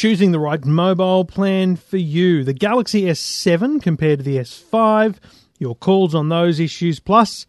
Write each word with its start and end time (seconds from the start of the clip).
choosing 0.00 0.32
the 0.32 0.38
right 0.38 0.64
mobile 0.64 1.26
plan 1.26 1.76
for 1.76 1.98
you. 1.98 2.42
The 2.42 2.54
Galaxy 2.54 3.02
S7 3.02 3.82
compared 3.82 4.20
to 4.20 4.22
the 4.22 4.38
S5, 4.38 5.16
your 5.58 5.74
calls 5.74 6.14
on 6.14 6.30
those 6.30 6.58
issues, 6.58 6.98
plus 6.98 7.44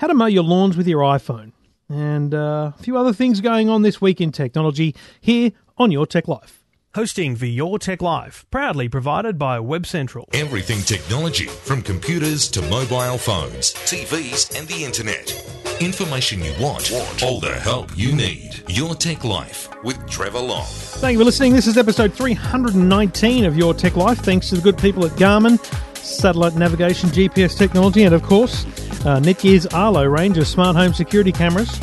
how 0.00 0.06
to 0.06 0.14
mow 0.14 0.24
your 0.24 0.42
lawns 0.42 0.78
with 0.78 0.88
your 0.88 1.02
iPhone, 1.02 1.52
and 1.90 2.32
uh, 2.32 2.72
a 2.74 2.82
few 2.82 2.96
other 2.96 3.12
things 3.12 3.42
going 3.42 3.68
on 3.68 3.82
this 3.82 4.00
week 4.00 4.22
in 4.22 4.32
technology 4.32 4.96
here 5.20 5.50
on 5.76 5.92
Your 5.92 6.06
Tech 6.06 6.26
Life. 6.26 6.64
Hosting 6.94 7.36
for 7.36 7.44
Your 7.44 7.78
Tech 7.78 8.00
Life, 8.00 8.46
proudly 8.50 8.88
provided 8.88 9.38
by 9.38 9.60
Web 9.60 9.84
Central. 9.84 10.30
Everything 10.32 10.80
technology, 10.80 11.44
from 11.44 11.82
computers 11.82 12.48
to 12.48 12.62
mobile 12.70 13.18
phones, 13.18 13.74
TVs, 13.74 14.58
and 14.58 14.66
the 14.66 14.82
internet. 14.82 15.65
Information 15.80 16.42
you 16.42 16.54
want, 16.58 16.90
all 17.22 17.38
the 17.38 17.54
help 17.60 17.94
you 17.94 18.16
need. 18.16 18.62
Your 18.66 18.94
Tech 18.94 19.24
Life 19.24 19.68
with 19.84 20.08
Trevor 20.08 20.40
Long. 20.40 20.64
Thank 20.64 21.12
you 21.12 21.18
for 21.18 21.24
listening. 21.26 21.52
This 21.52 21.66
is 21.66 21.76
episode 21.76 22.14
319 22.14 23.44
of 23.44 23.58
Your 23.58 23.74
Tech 23.74 23.94
Life. 23.94 24.18
Thanks 24.20 24.48
to 24.48 24.54
the 24.54 24.62
good 24.62 24.78
people 24.78 25.04
at 25.04 25.12
Garmin, 25.12 25.62
satellite 25.98 26.54
navigation, 26.54 27.10
GPS 27.10 27.58
technology, 27.58 28.04
and 28.04 28.14
of 28.14 28.22
course, 28.22 28.64
uh, 29.04 29.20
Netgear's 29.20 29.66
Arlo 29.66 30.06
range 30.06 30.38
of 30.38 30.46
smart 30.46 30.76
home 30.76 30.94
security 30.94 31.30
cameras. 31.30 31.78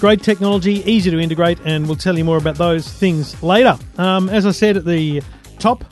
Great 0.00 0.24
technology, 0.24 0.82
easy 0.90 1.08
to 1.08 1.20
integrate, 1.20 1.60
and 1.64 1.86
we'll 1.86 1.94
tell 1.94 2.18
you 2.18 2.24
more 2.24 2.38
about 2.38 2.56
those 2.56 2.92
things 2.92 3.40
later. 3.40 3.78
Um, 3.98 4.28
as 4.30 4.46
I 4.46 4.50
said 4.50 4.76
at 4.76 4.84
the 4.84 5.22
top, 5.60 5.84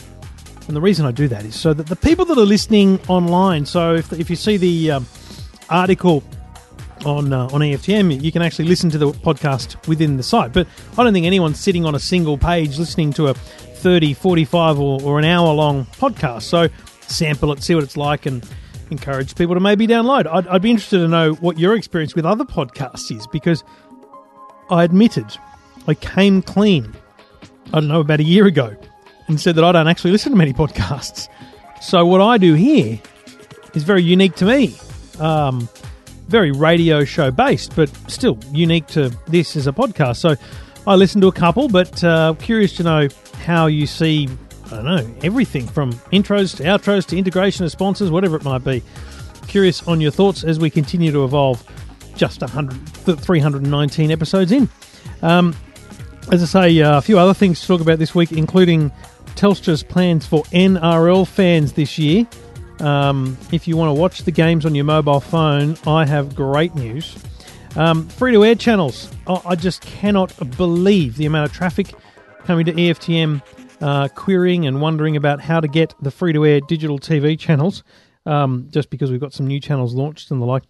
and 0.67 0.75
the 0.75 0.81
reason 0.81 1.07
I 1.07 1.13
do 1.13 1.29
that 1.29 1.45
is 1.45 1.55
so 1.55 1.75
that 1.75 1.87
the 1.87 1.97
people 1.97 2.25
that 2.25 2.39
are 2.39 2.45
listening 2.45 2.99
online, 3.07 3.67
so 3.67 3.95
if, 3.95 4.13
if 4.13 4.29
you 4.29 4.37
see 4.37 4.57
the 4.57 4.91
um, 4.91 5.07
article 5.71 6.25
on 7.05 7.33
uh, 7.33 7.45
on 7.47 7.61
EFTM, 7.61 8.23
you 8.23 8.33
can 8.33 8.43
actually 8.43 8.67
listen 8.67 8.91
to 8.91 8.99
the 8.99 9.11
podcast 9.11 9.87
within 9.89 10.17
the 10.17 10.23
site. 10.23 10.53
But 10.53 10.67
I 10.97 11.05
don't 11.05 11.13
think 11.13 11.27
anyone's 11.27 11.61
sitting 11.61 11.85
on 11.85 11.95
a 11.95 11.99
single 11.99 12.39
page 12.39 12.79
listening 12.79 13.13
to 13.15 13.29
a 13.29 13.35
30, 13.35 14.15
45, 14.15 14.81
or, 14.81 15.03
or 15.03 15.19
an 15.19 15.25
hour 15.25 15.53
long 15.53 15.87
podcast. 15.87 16.43
So 16.43 16.69
sample 17.01 17.53
it, 17.53 17.63
see 17.63 17.75
what 17.75 17.85
it's 17.85 17.97
like, 17.97 18.27
and 18.27 18.49
encourage 18.91 19.35
people 19.35 19.55
to 19.55 19.61
maybe 19.61 19.87
download. 19.87 20.27
I'd, 20.27 20.47
I'd 20.49 20.63
be 20.63 20.71
interested 20.71 20.99
to 20.99 21.09
know 21.09 21.33
what 21.35 21.59
your 21.59 21.75
experience 21.77 22.15
with 22.15 22.25
other 22.25 22.45
podcasts 22.45 23.15
is 23.15 23.27
because 23.27 23.65
I 24.71 24.85
admitted 24.85 25.27
I 25.87 25.95
came 25.95 26.41
clean, 26.43 26.95
I 27.69 27.81
don't 27.81 27.89
know, 27.89 28.01
about 28.01 28.21
a 28.21 28.25
year 28.25 28.47
ago 28.47 28.75
and 29.29 29.41
said 29.41 29.55
that 29.57 29.65
I 29.65 29.73
don't 29.73 29.89
actually 29.89 30.13
listen 30.13 30.33
to 30.33 30.39
many 30.39 30.53
podcasts. 30.53 31.29
So 31.83 32.07
what 32.07 32.21
I 32.21 32.39
do 32.39 32.55
here 32.55 33.01
is 33.75 33.83
very 33.83 34.03
unique 34.03 34.37
to 34.37 34.47
me. 34.47 34.75
Um, 35.19 35.69
very 36.29 36.53
radio 36.53 37.05
show 37.05 37.31
based, 37.31 37.75
but 37.77 37.89
still 38.11 38.39
unique 38.53 38.87
to 38.89 39.11
this 39.27 39.57
as 39.57 39.67
a 39.67 39.73
podcast. 39.73 40.17
So 40.17 40.37
I 40.87 40.95
listen 40.97 41.21
to 41.23 41.29
a 41.29 41.33
couple, 41.33 41.69
but 41.69 42.03
uh, 42.05 42.35
curious 42.39 42.77
to 42.77 42.83
know 42.83 43.09
how 43.45 43.67
you 43.67 43.87
see, 43.87 44.29
I 44.67 44.71
don't 44.71 44.85
know, 44.85 45.15
everything 45.23 45.67
from 45.67 45.93
intros 46.13 46.57
to 46.57 46.65
outros 46.65 47.07
to 47.07 47.19
integration 47.19 47.65
of 47.65 47.71
sponsors, 47.71 48.11
whatever 48.11 48.37
it 48.37 48.45
might 48.45 48.65
be. 48.65 48.83
Curious 49.47 49.87
on 49.87 50.01
your 50.01 50.11
thoughts 50.11 50.45
as 50.45 50.59
we 50.59 50.71
continue 50.71 51.13
to 51.13 51.25
evolve 51.25 51.63
just 52.17 52.41
100, 52.41 53.21
319 53.21 54.11
episodes 54.11 54.53
in. 54.53 54.69
Um, 55.23 55.55
as 56.33 56.43
I 56.43 56.47
say, 56.47 56.83
uh, 56.83 56.99
a 56.99 57.03
few 57.03 57.19
other 57.19 57.35
things 57.35 57.61
to 57.61 57.67
talk 57.67 57.81
about 57.81 57.99
this 57.99 58.15
week, 58.15 58.33
including 58.33 58.91
Telstra's 59.37 59.83
plans 59.83 60.27
for 60.27 60.43
NRL 60.45 61.27
fans 61.27 61.73
this 61.75 61.99
year. 61.99 62.27
Um, 62.85 63.39
if 63.51 63.67
you 63.67 63.79
want 63.79 63.89
to 63.89 63.99
watch 63.99 64.25
the 64.25 64.31
games 64.31 64.67
on 64.67 64.75
your 64.75 64.85
mobile 64.85 65.21
phone, 65.21 65.79
I 65.87 66.05
have 66.05 66.35
great 66.35 66.75
news. 66.75 67.17
Um, 67.77 68.07
free 68.09 68.33
to 68.33 68.45
air 68.45 68.55
channels. 68.55 69.11
Oh, 69.27 69.41
I 69.47 69.57
just 69.57 69.81
cannot 69.81 70.35
believe 70.59 71.17
the 71.17 71.25
amount 71.25 71.51
of 71.51 71.57
traffic 71.57 71.95
coming 72.45 72.67
to 72.67 72.73
EFTM, 72.73 73.43
uh, 73.81 74.09
querying 74.09 74.67
and 74.67 74.83
wondering 74.83 75.17
about 75.17 75.41
how 75.41 75.61
to 75.61 75.67
get 75.67 75.95
the 76.03 76.11
free 76.11 76.35
to 76.35 76.45
air 76.45 76.61
digital 76.61 76.99
TV 76.99 77.39
channels, 77.39 77.83
um, 78.27 78.67
just 78.69 78.91
because 78.91 79.11
we've 79.11 79.21
got 79.21 79.33
some 79.33 79.47
new 79.47 79.61
channels 79.61 79.95
launched 79.95 80.31
and 80.31 80.43
the 80.43 80.47
like. 80.47 80.65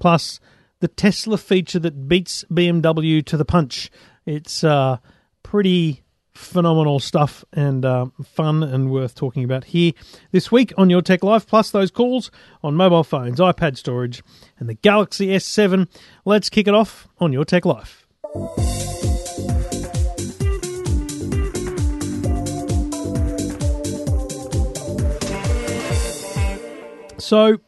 Plus, 0.00 0.40
the 0.80 0.88
Tesla 0.88 1.38
feature 1.38 1.78
that 1.78 2.08
beats 2.08 2.44
BMW 2.50 3.24
to 3.26 3.36
the 3.36 3.44
punch. 3.44 3.92
It's 4.26 4.64
uh, 4.64 4.96
pretty 5.44 6.02
phenomenal 6.40 6.98
stuff 6.98 7.44
and 7.52 7.84
uh, 7.84 8.06
fun 8.24 8.62
and 8.62 8.90
worth 8.90 9.14
talking 9.14 9.44
about 9.44 9.64
here 9.64 9.92
this 10.32 10.50
week 10.50 10.72
on 10.76 10.90
Your 10.90 11.02
Tech 11.02 11.22
Life, 11.22 11.46
plus 11.46 11.70
those 11.70 11.90
calls 11.90 12.30
on 12.62 12.74
mobile 12.74 13.04
phones, 13.04 13.38
iPad 13.38 13.76
storage, 13.76 14.22
and 14.58 14.68
the 14.68 14.74
Galaxy 14.74 15.28
S7. 15.28 15.86
Let's 16.24 16.48
kick 16.48 16.66
it 16.66 16.74
off 16.74 17.08
on 17.18 17.32
Your 17.32 17.44
Tech 17.44 17.64
Life. 17.64 18.06
So, 27.18 27.58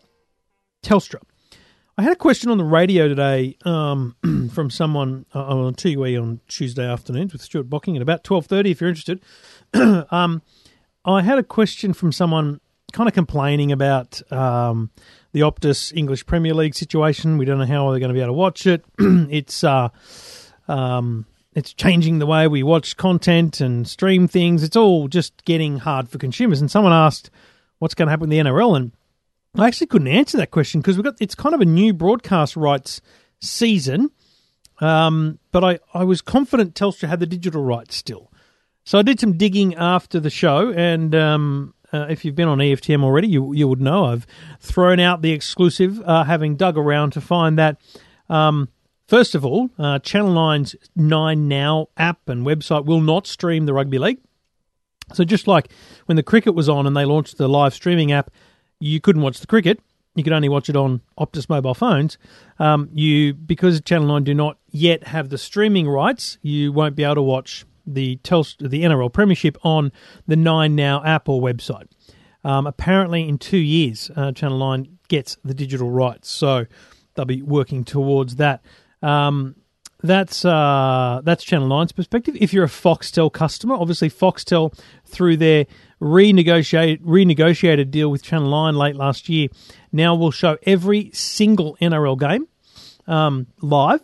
Telstra. 0.83 1.21
I 2.03 2.07
had 2.07 2.15
a 2.15 2.17
question 2.17 2.51
on 2.51 2.59
the 2.59 2.65
radio 2.65 3.07
today 3.07 3.57
um, 3.65 4.17
from 4.53 4.71
someone 4.71 5.25
uh, 5.33 5.45
on 5.45 5.73
TUE 5.75 6.21
on 6.21 6.41
Tuesday 6.49 6.85
afternoons 6.85 7.33
with 7.33 7.43
Stuart 7.43 7.71
Bocking 7.71 7.95
at 7.95 8.03
about 8.03 8.25
twelve 8.25 8.47
thirty. 8.47 8.73
If 8.73 8.81
you're 8.81 8.91
interested, 8.91 9.23
um, 10.11 10.43
I 11.05 11.23
had 11.23 11.39
a 11.39 11.45
question 11.45 11.93
from 11.93 12.11
someone 12.11 12.61
kind 12.93 13.09
of 13.09 13.15
complaining 13.15 13.71
about 13.71 14.21
um, 14.33 14.91
the 15.31 15.43
Optus 15.43 15.97
English 15.97 16.27
Premier 16.27 16.55
League 16.55 16.75
situation. 16.75 17.39
We 17.39 17.45
don't 17.45 17.59
know 17.59 17.67
how 17.67 17.89
they're 17.93 18.01
going 18.01 18.09
to 18.09 18.15
be 18.15 18.21
able 18.21 18.31
to 18.31 18.33
watch 18.33 18.67
it. 18.67 18.85
it's 18.99 19.63
uh, 19.63 19.91
um, 20.67 21.25
it's 21.55 21.73
changing 21.73 22.19
the 22.19 22.27
way 22.27 22.49
we 22.49 22.65
watch 22.65 22.97
content 22.97 23.61
and 23.61 23.87
stream 23.87 24.27
things. 24.27 24.65
It's 24.65 24.77
all 24.77 25.07
just 25.07 25.45
getting 25.45 25.79
hard 25.79 26.09
for 26.09 26.19
consumers. 26.19 26.61
And 26.61 26.69
someone 26.69 26.93
asked, 26.93 27.31
"What's 27.79 27.95
going 27.95 28.09
to 28.09 28.11
happen 28.11 28.29
with 28.29 28.31
the 28.31 28.39
NRL?" 28.39 28.77
and 28.77 28.91
I 29.57 29.67
actually 29.67 29.89
couldn't 29.89 30.09
answer 30.09 30.39
that 30.39 30.51
question 30.51 30.81
because 30.81 30.97
we 30.97 31.03
got 31.03 31.17
it's 31.21 31.35
kind 31.35 31.55
of 31.55 31.61
a 31.61 31.67
new 31.67 31.93
broadcast 31.93 32.57
rights 32.57 33.03
season, 33.41 34.11
um, 34.81 35.39
but 35.51 35.63
I, 35.63 35.79
I 35.93 36.05
was 36.05 36.23
confident 36.23 36.75
Telstra 36.75 37.09
had 37.09 37.21
the 37.21 37.27
digital 37.27 37.63
rights 37.63 37.97
still. 37.97 38.33
So 38.85 38.99
I 38.99 39.03
did 39.03 39.21
some 39.21 39.37
digging 39.37 39.75
after 39.75 40.19
the 40.19 40.31
show, 40.31 40.73
and 40.73 41.15
um, 41.15 41.75
uh, 41.93 42.07
if 42.09 42.25
you've 42.25 42.35
been 42.35 42.49
on 42.49 42.59
EFTM 42.59 43.05
already, 43.05 43.29
you 43.29 43.53
you 43.53 43.69
would 43.69 43.81
know 43.81 44.07
I've 44.07 44.27
thrown 44.59 44.99
out 44.99 45.21
the 45.21 45.33
exclusive, 45.33 46.01
uh, 46.01 46.25
having 46.25 46.57
dug 46.57 46.79
around 46.79 47.11
to 47.13 47.21
find 47.21 47.59
that. 47.59 47.79
Um, 48.31 48.71
first 49.07 49.35
of 49.35 49.45
all, 49.45 49.69
uh, 49.79 49.99
Channel 49.99 50.35
9's 50.35 50.77
Nine 50.97 51.47
Now 51.47 51.89
app 51.99 52.27
and 52.27 52.47
website 52.47 52.87
will 52.87 53.03
not 53.03 53.27
stream 53.27 53.67
the 53.67 53.75
rugby 53.75 53.99
league. 53.99 54.21
So 55.13 55.25
just 55.25 55.47
like 55.47 55.71
when 56.07 56.17
the 56.17 56.23
cricket 56.23 56.55
was 56.55 56.71
on 56.71 56.87
and 56.87 56.97
they 56.97 57.05
launched 57.05 57.37
the 57.37 57.49
live 57.49 57.75
streaming 57.75 58.13
app, 58.13 58.31
you 58.83 59.01
couldn't 59.01 59.23
watch 59.23 59.39
the 59.39 59.47
cricket. 59.47 59.81
You 60.17 60.25
could 60.25 60.33
only 60.33 60.49
watch 60.49 60.69
it 60.69 60.77
on 60.77 61.01
Optus 61.19 61.49
mobile 61.49 61.75
phones. 61.75 62.19
Um, 62.59 62.91
you 62.93 63.33
because 63.33 63.81
Channel 63.81 64.09
Nine 64.09 64.25
do 64.25 64.35
not 64.35 64.59
yet 64.71 65.05
have 65.05 65.31
the 65.31 65.39
streaming 65.39 65.89
rights, 65.89 66.37
you 66.43 66.73
won't 66.73 66.97
be 66.97 67.05
able 67.05 67.15
to 67.15 67.23
watch 67.23 67.65
the 67.87 68.17
the 68.25 68.83
NRL 68.83 69.13
Premiership 69.13 69.57
on 69.65 69.93
the 70.27 70.37
Nine 70.37 70.75
Now 70.75 71.03
app 71.05 71.29
or 71.29 71.41
website. 71.41 71.87
Um, 72.45 72.67
apparently, 72.67 73.29
in 73.29 73.39
two 73.39 73.59
years, 73.59 74.11
uh, 74.17 74.33
Channel 74.33 74.59
Nine 74.59 74.99
gets 75.09 75.37
the 75.45 75.55
digital 75.55 75.91
rights, 75.91 76.29
so 76.29 76.67
they'll 77.15 77.25
be 77.25 77.41
working 77.41 77.85
towards 77.85 78.37
that. 78.37 78.65
Um, 79.01 79.55
that's 80.03 80.45
uh, 80.45 81.21
that's 81.25 81.45
Channel 81.45 81.69
9's 81.69 81.93
perspective. 81.93 82.37
If 82.41 82.53
you're 82.53 82.65
a 82.65 82.69
Foxtel 82.69 83.33
customer, 83.33 83.75
obviously 83.75 84.11
Foxtel 84.11 84.77
through 85.05 85.37
their 85.37 85.67
renegotiated 86.01 87.01
renegotiated 87.03 87.91
deal 87.91 88.11
with 88.11 88.23
Channel 88.23 88.51
9 88.51 88.75
late 88.75 88.97
last 88.97 89.29
year 89.29 89.49
now 89.93 90.15
will 90.15 90.33
show 90.33 90.59
every 90.65 91.11
single 91.13 91.77
NRL 91.81 92.19
game 92.19 92.49
um, 93.07 93.47
live, 93.61 94.01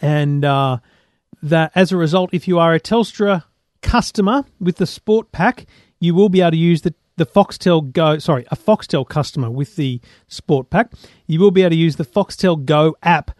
and 0.00 0.44
uh, 0.44 0.78
that 1.42 1.72
as 1.74 1.92
a 1.92 1.96
result, 1.96 2.30
if 2.32 2.48
you 2.48 2.58
are 2.58 2.72
a 2.72 2.80
Telstra 2.80 3.44
customer 3.82 4.44
with 4.58 4.76
the 4.76 4.86
Sport 4.86 5.32
Pack, 5.32 5.66
you 6.00 6.14
will 6.14 6.30
be 6.30 6.40
able 6.40 6.52
to 6.52 6.56
use 6.56 6.82
the 6.82 6.94
the 7.16 7.26
Foxtel 7.26 7.92
Go, 7.92 8.18
sorry, 8.18 8.46
a 8.50 8.56
Foxtel 8.56 9.06
customer 9.06 9.50
with 9.50 9.76
the 9.76 10.00
Sport 10.28 10.70
Pack, 10.70 10.92
you 11.26 11.40
will 11.40 11.50
be 11.50 11.62
able 11.62 11.70
to 11.70 11.76
use 11.76 11.96
the 11.96 12.04
Foxtel 12.06 12.64
Go 12.64 12.96
app 13.02 13.32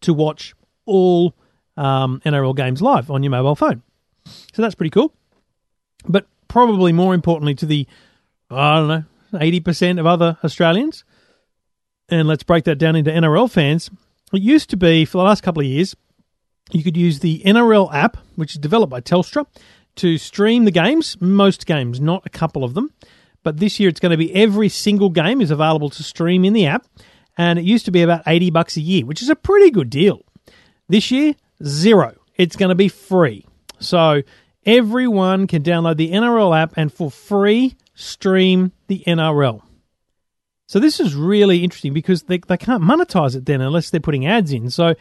to 0.00 0.12
watch 0.12 0.54
all 0.86 1.34
um, 1.76 2.20
NRL 2.24 2.56
games 2.56 2.80
live 2.80 3.10
on 3.10 3.22
your 3.22 3.30
mobile 3.30 3.54
phone. 3.54 3.82
So 4.24 4.62
that's 4.62 4.74
pretty 4.74 4.90
cool. 4.90 5.12
But 6.08 6.26
probably 6.48 6.92
more 6.92 7.14
importantly 7.14 7.54
to 7.56 7.66
the, 7.66 7.86
I 8.50 8.76
don't 8.76 8.88
know, 8.88 9.04
80% 9.32 10.00
of 10.00 10.06
other 10.06 10.38
Australians, 10.42 11.04
and 12.08 12.28
let's 12.28 12.44
break 12.44 12.64
that 12.64 12.76
down 12.76 12.96
into 12.96 13.10
NRL 13.10 13.50
fans. 13.50 13.90
It 14.32 14.42
used 14.42 14.70
to 14.70 14.76
be, 14.76 15.04
for 15.04 15.18
the 15.18 15.24
last 15.24 15.42
couple 15.42 15.60
of 15.60 15.66
years, 15.66 15.96
you 16.72 16.82
could 16.82 16.96
use 16.96 17.20
the 17.20 17.42
NRL 17.44 17.92
app, 17.92 18.16
which 18.36 18.52
is 18.52 18.58
developed 18.58 18.90
by 18.90 19.00
Telstra, 19.00 19.46
to 19.96 20.18
stream 20.18 20.64
the 20.64 20.70
games, 20.70 21.16
most 21.20 21.66
games, 21.66 22.00
not 22.00 22.26
a 22.26 22.30
couple 22.30 22.64
of 22.64 22.74
them. 22.74 22.92
But 23.42 23.58
this 23.58 23.78
year 23.78 23.88
it's 23.88 24.00
going 24.00 24.10
to 24.10 24.16
be 24.16 24.34
every 24.34 24.68
single 24.68 25.10
game 25.10 25.40
is 25.40 25.50
available 25.50 25.90
to 25.90 26.02
stream 26.02 26.44
in 26.44 26.52
the 26.52 26.66
app, 26.66 26.86
and 27.38 27.58
it 27.58 27.64
used 27.64 27.84
to 27.84 27.92
be 27.92 28.02
about 28.02 28.22
80 28.26 28.50
bucks 28.50 28.76
a 28.76 28.80
year, 28.80 29.06
which 29.06 29.22
is 29.22 29.28
a 29.28 29.36
pretty 29.36 29.70
good 29.70 29.90
deal. 29.90 30.22
This 30.88 31.10
year, 31.10 31.34
zero. 31.62 32.14
It's 32.36 32.56
going 32.56 32.68
to 32.68 32.74
be 32.74 32.88
free. 32.88 33.46
So 33.78 34.22
everyone 34.64 35.46
can 35.46 35.62
download 35.62 35.96
the 35.96 36.12
NRL 36.12 36.56
app 36.56 36.74
and 36.76 36.92
for 36.92 37.10
free 37.10 37.76
stream 37.94 38.72
the 38.88 39.02
NRL. 39.06 39.62
So 40.68 40.80
this 40.80 40.98
is 40.98 41.14
really 41.14 41.62
interesting 41.62 41.92
because 41.92 42.24
they, 42.24 42.38
they 42.38 42.56
can't 42.56 42.82
monetize 42.82 43.36
it 43.36 43.46
then 43.46 43.60
unless 43.60 43.90
they're 43.90 44.00
putting 44.00 44.26
ads 44.26 44.52
in. 44.52 44.70
So 44.70 44.94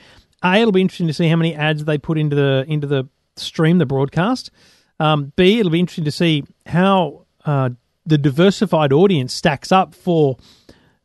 a 0.44 0.58
it'll 0.58 0.72
be 0.72 0.82
interesting 0.82 1.08
to 1.08 1.14
see 1.14 1.28
how 1.28 1.36
many 1.36 1.56
ads 1.56 1.86
they 1.86 1.98
put 1.98 2.18
into 2.18 2.36
the 2.36 2.66
into 2.68 2.88
the 2.88 3.10
stream, 3.36 3.80
the 3.80 3.86
broadcast. 3.86 4.52
Um, 5.00 5.34
B 5.36 5.60
it'll 5.60 5.72
be 5.72 5.80
interesting 5.80 6.06
to 6.06 6.12
see 6.12 6.44
how 6.68 7.26
uh, 7.46 7.72
the 8.06 8.18
diversified 8.18 8.94
audience 8.94 9.34
stacks 9.34 9.72
up 9.72 9.96
for 9.96 10.38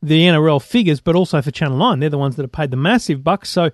the 0.03 0.27
NRL 0.27 0.63
figures, 0.63 1.01
but 1.01 1.17
also 1.17 1.41
for 1.43 1.51
Channel 1.51 1.79
Nine. 1.79 2.01
They're 2.01 2.11
the 2.11 2.19
ones 2.19 2.37
that 2.37 2.43
have 2.43 2.53
paid 2.53 2.71
the 2.71 2.77
massive 2.77 3.25
bucks. 3.25 3.49
So 3.49 3.71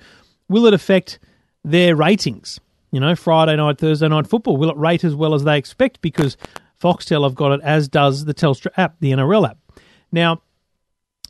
will 0.49 0.67
it 0.67 0.75
affect 0.75 1.19
their 1.65 1.97
ratings? 1.97 2.61
You 2.93 3.01
know, 3.01 3.17
Friday 3.17 3.57
night, 3.57 3.79
Thursday 3.79 4.09
night 4.09 4.27
football. 4.27 4.57
Will 4.57 4.71
it 4.71 4.77
rate 4.77 5.05
as 5.05 5.15
well 5.15 5.35
as 5.35 5.45
they 5.45 5.59
expect? 5.59 6.01
Because 6.01 6.37
Foxtel 6.81 7.25
have 7.25 7.35
got 7.35 7.53
it, 7.53 7.61
as 7.63 7.89
does 7.89 8.25
the 8.25 8.35
Telstra 8.35 8.69
app, 8.77 8.97
the 9.01 9.13
NRL 9.13 9.49
app. 9.49 9.59
Now, 10.13 10.41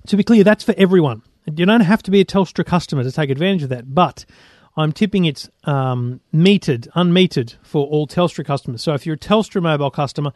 to 0.06 0.16
be 0.16 0.24
clear, 0.24 0.44
that's 0.44 0.64
for 0.64 0.74
everyone. 0.76 1.22
You 1.46 1.66
don't 1.66 1.80
have 1.80 2.02
to 2.04 2.10
be 2.10 2.20
a 2.20 2.24
Telstra 2.24 2.64
customer 2.64 3.02
to 3.04 3.12
take 3.12 3.30
advantage 3.30 3.62
of 3.62 3.68
that, 3.70 3.94
but 3.94 4.24
I'm 4.76 4.92
tipping 4.92 5.24
it's 5.24 5.48
um, 5.64 6.20
metered, 6.34 6.88
unmetered 6.90 7.56
for 7.62 7.86
all 7.86 8.06
Telstra 8.06 8.44
customers. 8.44 8.82
So 8.82 8.94
if 8.94 9.06
you're 9.06 9.14
a 9.14 9.18
Telstra 9.18 9.62
mobile 9.62 9.90
customer, 9.90 10.32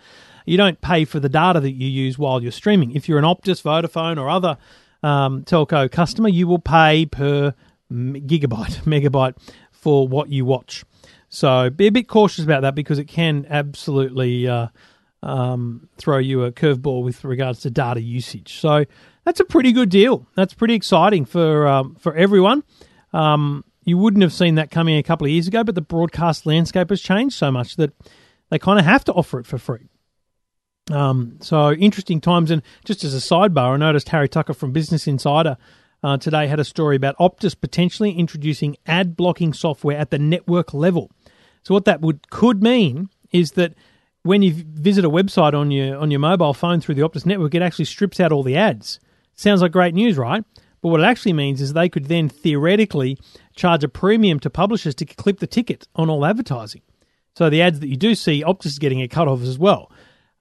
you 0.46 0.56
don't 0.56 0.80
pay 0.80 1.04
for 1.04 1.20
the 1.20 1.28
data 1.28 1.60
that 1.60 1.72
you 1.72 1.88
use 1.88 2.18
while 2.18 2.42
you're 2.42 2.52
streaming. 2.52 2.92
If 2.92 3.08
you're 3.08 3.18
an 3.18 3.24
Optus, 3.24 3.62
Vodafone, 3.62 4.18
or 4.18 4.30
other 4.30 4.56
um, 5.02 5.44
telco 5.44 5.90
customer, 5.90 6.28
you 6.28 6.46
will 6.46 6.58
pay 6.58 7.06
per 7.06 7.54
gigabyte, 7.90 8.82
megabyte 8.84 9.36
for 9.70 10.06
what 10.06 10.30
you 10.30 10.44
watch. 10.44 10.84
So 11.28 11.70
be 11.70 11.86
a 11.86 11.92
bit 11.92 12.08
cautious 12.08 12.44
about 12.44 12.62
that 12.62 12.74
because 12.74 12.98
it 12.98 13.06
can 13.06 13.46
absolutely 13.48 14.48
uh, 14.48 14.68
um, 15.22 15.88
throw 15.96 16.18
you 16.18 16.44
a 16.44 16.52
curveball 16.52 17.04
with 17.04 17.24
regards 17.24 17.60
to 17.60 17.70
data 17.70 18.00
usage. 18.00 18.54
So 18.54 18.84
that's 19.24 19.40
a 19.40 19.44
pretty 19.44 19.72
good 19.72 19.90
deal. 19.90 20.26
That's 20.34 20.54
pretty 20.54 20.74
exciting 20.74 21.24
for 21.24 21.66
um, 21.66 21.94
for 21.96 22.14
everyone. 22.14 22.64
Um, 23.12 23.64
you 23.84 23.96
wouldn't 23.96 24.22
have 24.22 24.32
seen 24.32 24.56
that 24.56 24.70
coming 24.70 24.96
a 24.96 25.02
couple 25.02 25.26
of 25.26 25.30
years 25.30 25.46
ago, 25.46 25.64
but 25.64 25.74
the 25.74 25.80
broadcast 25.80 26.46
landscape 26.46 26.90
has 26.90 27.00
changed 27.00 27.36
so 27.36 27.50
much 27.50 27.76
that 27.76 27.92
they 28.50 28.58
kind 28.58 28.78
of 28.78 28.84
have 28.84 29.04
to 29.04 29.12
offer 29.12 29.38
it 29.40 29.46
for 29.46 29.58
free. 29.58 29.88
Um, 30.90 31.38
so 31.40 31.72
interesting 31.72 32.20
times. 32.20 32.50
And 32.50 32.62
just 32.84 33.04
as 33.04 33.14
a 33.14 33.18
sidebar, 33.18 33.74
I 33.74 33.76
noticed 33.76 34.08
Harry 34.10 34.28
Tucker 34.28 34.54
from 34.54 34.72
Business 34.72 35.06
Insider 35.06 35.56
uh, 36.02 36.16
today 36.16 36.46
had 36.46 36.60
a 36.60 36.64
story 36.64 36.96
about 36.96 37.16
Optus 37.18 37.58
potentially 37.58 38.12
introducing 38.12 38.76
ad 38.86 39.16
blocking 39.16 39.52
software 39.52 39.98
at 39.98 40.10
the 40.10 40.18
network 40.18 40.72
level. 40.72 41.10
So 41.62 41.74
what 41.74 41.84
that 41.84 42.00
would 42.00 42.30
could 42.30 42.62
mean 42.62 43.08
is 43.32 43.52
that 43.52 43.74
when 44.22 44.42
you 44.42 44.52
visit 44.52 45.04
a 45.04 45.10
website 45.10 45.54
on 45.54 45.70
your 45.70 45.96
on 45.98 46.10
your 46.10 46.20
mobile 46.20 46.54
phone 46.54 46.80
through 46.80 46.94
the 46.94 47.02
Optus 47.02 47.26
network, 47.26 47.54
it 47.54 47.62
actually 47.62 47.84
strips 47.86 48.20
out 48.20 48.32
all 48.32 48.42
the 48.42 48.56
ads. 48.56 49.00
Sounds 49.34 49.62
like 49.62 49.72
great 49.72 49.94
news, 49.94 50.18
right? 50.18 50.44
But 50.82 50.88
what 50.88 51.00
it 51.00 51.04
actually 51.04 51.34
means 51.34 51.60
is 51.60 51.72
they 51.72 51.88
could 51.88 52.06
then 52.06 52.28
theoretically 52.28 53.18
charge 53.54 53.84
a 53.84 53.88
premium 53.88 54.40
to 54.40 54.50
publishers 54.50 54.94
to 54.96 55.04
clip 55.04 55.38
the 55.38 55.46
ticket 55.46 55.86
on 55.94 56.08
all 56.08 56.24
advertising. 56.24 56.82
So 57.36 57.50
the 57.50 57.62
ads 57.62 57.80
that 57.80 57.88
you 57.88 57.96
do 57.96 58.14
see, 58.14 58.42
Optus 58.42 58.66
is 58.66 58.78
getting 58.78 59.02
a 59.02 59.08
cut 59.08 59.28
off 59.28 59.42
as 59.42 59.58
well. 59.58 59.90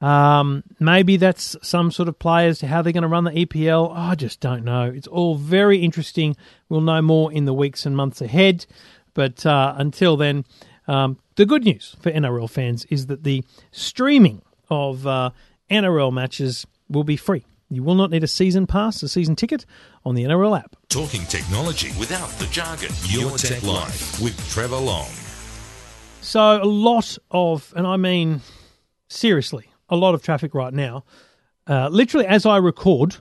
Um, 0.01 0.63
maybe 0.79 1.17
that's 1.17 1.57
some 1.61 1.91
sort 1.91 2.07
of 2.07 2.17
play 2.19 2.47
as 2.47 2.59
to 2.59 2.67
how 2.67 2.81
they're 2.81 2.93
going 2.93 3.01
to 3.03 3.09
run 3.09 3.25
the 3.25 3.31
EPL. 3.31 3.89
Oh, 3.89 3.93
I 3.93 4.15
just 4.15 4.39
don't 4.39 4.63
know. 4.63 4.83
It's 4.83 5.07
all 5.07 5.35
very 5.35 5.79
interesting. 5.79 6.37
We'll 6.69 6.81
know 6.81 7.01
more 7.01 7.31
in 7.31 7.45
the 7.45 7.53
weeks 7.53 7.85
and 7.85 7.97
months 7.97 8.21
ahead. 8.21 8.65
But 9.13 9.45
uh, 9.45 9.73
until 9.77 10.15
then, 10.15 10.45
um, 10.87 11.17
the 11.35 11.45
good 11.45 11.65
news 11.65 11.95
for 12.01 12.11
NRL 12.11 12.49
fans 12.49 12.85
is 12.85 13.07
that 13.07 13.23
the 13.23 13.43
streaming 13.71 14.41
of 14.69 15.05
uh, 15.05 15.31
NRL 15.69 16.13
matches 16.13 16.65
will 16.87 17.03
be 17.03 17.17
free. 17.17 17.45
You 17.69 17.83
will 17.83 17.95
not 17.95 18.09
need 18.09 18.23
a 18.23 18.27
season 18.27 18.65
pass, 18.65 19.03
a 19.03 19.09
season 19.09 19.35
ticket 19.35 19.65
on 20.03 20.15
the 20.15 20.23
NRL 20.23 20.57
app. 20.57 20.75
Talking 20.87 21.21
technology 21.25 21.91
without 21.99 22.29
the 22.39 22.47
jargon. 22.47 22.89
Your, 23.05 23.37
Tech, 23.37 23.61
Life 23.61 24.19
with 24.19 24.49
Trevor 24.49 24.77
Long. 24.77 25.07
So, 26.21 26.61
a 26.61 26.65
lot 26.65 27.17
of, 27.29 27.71
and 27.75 27.85
I 27.85 27.97
mean 27.97 28.41
seriously, 29.07 29.68
a 29.89 29.95
lot 29.95 30.13
of 30.15 30.21
traffic 30.21 30.53
right 30.53 30.73
now. 30.73 31.03
Uh, 31.67 31.89
literally, 31.89 32.25
as 32.25 32.45
I 32.45 32.57
record, 32.57 33.17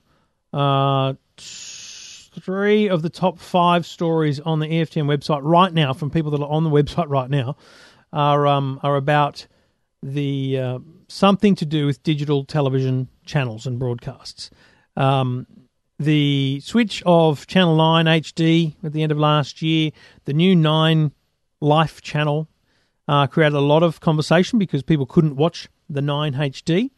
uh, 0.53 1.15
three 1.37 2.88
of 2.88 3.03
the 3.03 3.11
top 3.11 3.38
five 3.38 3.85
stories 3.85 4.41
on 4.41 4.61
the 4.61 4.67
EFTM 4.67 5.06
website 5.06 5.41
right 5.43 5.73
now 5.73 5.93
from 5.93 6.11
people 6.11 6.31
that 6.31 6.41
are 6.41 6.50
on 6.50 6.65
the 6.65 6.70
website 6.82 7.09
right 7.09 7.31
now 7.31 7.56
are 8.12 8.47
um, 8.47 8.81
are 8.82 8.97
about 8.97 9.47
the 10.03 10.59
uh, 10.59 10.79
something 11.09 11.55
to 11.56 11.67
do 11.67 11.87
with 11.87 12.03
digital 12.03 12.44
television 12.44 13.09
channels 13.26 13.67
and 13.67 13.79
broadcasts. 13.79 14.50
Um, 14.97 15.47
the 15.99 16.61
switch 16.61 17.03
of 17.05 17.47
Channel 17.49 17.76
9 17.76 18.06
HD 18.06 18.75
at 18.85 18.93
the 18.93 19.03
end 19.03 19.11
of 19.11 19.19
last 19.19 19.62
year, 19.62 19.91
the 20.26 20.32
new 20.32 20.55
9 20.55 21.12
Life 21.61 22.00
channel 22.03 22.49
uh, 23.09 23.26
created 23.26 23.56
a 23.56 23.61
lot 23.61 23.82
of 23.82 23.99
conversation 23.99 24.61
because 24.61 24.85
people 24.85 25.06
couldn't 25.06 25.35
watch 25.35 25.69
the 25.88 26.02
9 26.02 26.35
HD. 26.35 26.90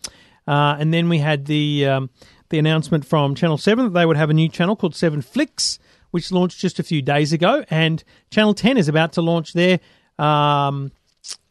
Uh, 0.47 0.77
and 0.79 0.93
then 0.93 1.09
we 1.09 1.19
had 1.19 1.47
the 1.47 1.87
um, 1.87 2.11
the 2.49 2.59
announcement 2.59 3.05
from 3.05 3.35
Channel 3.35 3.59
7 3.59 3.87
that 3.87 3.91
they 3.99 4.05
would 4.05 4.17
have 4.17 4.31
a 4.31 4.35
new 4.35 4.49
channel 4.49 4.77
called 4.77 4.95
7 4.95 5.23
Flicks, 5.23 5.79
which 6.11 6.33
launched 6.33 6.59
just 6.59 6.79
a 6.79 6.83
few 6.83 7.01
days 7.01 7.33
ago. 7.33 7.65
And 7.71 8.03
Channel 8.31 8.55
10 8.55 8.77
is 8.77 8.89
about 8.89 9.13
to 9.13 9.23
launch 9.23 9.53
their 9.53 9.81
um, 10.19 10.93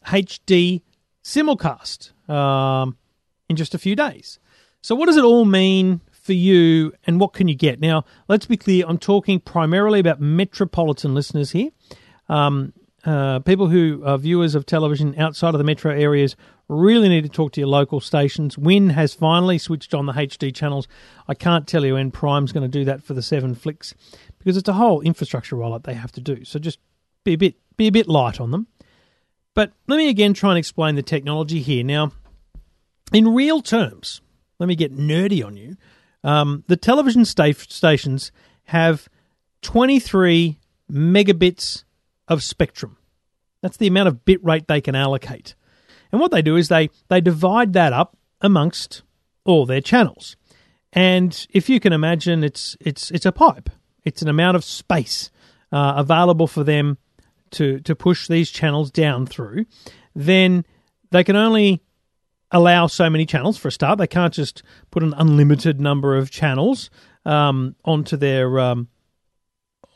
HD 0.05 0.81
simulcast 1.23 2.11
um, 2.29 2.97
in 3.47 3.55
just 3.55 3.73
a 3.73 3.79
few 3.79 3.95
days. 3.95 4.39
So, 4.81 4.95
what 4.95 5.07
does 5.07 5.17
it 5.17 5.23
all 5.23 5.45
mean 5.45 6.01
for 6.11 6.33
you 6.33 6.93
and 7.07 7.19
what 7.19 7.33
can 7.33 7.47
you 7.47 7.55
get? 7.55 7.79
Now, 7.79 8.05
let's 8.27 8.45
be 8.45 8.57
clear, 8.57 8.85
I'm 8.87 8.97
talking 8.97 9.39
primarily 9.39 9.99
about 9.99 10.19
metropolitan 10.19 11.13
listeners 11.13 11.51
here. 11.51 11.71
Um, 12.27 12.73
uh, 13.05 13.39
people 13.39 13.67
who 13.67 14.03
are 14.05 14.17
viewers 14.17 14.55
of 14.55 14.65
television 14.65 15.15
outside 15.17 15.53
of 15.53 15.57
the 15.57 15.63
metro 15.63 15.91
areas 15.91 16.35
really 16.69 17.09
need 17.09 17.23
to 17.23 17.29
talk 17.29 17.51
to 17.53 17.61
your 17.61 17.67
local 17.67 17.99
stations. 17.99 18.57
Win 18.57 18.91
has 18.91 19.13
finally 19.13 19.57
switched 19.57 19.93
on 19.93 20.05
the 20.05 20.13
HD 20.13 20.53
channels. 20.53 20.87
I 21.27 21.33
can't 21.33 21.67
tell 21.67 21.83
you 21.83 21.95
when 21.95 22.11
Prime's 22.11 22.51
going 22.51 22.69
to 22.69 22.79
do 22.79 22.85
that 22.85 23.03
for 23.03 23.13
the 23.13 23.23
seven 23.23 23.55
flicks 23.55 23.93
because 24.37 24.55
it's 24.55 24.69
a 24.69 24.73
whole 24.73 25.01
infrastructure 25.01 25.55
rollout 25.55 25.83
they 25.83 25.95
have 25.95 26.11
to 26.13 26.21
do. 26.21 26.45
So 26.45 26.59
just 26.59 26.79
be 27.23 27.33
a 27.33 27.37
bit 27.37 27.55
be 27.75 27.87
a 27.87 27.91
bit 27.91 28.07
light 28.07 28.39
on 28.39 28.51
them. 28.51 28.67
But 29.55 29.73
let 29.87 29.97
me 29.97 30.09
again 30.09 30.33
try 30.33 30.51
and 30.51 30.59
explain 30.59 30.95
the 30.95 31.01
technology 31.01 31.61
here. 31.61 31.83
Now, 31.83 32.11
in 33.11 33.33
real 33.33 33.61
terms, 33.61 34.21
let 34.59 34.67
me 34.67 34.75
get 34.75 34.95
nerdy 34.95 35.43
on 35.43 35.57
you. 35.57 35.75
Um, 36.23 36.63
the 36.67 36.77
television 36.77 37.25
sta- 37.25 37.53
stations 37.53 38.31
have 38.65 39.09
23 39.61 40.59
megabits 40.91 41.83
of 42.27 42.43
spectrum. 42.43 42.97
That's 43.61 43.77
the 43.77 43.87
amount 43.87 44.07
of 44.07 44.25
bit 44.25 44.43
rate 44.43 44.67
they 44.67 44.81
can 44.81 44.95
allocate. 44.95 45.55
And 46.11 46.19
what 46.19 46.31
they 46.31 46.41
do 46.41 46.55
is 46.55 46.67
they, 46.67 46.89
they 47.07 47.21
divide 47.21 47.73
that 47.73 47.93
up 47.93 48.17
amongst 48.41 49.03
all 49.45 49.65
their 49.65 49.81
channels. 49.81 50.35
And 50.93 51.47
if 51.51 51.69
you 51.69 51.79
can 51.79 51.93
imagine, 51.93 52.43
it's 52.43 52.75
it's 52.79 53.11
it's 53.11 53.25
a 53.25 53.31
pipe. 53.31 53.69
It's 54.03 54.21
an 54.21 54.27
amount 54.27 54.57
of 54.57 54.63
space 54.63 55.29
uh, 55.71 55.93
available 55.97 56.47
for 56.47 56.63
them 56.63 56.97
to 57.51 57.79
to 57.81 57.95
push 57.95 58.27
these 58.27 58.49
channels 58.49 58.89
down 58.89 59.27
through. 59.27 59.65
Then 60.15 60.65
they 61.11 61.23
can 61.23 61.35
only 61.35 61.83
allow 62.51 62.87
so 62.87 63.09
many 63.09 63.25
channels 63.25 63.57
for 63.57 63.67
a 63.67 63.71
start. 63.71 63.99
They 63.99 64.07
can't 64.07 64.33
just 64.33 64.63
put 64.89 65.03
an 65.03 65.13
unlimited 65.15 65.79
number 65.79 66.17
of 66.17 66.31
channels 66.31 66.89
um, 67.25 67.75
onto 67.85 68.17
their 68.17 68.59
um, 68.59 68.87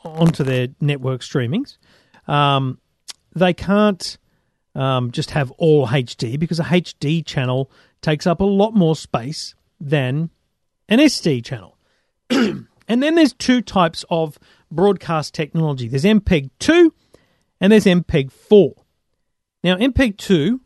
onto 0.03 0.43
their 0.43 0.67
network 0.79 1.21
streamings. 1.21 1.77
Um, 2.27 2.79
they 3.35 3.53
can't 3.53 4.19
um, 4.75 5.11
just 5.11 5.31
have 5.31 5.51
all 5.51 5.87
HD 5.87 6.39
because 6.39 6.59
a 6.59 6.63
HD 6.63 7.25
channel 7.25 7.71
takes 8.01 8.25
up 8.27 8.41
a 8.41 8.45
lot 8.45 8.73
more 8.73 8.95
space 8.95 9.55
than 9.79 10.29
an 10.89 10.99
SD 10.99 11.43
channel. 11.43 11.77
and 12.29 12.67
then 12.87 13.15
there's 13.15 13.33
two 13.33 13.61
types 13.61 14.03
of 14.09 14.39
broadcast 14.71 15.35
technology 15.35 15.87
there's 15.87 16.03
MPEG 16.03 16.49
2 16.59 16.91
and 17.61 17.71
there's 17.71 17.85
MPEG 17.85 18.31
4. 18.31 18.73
Now, 19.63 19.77
MPEG 19.77 20.17
2 20.17 20.59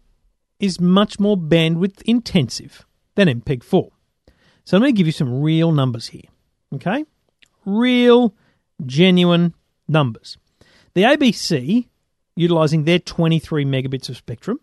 is 0.60 0.80
much 0.80 1.20
more 1.20 1.38
bandwidth 1.38 2.02
intensive 2.04 2.86
than 3.16 3.28
MPEG 3.28 3.64
4. 3.64 3.92
So 4.66 4.76
I'm 4.76 4.82
going 4.82 4.94
to 4.94 4.98
give 4.98 5.06
you 5.06 5.14
some 5.14 5.42
real 5.42 5.72
numbers 5.72 6.08
here. 6.08 6.30
Okay? 6.74 7.06
Real, 7.66 8.34
genuine 8.86 9.54
numbers. 9.88 10.38
The 10.94 11.04
ABC 11.04 11.88
utilizing 12.38 12.84
their 12.84 13.00
23 13.00 13.66
megabits 13.66 14.10
of 14.10 14.18
spectrum. 14.18 14.60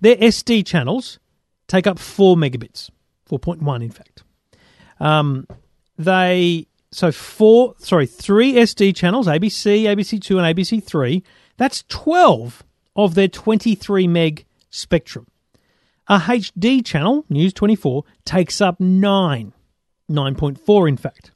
Their 0.00 0.16
SD 0.16 0.66
channels 0.66 1.18
take 1.66 1.86
up 1.86 1.98
4 1.98 2.36
megabits, 2.36 2.90
4.1 3.30 3.82
in 3.82 3.90
fact. 3.90 4.22
Um, 5.00 5.46
they 5.96 6.66
so 6.90 7.12
four 7.12 7.74
sorry 7.78 8.06
three 8.06 8.54
SD 8.54 8.96
channels 8.96 9.26
ABC 9.26 9.82
ABC2 9.82 10.42
and 10.42 10.56
ABC3 10.56 11.22
that's 11.58 11.84
12 11.88 12.64
of 12.96 13.14
their 13.14 13.28
23 13.28 14.08
meg 14.08 14.46
spectrum. 14.70 15.26
A 16.08 16.18
HD 16.18 16.84
channel, 16.84 17.24
News 17.28 17.52
24, 17.52 18.04
takes 18.24 18.60
up 18.60 18.80
9, 18.80 19.52
9.4 20.10 20.88
in 20.88 20.96
fact. 20.96 21.32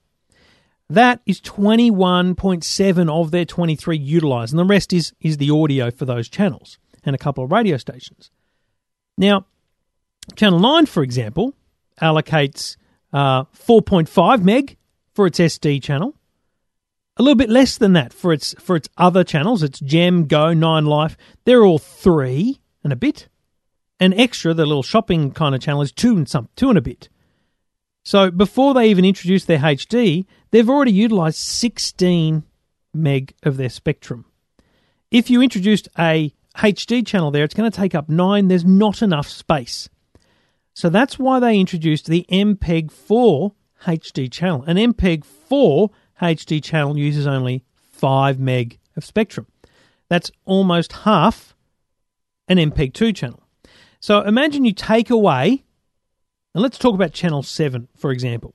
That 0.93 1.23
is 1.25 1.41
21.7 1.41 3.11
of 3.11 3.31
their 3.31 3.47
23 3.47 3.97
utilised, 3.97 4.53
and 4.53 4.59
the 4.59 4.65
rest 4.67 4.93
is, 4.93 5.15
is 5.23 5.39
the 5.39 5.51
audio 5.51 5.91
for 5.91 6.05
those 6.05 6.29
channels 6.29 6.79
and 7.03 7.15
a 7.15 7.19
couple 7.19 7.43
of 7.43 7.51
radio 7.51 7.79
stations. 7.79 8.31
Now, 9.17 9.47
Channel 10.37 10.59
9, 10.59 10.85
for 10.85 11.03
example, 11.03 11.55
allocates 12.03 12.77
uh, 13.11 13.45
4.5 13.45 14.43
meg 14.43 14.77
for 15.15 15.27
its 15.27 15.39
SD 15.39 15.83
channel, 15.83 16.15
a 17.17 17.23
little 17.23 17.37
bit 17.37 17.49
less 17.49 17.79
than 17.79 17.95
that 17.95 18.13
for 18.13 18.35
its 18.35 18.55
for 18.59 18.77
its 18.77 18.91
other 18.99 19.25
channels. 19.25 19.63
It's 19.63 19.81
Gem, 19.81 20.27
Go, 20.27 20.53
Nine 20.53 20.85
Life. 20.85 21.17
They're 21.47 21.65
all 21.65 21.79
three 21.79 22.61
and 22.85 22.93
a 22.93 22.97
bit. 22.97 23.29
And 23.99 24.13
extra, 24.13 24.53
the 24.53 24.67
little 24.67 24.83
shopping 24.83 25.31
kind 25.31 25.55
of 25.55 25.63
channel 25.63 25.81
is 25.81 25.91
two 25.91 26.17
and 26.17 26.29
some 26.29 26.51
two 26.55 26.69
and 26.69 26.77
a 26.77 26.83
bit. 26.83 27.09
So 28.13 28.31
before 28.31 28.75
they 28.75 28.91
even 28.91 29.07
introduced 29.07 29.47
their 29.47 29.61
HD, 29.61 30.27
they've 30.51 30.69
already 30.69 30.93
utilized 30.93 31.39
16 31.39 32.43
meg 32.93 33.35
of 33.43 33.57
their 33.57 33.71
spectrum. 33.71 34.27
If 35.11 35.31
you 35.31 35.41
introduced 35.41 35.89
a 35.99 36.35
HD 36.59 37.07
channel 37.07 37.31
there, 37.31 37.43
it's 37.43 37.55
going 37.55 37.71
to 37.71 37.75
take 37.75 37.95
up 37.95 38.11
nine. 38.11 38.49
There's 38.49 38.67
not 38.67 39.01
enough 39.01 39.31
space. 39.31 39.89
So 40.75 40.91
that's 40.91 41.19
why 41.19 41.41
they 41.41 41.59
introduced 41.59 42.05
the 42.05 42.27
MPEG 42.31 42.93
4 42.93 43.55
HD 43.87 44.31
channel. 44.31 44.63
An 44.65 44.77
MPEG 44.77 45.25
4 45.25 45.89
HD 46.21 46.63
channel 46.63 46.99
uses 46.99 47.27
only 47.27 47.65
5 47.93 48.39
meg 48.39 48.79
of 48.95 49.07
spectrum. 49.07 49.47
That's 50.11 50.31
almost 50.45 50.93
half 50.93 51.57
an 52.47 52.59
MPEG 52.59 52.93
2 52.93 53.15
channel. 53.15 53.43
So 54.01 54.21
imagine 54.21 54.67
you 54.67 54.75
take 54.75 55.09
away, 55.09 55.65
and 56.55 56.63
let's 56.63 56.79
talk 56.79 56.95
about 56.95 57.13
channel 57.13 57.43
7, 57.43 57.89
for 57.97 58.11
example. 58.11 58.55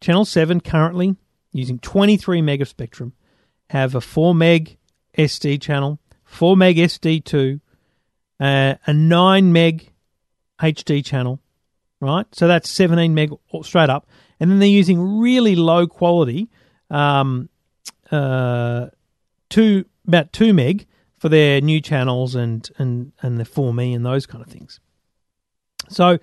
Channel 0.00 0.24
7 0.24 0.60
currently 0.60 1.16
using 1.52 1.78
23 1.78 2.42
meg 2.42 2.62
of 2.62 2.68
spectrum, 2.68 3.12
have 3.70 3.94
a 3.94 4.00
4 4.00 4.34
meg 4.34 4.76
SD 5.16 5.60
channel, 5.60 5.98
4 6.24 6.56
meg 6.56 6.76
SD2, 6.76 7.60
uh, 8.40 8.74
a 8.86 8.92
9 8.92 9.52
meg 9.52 9.92
HD 10.60 11.04
channel, 11.04 11.40
right? 12.00 12.26
So 12.32 12.46
that's 12.46 12.70
17 12.70 13.14
meg 13.14 13.32
straight 13.62 13.90
up. 13.90 14.08
And 14.40 14.50
then 14.50 14.58
they're 14.58 14.68
using 14.68 15.20
really 15.20 15.56
low 15.56 15.86
quality, 15.86 16.48
um, 16.90 17.48
uh, 18.10 18.86
two 19.48 19.84
about 20.06 20.32
2 20.32 20.52
meg 20.52 20.86
for 21.18 21.28
their 21.28 21.60
new 21.60 21.80
channels 21.80 22.34
and, 22.34 22.68
and, 22.78 23.12
and 23.20 23.38
the 23.38 23.44
4Me 23.44 23.94
and 23.94 24.06
those 24.06 24.26
kind 24.26 24.44
of 24.44 24.50
things. 24.50 24.80
So 25.88 26.18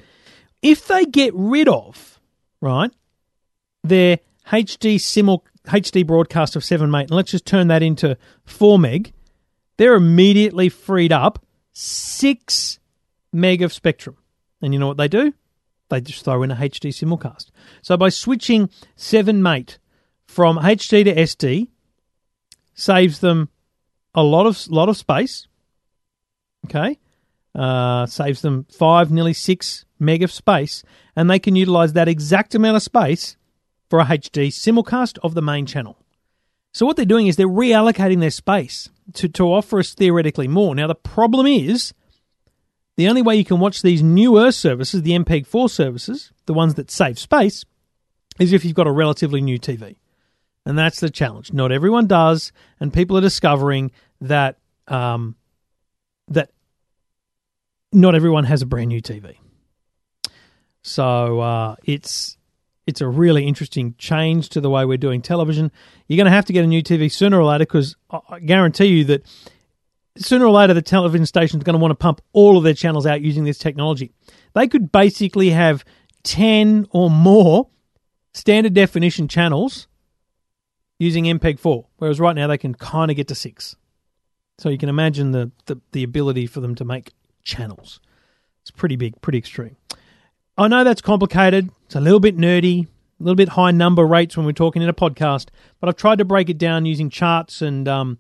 if 0.66 0.88
they 0.88 1.06
get 1.06 1.32
rid 1.36 1.70
of, 1.70 2.20
right, 2.60 2.92
their 3.84 4.18
HD 4.48 5.00
simul 5.00 5.46
HD 5.66 6.06
broadcast 6.06 6.56
of 6.56 6.64
7 6.64 6.90
mate, 6.90 7.04
and 7.04 7.12
let's 7.12 7.30
just 7.30 7.46
turn 7.46 7.68
that 7.68 7.84
into 7.84 8.18
4 8.46 8.80
meg, 8.80 9.14
they're 9.78 9.94
immediately 9.94 10.70
freed 10.70 11.12
up 11.12 11.46
6 11.74 12.80
meg 13.32 13.62
of 13.62 13.72
spectrum. 13.72 14.18
And 14.60 14.74
you 14.74 14.80
know 14.80 14.88
what 14.88 14.98
they 14.98 15.08
do? 15.08 15.34
They 15.90 16.02
just 16.02 16.26
throw 16.26 16.42
in 16.42 16.50
a 16.50 16.56
HD 16.56 16.90
simulcast. 16.90 17.52
So 17.84 17.96
by 17.96 18.10
switching 18.10 18.72
7 18.96 19.44
mate 19.44 19.78
from 20.26 20.58
HD 20.58 21.04
to 21.04 21.14
SD, 21.14 21.68
saves 22.74 23.20
them 23.20 23.50
a 24.16 24.24
lot 24.24 24.48
of 24.48 24.68
lot 24.70 24.90
of 24.90 24.98
space. 24.98 25.48
Okay, 26.66 26.98
uh, 27.56 28.06
saves 28.06 28.42
them 28.42 28.66
five, 28.70 29.12
nearly 29.12 29.34
six 29.34 29.86
meg 29.98 30.22
of 30.22 30.32
space, 30.32 30.84
and 31.16 31.30
they 31.30 31.40
can 31.40 31.56
utilize 31.56 31.94
that 31.94 32.08
exact 32.08 32.54
amount 32.54 32.76
of 32.76 32.84
space 32.84 33.38
for 33.90 34.00
a 34.00 34.06
HD 34.06 34.48
simulcast 34.48 35.18
of 35.24 35.34
the 35.34 35.42
main 35.42 35.66
channel. 35.66 35.98
So 36.74 36.86
what 36.86 36.98
they're 36.98 37.06
doing 37.06 37.28
is 37.28 37.38
they're 37.38 37.48
reallocating 37.48 38.20
their 38.20 38.32
space 38.32 38.90
to, 39.14 39.30
to 39.30 39.44
offer 39.46 39.80
us 39.80 39.94
theoretically 39.94 40.48
more. 40.48 40.76
Now 40.76 40.88
the 40.88 40.96
problem 40.96 41.48
is 41.48 41.94
the 42.98 43.08
only 43.08 43.22
way 43.22 43.36
you 43.36 43.46
can 43.46 43.60
watch 43.60 43.82
these 43.82 44.04
newer 44.04 44.52
services, 44.52 45.02
the 45.02 45.12
MPEG 45.12 45.48
4 45.48 45.70
services, 45.70 46.32
the 46.46 46.54
ones 46.54 46.74
that 46.76 46.92
save 46.92 47.18
space, 47.20 47.64
is 48.40 48.52
if 48.52 48.66
you've 48.66 48.76
got 48.76 48.88
a 48.88 48.92
relatively 48.92 49.42
new 49.42 49.60
TV. 49.60 49.96
And 50.66 50.78
that's 50.78 51.00
the 51.00 51.10
challenge. 51.10 51.54
Not 51.54 51.72
everyone 51.72 52.08
does, 52.08 52.52
and 52.80 52.92
people 52.92 53.18
are 53.18 53.22
discovering 53.22 53.92
that 54.20 54.58
um, 54.88 55.36
that 56.28 56.50
not 57.96 58.14
everyone 58.14 58.44
has 58.44 58.62
a 58.62 58.66
brand 58.66 58.90
new 58.90 59.02
TV. 59.02 59.38
So 60.82 61.40
uh, 61.40 61.76
it's 61.84 62.38
it's 62.86 63.02
a 63.02 63.08
really 63.08 63.48
interesting 63.48 63.96
change 63.98 64.50
to 64.50 64.62
the 64.62 64.70
way 64.70 64.86
we're 64.86 64.98
doing 64.98 65.22
television. 65.22 65.72
You're 66.08 66.18
going 66.18 66.26
to 66.26 66.32
have 66.32 66.46
to 66.46 66.54
get 66.54 66.64
a 66.64 66.68
new 66.68 66.84
TV 66.84 67.12
sooner 67.12 67.40
or 67.40 67.46
later 67.46 67.66
because 67.66 67.96
I 68.12 68.40
guarantee 68.40 68.86
you 68.86 69.04
that 69.06 69.26
sooner 70.18 70.46
or 70.46 70.52
later 70.52 70.76
the 70.76 70.84
television 70.84 71.26
station 71.26 71.60
is 71.60 71.64
going 71.64 71.74
to 71.74 71.82
want 71.82 71.92
to 71.92 71.96
pump 71.96 72.22
all 72.34 72.58
of 72.58 72.64
their 72.64 72.76
channels 72.76 73.08
out 73.08 73.22
using 73.22 73.44
this 73.44 73.58
technology. 73.58 74.12
They 74.54 74.68
could 74.68 74.92
basically 74.92 75.50
have 75.50 75.84
10 76.24 76.88
or 76.92 77.10
more 77.10 77.70
standard 78.34 78.76
definition 78.76 79.28
channels 79.28 79.88
using 81.00 81.26
MPEG 81.26 81.60
4, 81.60 81.88
whereas 81.98 82.20
right 82.20 82.36
now 82.36 82.48
they 82.48 82.58
can 82.58 82.76
kind 82.76 83.10
of 83.10 83.18
get 83.18 83.28
to 83.30 83.36
6. 83.36 83.76
So 84.58 84.70
you 84.70 84.78
can 84.78 84.90
imagine 84.90 85.32
the, 85.32 85.52
the, 85.66 85.82
the 85.92 86.04
ability 86.04 86.46
for 86.46 86.62
them 86.62 86.76
to 86.76 86.86
make 86.86 87.14
channels. 87.46 88.02
It's 88.62 88.72
pretty 88.72 88.98
big, 88.98 89.22
pretty 89.22 89.38
extreme. 89.38 89.78
I 90.58 90.68
know 90.68 90.84
that's 90.84 91.02
complicated. 91.02 91.70
It's 91.86 91.96
a 91.96 92.02
little 92.02 92.20
bit 92.20 92.38
nerdy, 92.38 92.86
a 92.86 93.24
little 93.24 93.36
bit 93.36 93.50
high 93.50 93.72
number 93.72 94.06
rates 94.06 94.36
when 94.36 94.46
we're 94.46 94.54
talking 94.54 94.82
in 94.82 94.90
a 94.90 94.94
podcast, 94.94 95.48
but 95.80 95.88
I've 95.88 95.96
tried 95.96 96.18
to 96.18 96.26
break 96.26 96.50
it 96.50 96.58
down 96.58 96.86
using 96.86 97.10
charts 97.10 97.62
and 97.62 97.88
um, 97.88 98.20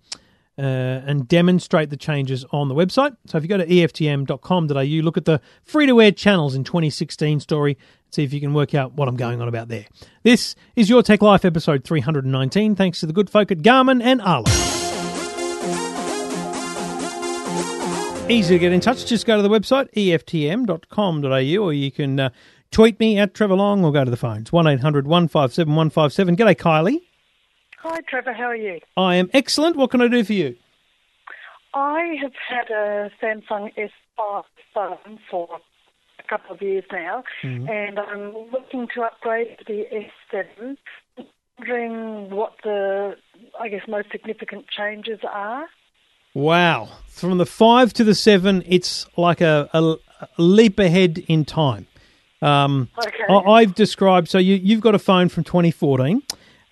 uh, 0.57 0.61
and 0.61 1.27
demonstrate 1.27 1.89
the 1.89 1.97
changes 1.97 2.45
on 2.51 2.69
the 2.69 2.75
website. 2.75 3.15
So 3.25 3.37
if 3.37 3.43
you 3.43 3.49
go 3.49 3.57
to 3.57 3.65
eftm.com.au, 3.65 5.03
look 5.03 5.17
at 5.17 5.25
the 5.25 5.41
free 5.63 5.85
to 5.85 6.01
air 6.01 6.11
channels 6.11 6.55
in 6.55 6.63
2016 6.63 7.41
story, 7.41 7.77
see 8.11 8.23
if 8.23 8.31
you 8.31 8.39
can 8.39 8.53
work 8.53 8.73
out 8.73 8.93
what 8.93 9.07
I'm 9.07 9.17
going 9.17 9.41
on 9.41 9.47
about 9.47 9.67
there. 9.67 9.85
This 10.23 10.55
is 10.75 10.89
Your 10.89 11.03
Tech 11.03 11.21
Life 11.21 11.43
episode 11.43 11.83
319, 11.83 12.75
thanks 12.75 13.01
to 13.01 13.05
the 13.05 13.13
good 13.13 13.29
folk 13.29 13.51
at 13.51 13.59
Garmin 13.59 14.01
and 14.01 14.21
Arlo. 14.21 14.84
Easy 18.27 18.55
to 18.55 18.59
get 18.59 18.73
in 18.73 18.79
touch. 18.79 19.05
Just 19.05 19.27
go 19.27 19.35
to 19.37 19.43
the 19.43 19.49
website, 19.49 19.93
eftm.com.au, 19.93 21.63
or 21.63 21.73
you 21.73 21.91
can 21.91 22.19
uh, 22.19 22.29
tweet 22.71 22.99
me 22.99 23.19
at 23.19 23.35
Trevor 23.35 23.53
Long 23.53 23.85
or 23.85 23.91
go 23.91 24.03
to 24.03 24.09
the 24.09 24.17
phones, 24.17 24.51
1 24.51 24.65
800 24.65 25.05
157 25.05 25.75
157. 25.75 26.35
G'day, 26.35 26.55
Kylie. 26.55 27.01
Hi, 27.81 28.01
Trevor. 28.09 28.33
How 28.33 28.45
are 28.45 28.55
you? 28.55 28.79
I 28.97 29.15
am 29.15 29.29
excellent. 29.31 29.75
What 29.75 29.91
can 29.91 30.01
I 30.01 30.07
do 30.07 30.23
for 30.23 30.33
you? 30.33 30.55
I 31.75 32.15
have 32.19 32.31
had 32.49 32.71
a 32.71 33.11
Samsung 33.21 33.71
S5 33.77 34.43
phone 34.73 35.19
for 35.29 35.59
a 36.17 36.27
couple 36.27 36.55
of 36.55 36.63
years 36.63 36.83
now, 36.91 37.23
mm-hmm. 37.43 37.69
and 37.69 37.99
I'm 37.99 38.33
looking 38.51 38.87
to 38.95 39.03
upgrade 39.03 39.59
to 39.59 39.65
the 39.67 39.85
S7. 40.33 40.77
Wondering 41.59 42.31
what 42.31 42.53
the, 42.63 43.17
I 43.59 43.69
guess, 43.69 43.87
most 43.87 44.07
significant 44.11 44.65
changes 44.67 45.19
are. 45.31 45.67
Wow. 46.35 46.89
From 47.07 47.37
the 47.37 47.45
5 47.45 47.93
to 47.93 48.03
the 48.03 48.13
7, 48.13 48.61
it's 48.67 49.07
like 49.17 49.39
a, 49.39 49.69
a, 49.73 49.95
a 50.19 50.27
leap 50.37 50.77
ahead 50.77 51.23
in 51.27 51.45
time. 51.45 51.87
Um, 52.41 52.89
okay. 52.99 53.23
I, 53.33 53.61
have 53.61 53.73
described, 53.73 54.27
so 54.27 54.37
you, 54.37 54.55
you've 54.55 54.81
got 54.81 54.93
a 54.93 54.99
phone 54.99 55.29
from 55.29 55.45
2014. 55.45 56.21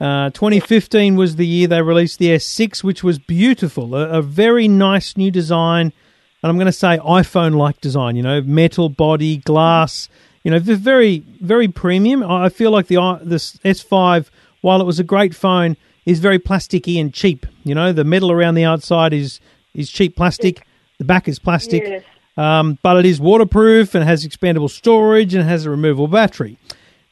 Uh, 0.02 0.30
2015 0.32 1.16
was 1.16 1.38
the 1.38 1.48
year 1.48 1.68
they 1.68 1.82
released 1.82 2.20
the 2.20 2.28
S6, 2.28 2.84
which 2.84 3.06
was 3.06 3.18
beautiful, 3.20 3.96
a, 3.96 4.10
a 4.10 4.22
very 4.22 4.68
nice 4.68 5.16
new 5.16 5.32
design, 5.32 5.94
and 6.42 6.50
I'm 6.50 6.58
going 6.58 6.66
to 6.66 6.74
say 6.74 6.98
iPhone-like 6.98 7.80
design. 7.80 8.18
You 8.18 8.24
know, 8.24 8.42
metal 8.42 8.90
body, 8.90 9.38
glass. 9.38 10.10
You 10.44 10.52
know, 10.52 10.60
very 10.60 11.20
very 11.40 11.70
premium. 11.70 12.22
I 12.22 12.50
feel 12.50 12.70
like 12.70 12.88
the 12.88 12.96
the 13.24 13.38
S5, 13.38 14.26
while 14.60 14.82
it 14.82 14.84
was 14.84 15.00
a 15.00 15.06
great 15.06 15.34
phone, 15.34 15.78
is 16.06 16.20
very 16.20 16.38
plasticky 16.38 17.00
and 17.00 17.14
cheap. 17.14 17.46
You 17.64 17.74
know, 17.74 17.94
the 17.94 18.04
metal 18.04 18.30
around 18.30 18.56
the 18.56 18.66
outside 18.66 19.14
is 19.14 19.40
is 19.74 19.90
cheap 19.90 20.16
plastic. 20.16 20.66
The 21.00 21.06
back 21.06 21.28
is 21.28 21.40
plastic. 21.40 21.84
Yes. 21.84 22.04
Um, 22.36 22.80
but 22.82 22.98
it 22.98 23.06
is 23.06 23.20
waterproof 23.20 23.94
and 23.94 24.04
has 24.04 24.26
expandable 24.26 24.70
storage 24.70 25.34
and 25.34 25.44
has 25.44 25.66
a 25.66 25.70
removable 25.70 26.08
battery. 26.08 26.58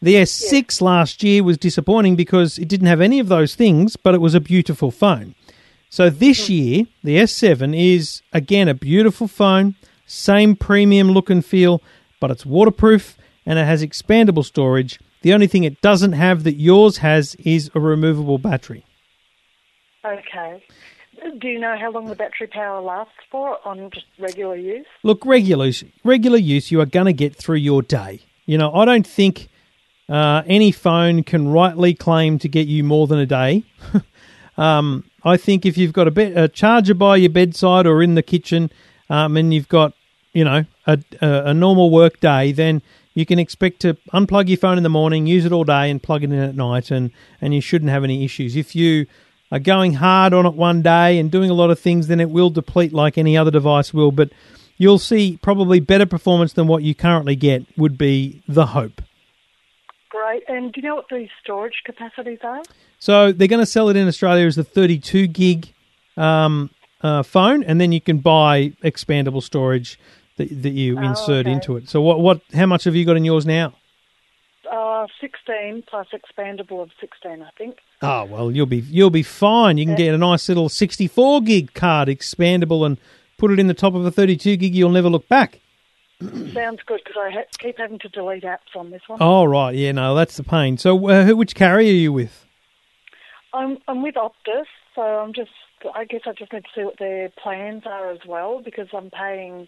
The 0.02 0.16
S6 0.16 0.52
yes. 0.52 0.82
last 0.82 1.24
year 1.24 1.44
was 1.44 1.58
disappointing 1.58 2.16
because 2.16 2.58
it 2.58 2.68
didn't 2.68 2.88
have 2.88 3.02
any 3.02 3.20
of 3.20 3.28
those 3.28 3.54
things, 3.54 3.96
but 3.96 4.16
it 4.16 4.22
was 4.22 4.34
a 4.34 4.40
beautiful 4.40 4.90
phone. 4.90 5.36
So 5.90 6.10
this 6.10 6.46
mm. 6.46 6.50
year, 6.50 6.86
the 7.04 7.18
S7 7.18 7.78
is 7.78 8.24
again 8.34 8.68
a 8.68 8.74
beautiful 8.74 9.28
phone, 9.28 9.76
same 10.08 10.56
premium 10.56 11.12
look 11.12 11.30
and 11.30 11.46
feel, 11.46 11.84
but 12.20 12.32
it's 12.32 12.46
waterproof 12.46 13.18
and 13.46 13.60
it 13.60 13.66
has 13.66 13.84
expandable 13.84 14.46
storage. 14.46 15.00
The 15.22 15.34
only 15.34 15.48
thing 15.48 15.66
it 15.66 15.82
doesn't 15.82 16.14
have 16.14 16.44
that 16.46 16.56
yours 16.56 16.98
has 16.98 17.36
is 17.36 17.70
a 17.76 17.80
removable 17.80 18.40
battery. 18.40 18.86
Okay. 20.04 20.64
Do 21.40 21.48
you 21.48 21.60
know 21.60 21.78
how 21.78 21.92
long 21.92 22.06
the 22.06 22.16
battery 22.16 22.48
power 22.48 22.82
lasts 22.82 23.14
for 23.30 23.58
on 23.68 23.90
just 23.92 24.06
regular 24.20 24.56
use? 24.56 24.86
Look, 25.04 25.26
regular 25.26 25.68
use- 25.68 25.84
regular 26.04 26.38
use, 26.38 26.72
you 26.72 26.82
are 26.82 26.86
going 26.86 27.06
to 27.06 27.14
get 27.14 27.36
through 27.36 27.58
your 27.58 27.82
day. 27.82 28.22
You 28.46 28.58
know, 28.58 28.74
I 28.74 28.86
don't 28.86 29.06
think 29.06 29.50
uh, 30.10 30.44
any 30.46 30.72
phone 30.72 31.24
can 31.24 31.48
rightly 31.48 31.94
claim 31.94 32.40
to 32.40 32.50
get 32.50 32.68
you 32.68 32.84
more 32.84 33.08
than 33.08 33.20
a 33.20 33.26
day. 33.26 33.64
um, 34.58 35.06
I 35.24 35.38
think 35.38 35.66
if 35.66 35.78
you've 35.78 35.94
got 35.94 36.08
a, 36.08 36.12
be- 36.12 36.34
a 36.34 36.48
charger 36.48 36.94
by 36.94 37.18
your 37.18 37.30
bedside 37.30 37.86
or 37.86 38.02
in 38.02 38.16
the 38.16 38.24
kitchen, 38.24 38.72
um, 39.10 39.38
and 39.38 39.54
you've 39.54 39.70
got 39.70 39.94
you 40.34 40.44
know 40.44 40.66
a, 40.88 41.00
a, 41.22 41.44
a 41.46 41.54
normal 41.54 41.92
work 41.92 42.20
day, 42.20 42.52
then 42.52 42.82
you 43.14 43.26
can 43.26 43.40
expect 43.40 43.82
to 43.82 43.96
unplug 44.14 44.48
your 44.48 44.58
phone 44.58 44.78
in 44.78 44.84
the 44.84 44.90
morning, 44.90 45.28
use 45.28 45.46
it 45.46 45.52
all 45.52 45.66
day, 45.66 45.90
and 45.90 46.02
plug 46.02 46.24
it 46.24 46.32
in 46.32 46.40
at 46.40 46.56
night, 46.56 46.92
and 46.92 47.12
and 47.40 47.54
you 47.54 47.62
shouldn't 47.62 47.92
have 47.92 48.04
any 48.04 48.26
issues. 48.26 48.56
If 48.56 48.76
you 48.76 49.06
are 49.52 49.60
going 49.60 49.94
hard 49.96 50.34
on 50.34 50.46
it 50.46 50.54
one 50.54 50.82
day 50.82 51.20
and 51.20 51.30
doing 51.30 51.50
a 51.50 51.54
lot 51.54 51.70
of 51.70 51.80
things, 51.80 52.08
then 52.08 52.20
it 52.20 52.30
will 52.30 52.50
deplete 52.50 52.94
like 52.94 53.18
any 53.18 53.36
other 53.38 53.52
device 53.52 53.94
will. 53.94 54.12
But 54.12 54.30
you'll 54.78 55.00
see 55.00 55.38
probably 55.42 55.80
better 55.80 56.06
performance 56.06 56.54
than 56.54 56.68
what 56.68 56.84
you 56.84 56.96
currently 56.96 57.36
get 57.36 57.66
would 57.78 57.98
be 57.98 58.42
the 58.48 58.68
hope. 58.68 59.02
Great. 60.10 60.44
And 60.48 60.72
do 60.74 60.82
you 60.82 60.88
know 60.88 60.96
what 60.96 61.10
the 61.10 61.28
storage 61.42 61.82
capacities 61.86 62.40
are? 62.44 62.62
So 63.00 63.32
they're 63.32 63.48
going 63.48 63.62
to 63.62 63.66
sell 63.66 63.90
it 63.90 63.96
in 63.96 64.08
Australia 64.08 64.46
as 64.46 64.56
the 64.56 64.64
32 64.64 65.28
gig 65.28 65.74
um, 66.18 66.70
uh, 67.02 67.24
phone, 67.24 67.64
and 67.64 67.80
then 67.80 67.92
you 67.92 68.02
can 68.02 68.18
buy 68.20 68.74
expandable 68.84 69.42
storage 69.42 69.98
that, 70.38 70.50
that 70.64 70.72
you 70.72 70.98
Oh, 71.00 71.04
insert 71.04 71.46
okay. 71.48 71.52
into 71.52 71.78
it. 71.78 71.90
So 71.90 72.02
what 72.02 72.20
what 72.20 72.42
how 72.54 72.66
much 72.66 72.84
have 72.84 72.96
you 72.96 73.06
got 73.06 73.16
in 73.18 73.26
yours 73.26 73.46
now? 73.46 73.74
Uh, 74.72 75.06
16 75.20 75.84
plus 75.86 76.08
expandable 76.14 76.82
of 76.82 76.92
16, 77.02 77.42
I 77.42 77.50
think. 77.58 77.76
Oh 78.02 78.24
well, 78.24 78.50
you'll 78.50 78.66
be 78.66 78.78
you'll 78.78 79.10
be 79.10 79.22
fine. 79.22 79.78
You 79.78 79.86
can 79.86 79.96
get 79.96 80.16
a 80.16 80.18
nice 80.18 80.48
little 80.48 80.70
64 80.70 81.42
gig 81.42 81.74
card, 81.74 82.08
expandable, 82.08 82.86
and 82.86 82.98
put 83.38 83.52
it 83.52 83.60
in 83.60 83.68
the 83.68 83.74
top 83.74 83.96
of 83.96 84.06
a 84.06 84.12
32 84.12 84.56
gig. 84.56 84.74
You'll 84.74 84.90
never 84.92 85.10
look 85.10 85.28
back. 85.28 85.60
Sounds 86.22 86.80
good 86.86 87.02
because 87.04 87.18
I 87.20 87.32
ha- 87.32 87.44
keep 87.60 87.80
having 87.80 88.00
to 88.00 88.08
delete 88.08 88.44
apps 88.44 88.74
on 88.76 88.92
this 88.92 89.02
one. 89.08 89.18
Oh 89.22 89.44
right, 89.44 89.76
yeah, 89.76 89.92
no, 89.92 90.16
that's 90.16 90.38
the 90.38 90.44
pain. 90.44 90.78
So 90.78 91.10
uh, 91.10 91.26
who- 91.26 91.36
which 91.36 91.54
carrier 91.54 91.90
are 91.90 91.94
you 91.94 92.14
with? 92.14 92.46
I'm, 93.54 93.78
I'm 93.90 94.02
with 94.02 94.16
Optus, 94.16 94.64
so 94.96 95.02
I'm 95.02 95.34
just, 95.34 95.52
I 95.94 96.06
guess 96.06 96.22
I 96.26 96.32
just 96.32 96.54
need 96.54 96.64
to 96.64 96.70
see 96.74 96.86
what 96.86 96.98
their 96.98 97.28
plans 97.44 97.84
are 97.86 98.10
as 98.10 98.20
well 98.26 98.62
because 98.64 98.88
I'm 98.94 99.10
paying 99.10 99.68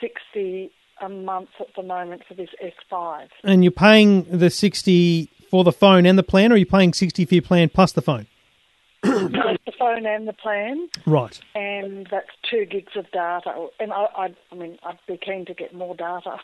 60 0.00 0.70
a 1.00 1.08
month 1.08 1.50
at 1.60 1.68
the 1.76 1.82
moment 1.82 2.22
for 2.26 2.34
this 2.34 2.50
S5. 2.62 3.28
And 3.44 3.62
you're 3.64 3.70
paying 3.70 4.24
the 4.24 4.50
60 4.50 5.28
for 5.50 5.62
the 5.64 5.72
phone 5.72 6.06
and 6.06 6.18
the 6.18 6.22
plan, 6.22 6.50
or 6.52 6.54
are 6.54 6.58
you 6.58 6.66
paying 6.66 6.92
60 6.92 7.24
for 7.24 7.34
your 7.34 7.42
plan 7.42 7.68
plus 7.68 7.92
the 7.92 8.02
phone? 8.02 8.26
The 9.66 9.72
phone 9.78 10.06
and 10.06 10.26
the 10.26 10.32
plan, 10.32 10.88
Right. 11.06 11.38
and 11.54 12.06
that's 12.10 12.30
two 12.50 12.64
gigs 12.64 12.92
of 12.96 13.10
data. 13.10 13.66
And 13.78 13.92
I, 13.92 14.06
I, 14.16 14.34
I 14.50 14.54
mean, 14.54 14.78
I'd 14.84 14.98
be 15.06 15.16
keen 15.18 15.44
to 15.46 15.54
get 15.54 15.74
more 15.74 15.94
data. 15.94 16.38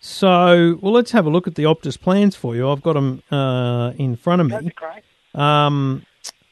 So, 0.00 0.78
well, 0.80 0.92
let's 0.92 1.10
have 1.12 1.26
a 1.26 1.30
look 1.30 1.46
at 1.48 1.54
the 1.56 1.64
Optus 1.64 1.98
plans 2.00 2.36
for 2.36 2.54
you. 2.54 2.70
I've 2.70 2.82
got 2.82 2.92
them 2.92 3.22
uh, 3.30 3.92
in 3.98 4.16
front 4.16 4.42
of 4.42 4.50
That'd 4.50 4.66
me. 4.66 4.70
be 4.70 4.74
great. 4.74 5.02
Um, 5.34 6.04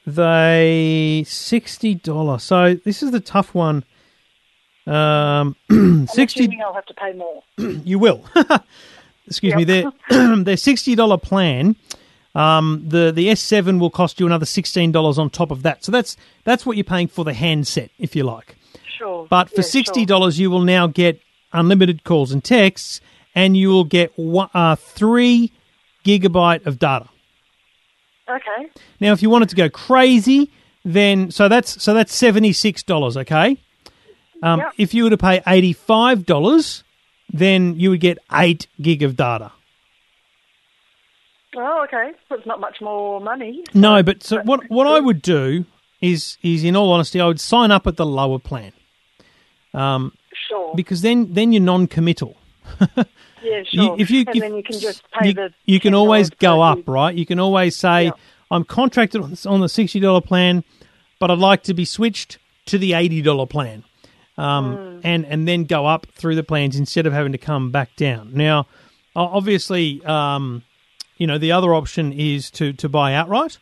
they 0.06 1.24
sixty 1.26 1.94
dollars. 1.94 2.42
So 2.42 2.74
this 2.74 3.02
is 3.02 3.10
the 3.12 3.20
tough 3.20 3.54
one. 3.54 3.84
Um, 4.86 5.54
I'm 5.70 6.06
sixty. 6.08 6.40
assuming 6.40 6.62
I'll 6.62 6.74
have 6.74 6.86
to 6.86 6.94
pay 6.94 7.12
more. 7.12 7.42
You 7.84 7.98
will. 7.98 8.24
Excuse 9.26 9.54
me. 9.54 9.64
Their 9.64 9.92
their 10.44 10.56
sixty 10.56 10.94
dollar 10.94 11.18
plan. 11.18 11.76
Um, 12.34 12.84
the 12.88 13.12
the 13.12 13.28
S 13.30 13.40
seven 13.40 13.78
will 13.78 13.90
cost 13.90 14.18
you 14.18 14.26
another 14.26 14.46
sixteen 14.46 14.90
dollars 14.90 15.18
on 15.18 15.30
top 15.30 15.50
of 15.50 15.62
that. 15.62 15.84
So 15.84 15.92
that's 15.92 16.16
that's 16.44 16.64
what 16.66 16.76
you're 16.76 16.84
paying 16.84 17.08
for 17.08 17.24
the 17.24 17.34
handset, 17.34 17.90
if 17.98 18.16
you 18.16 18.24
like. 18.24 18.56
Sure. 18.98 19.26
But 19.28 19.50
for 19.50 19.56
Yeah, 19.60 19.62
sixty 19.62 20.00
sure. 20.00 20.06
dollars, 20.06 20.38
you 20.40 20.50
will 20.50 20.62
now 20.62 20.86
get 20.86 21.20
unlimited 21.52 22.04
calls 22.04 22.32
and 22.32 22.42
texts, 22.42 23.00
and 23.34 23.56
you 23.56 23.68
will 23.68 23.84
get 23.84 24.12
one, 24.16 24.48
uh, 24.54 24.76
three 24.76 25.52
gigabyte 26.04 26.64
of 26.66 26.78
data. 26.78 27.09
Okay. 28.28 28.70
Now, 29.00 29.12
if 29.12 29.20
you 29.22 29.28
wanted 29.30 29.48
to 29.50 29.57
go 29.57 29.68
crazy, 29.68 30.50
then 30.85 31.30
so 31.30 31.48
that's 31.48 31.83
so 31.83 31.92
that's 31.94 32.14
seventy 32.14 32.52
six 32.52 32.83
dollars. 32.83 33.16
Okay. 33.16 33.59
Um, 34.42 34.59
Yep. 34.61 34.72
If 34.78 34.94
you 34.94 35.05
were 35.05 35.11
to 35.11 35.16
pay 35.18 35.40
eighty 35.46 35.72
five 35.72 36.26
dollars, 36.26 36.83
then 37.33 37.78
you 37.78 37.90
would 37.90 38.00
get 38.00 38.18
eight 38.33 38.66
gig 38.81 39.02
of 39.02 39.16
data. 39.16 39.52
Oh, 41.57 41.85
okay. 41.85 42.12
So 42.28 42.35
it's 42.37 42.46
not 42.46 42.61
much 42.61 42.81
more 42.81 43.20
money. 43.20 43.62
No, 43.74 44.02
but 44.02 44.22
so 44.22 44.40
what 44.42 44.68
what 44.70 44.87
I 44.87 45.00
would 45.00 45.20
do 45.22 45.64
is 46.00 46.38
is 46.42 46.64
in 46.64 46.74
all 46.76 46.92
honesty, 46.92 47.20
I 47.20 47.26
would 47.26 47.40
sign 47.40 47.70
up 47.70 47.87
at 47.87 47.96
the 47.96 48.07
lower 48.07 48.38
plan 48.38 48.72
Sure. 49.74 50.72
because 50.74 51.02
then 51.02 51.33
then 51.35 51.52
you're 51.52 51.62
non 51.62 51.87
committal. 51.87 52.37
yeah, 52.96 53.05
You- 53.42 53.64
sure. 53.64 53.96
if 53.98 54.11
you, 54.11 54.20
and 54.26 54.37
if- 54.37 54.40
then 54.42 54.55
you 54.57 54.62
can 54.62 54.78
just 54.81 55.02
pay 55.12 55.28
you, 55.28 55.35
the. 55.35 55.52
you 55.66 55.78
can 55.81 55.94
always 55.94 56.31
go 56.31 56.62
up, 56.62 56.87
right? 56.88 57.14
You 57.14 57.26
can 57.26 57.38
always 57.38 57.76
say, 57.76 58.05
Yeah. 58.05 58.11
I'm 58.50 58.64
contracted 58.64 59.20
on 59.22 59.37
on 59.46 59.61
the 59.61 59.68
sixty 59.68 60.00
dollar 60.00 60.20
plan, 60.22 60.64
but 61.18 61.31
I'd 61.31 61.38
like 61.38 61.62
to 61.64 61.74
be 61.74 61.85
switched 61.85 62.38
to 62.66 62.78
the 62.78 62.94
eighty 62.94 63.20
dollar 63.22 63.46
plan, 63.46 63.85
um, 64.38 64.77
Hmm. 64.77 65.01
and 65.05 65.27
and 65.27 65.47
then 65.49 65.64
go 65.64 65.87
up 65.87 66.07
through 66.14 66.37
the 66.37 66.42
plans 66.42 66.77
instead 66.77 67.07
of 67.07 67.12
having 67.12 67.33
to 67.33 67.38
come 67.38 67.71
back 67.71 67.95
down. 67.97 68.31
Now, 68.35 68.66
obviously, 69.14 70.05
um, 70.05 70.62
you 71.16 71.27
know 71.27 71.38
the 71.38 71.53
other 71.53 71.75
option 71.75 72.12
is 72.12 72.51
to 72.53 72.73
to 72.75 72.88
buy 72.88 73.14
outright, 73.14 73.59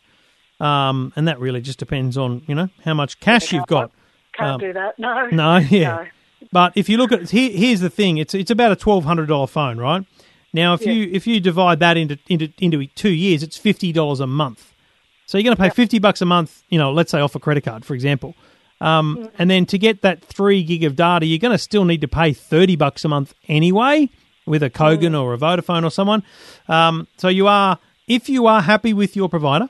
um, 0.59 1.11
and 1.15 1.27
that 1.27 1.39
really 1.39 1.61
just 1.61 1.79
depends 1.79 2.17
on 2.17 2.41
you 2.47 2.55
know 2.55 2.69
how 2.83 2.93
much 2.93 3.19
cash 3.19 3.51
you've 3.51 3.67
got. 3.67 3.91
Can't 4.33 4.51
um, 4.51 4.59
do 4.59 4.73
that. 4.73 4.97
No. 4.97 5.27
No, 5.27 5.57
yeah. 5.69 5.95
No. 5.95 6.05
But 6.51 6.73
if 6.75 6.89
you 6.89 6.97
look 6.97 7.11
at 7.11 7.29
here, 7.29 7.51
here's 7.51 7.81
the 7.81 7.89
thing: 7.89 8.17
it's 8.17 8.33
it's 8.33 8.51
about 8.51 8.71
a 8.71 8.75
twelve 8.75 9.03
hundred 9.03 9.27
dollar 9.27 9.47
phone, 9.47 9.77
right? 9.77 10.05
Now, 10.53 10.73
if 10.73 10.85
you 10.85 11.09
if 11.11 11.27
you 11.27 11.39
divide 11.39 11.79
that 11.79 11.97
into 11.97 12.17
into 12.27 12.51
into 12.59 12.85
two 12.87 13.11
years, 13.11 13.43
it's 13.43 13.57
fifty 13.57 13.91
dollars 13.91 14.19
a 14.19 14.27
month. 14.27 14.73
So 15.25 15.37
you're 15.37 15.43
going 15.43 15.55
to 15.55 15.61
pay 15.61 15.69
fifty 15.69 15.97
bucks 15.99 16.21
a 16.21 16.25
month, 16.25 16.63
you 16.69 16.77
know, 16.77 16.91
let's 16.91 17.11
say 17.11 17.21
off 17.21 17.35
a 17.35 17.39
credit 17.39 17.63
card, 17.63 17.85
for 17.85 17.93
example. 17.93 18.35
Um, 18.81 19.29
And 19.37 19.49
then 19.49 19.65
to 19.67 19.77
get 19.77 20.01
that 20.01 20.23
three 20.25 20.63
gig 20.63 20.83
of 20.83 20.95
data, 20.95 21.25
you're 21.25 21.39
going 21.39 21.53
to 21.53 21.57
still 21.57 21.85
need 21.85 22.01
to 22.01 22.07
pay 22.07 22.33
thirty 22.33 22.75
bucks 22.75 23.05
a 23.05 23.07
month 23.07 23.33
anyway 23.47 24.09
with 24.45 24.63
a 24.63 24.69
Kogan 24.69 25.13
or 25.19 25.33
a 25.33 25.37
Vodafone 25.37 25.85
or 25.85 25.91
someone. 25.91 26.23
Um, 26.67 27.07
so 27.17 27.27
you 27.27 27.47
are, 27.47 27.77
if 28.07 28.27
you 28.27 28.47
are 28.47 28.61
happy 28.61 28.91
with 28.91 29.15
your 29.15 29.29
provider, 29.29 29.69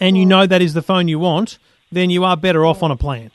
and 0.00 0.18
you 0.18 0.26
know 0.26 0.44
that 0.46 0.60
is 0.60 0.74
the 0.74 0.82
phone 0.82 1.06
you 1.08 1.18
want, 1.20 1.58
then 1.92 2.10
you 2.10 2.24
are 2.24 2.36
better 2.36 2.66
off 2.66 2.82
on 2.82 2.90
a 2.90 2.96
plan. 2.96 3.30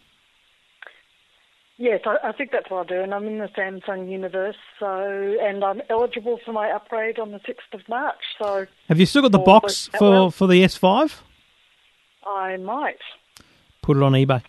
Yes, 1.78 2.02
I, 2.06 2.18
I 2.30 2.32
think 2.34 2.52
that's 2.52 2.70
what 2.70 2.78
I'll 2.80 2.84
do. 2.84 3.02
And 3.02 3.12
I'm 3.14 3.26
in 3.26 3.40
the 3.40 3.48
Samsung 3.58 4.12
universe, 4.12 4.58
so 4.80 5.38
and 5.42 5.64
I'm 5.64 5.82
eligible 5.90 6.38
for 6.46 6.52
my 6.52 6.70
upgrade 6.70 7.18
on 7.18 7.32
the 7.32 7.40
6th 7.40 7.74
of 7.74 7.82
March, 7.90 8.20
so 8.38 8.68
Have 8.90 9.00
you 9.00 9.08
still 9.08 9.24
got 9.24 9.32
the 9.32 9.40
box 9.40 9.90
for, 9.98 10.32
for 10.32 10.48
the 10.48 10.64
S5? 10.64 11.22
I 12.28 12.58
might. 12.58 13.00
Put 13.82 13.98
it 13.98 14.04
on 14.04 14.12
eBay. 14.12 14.44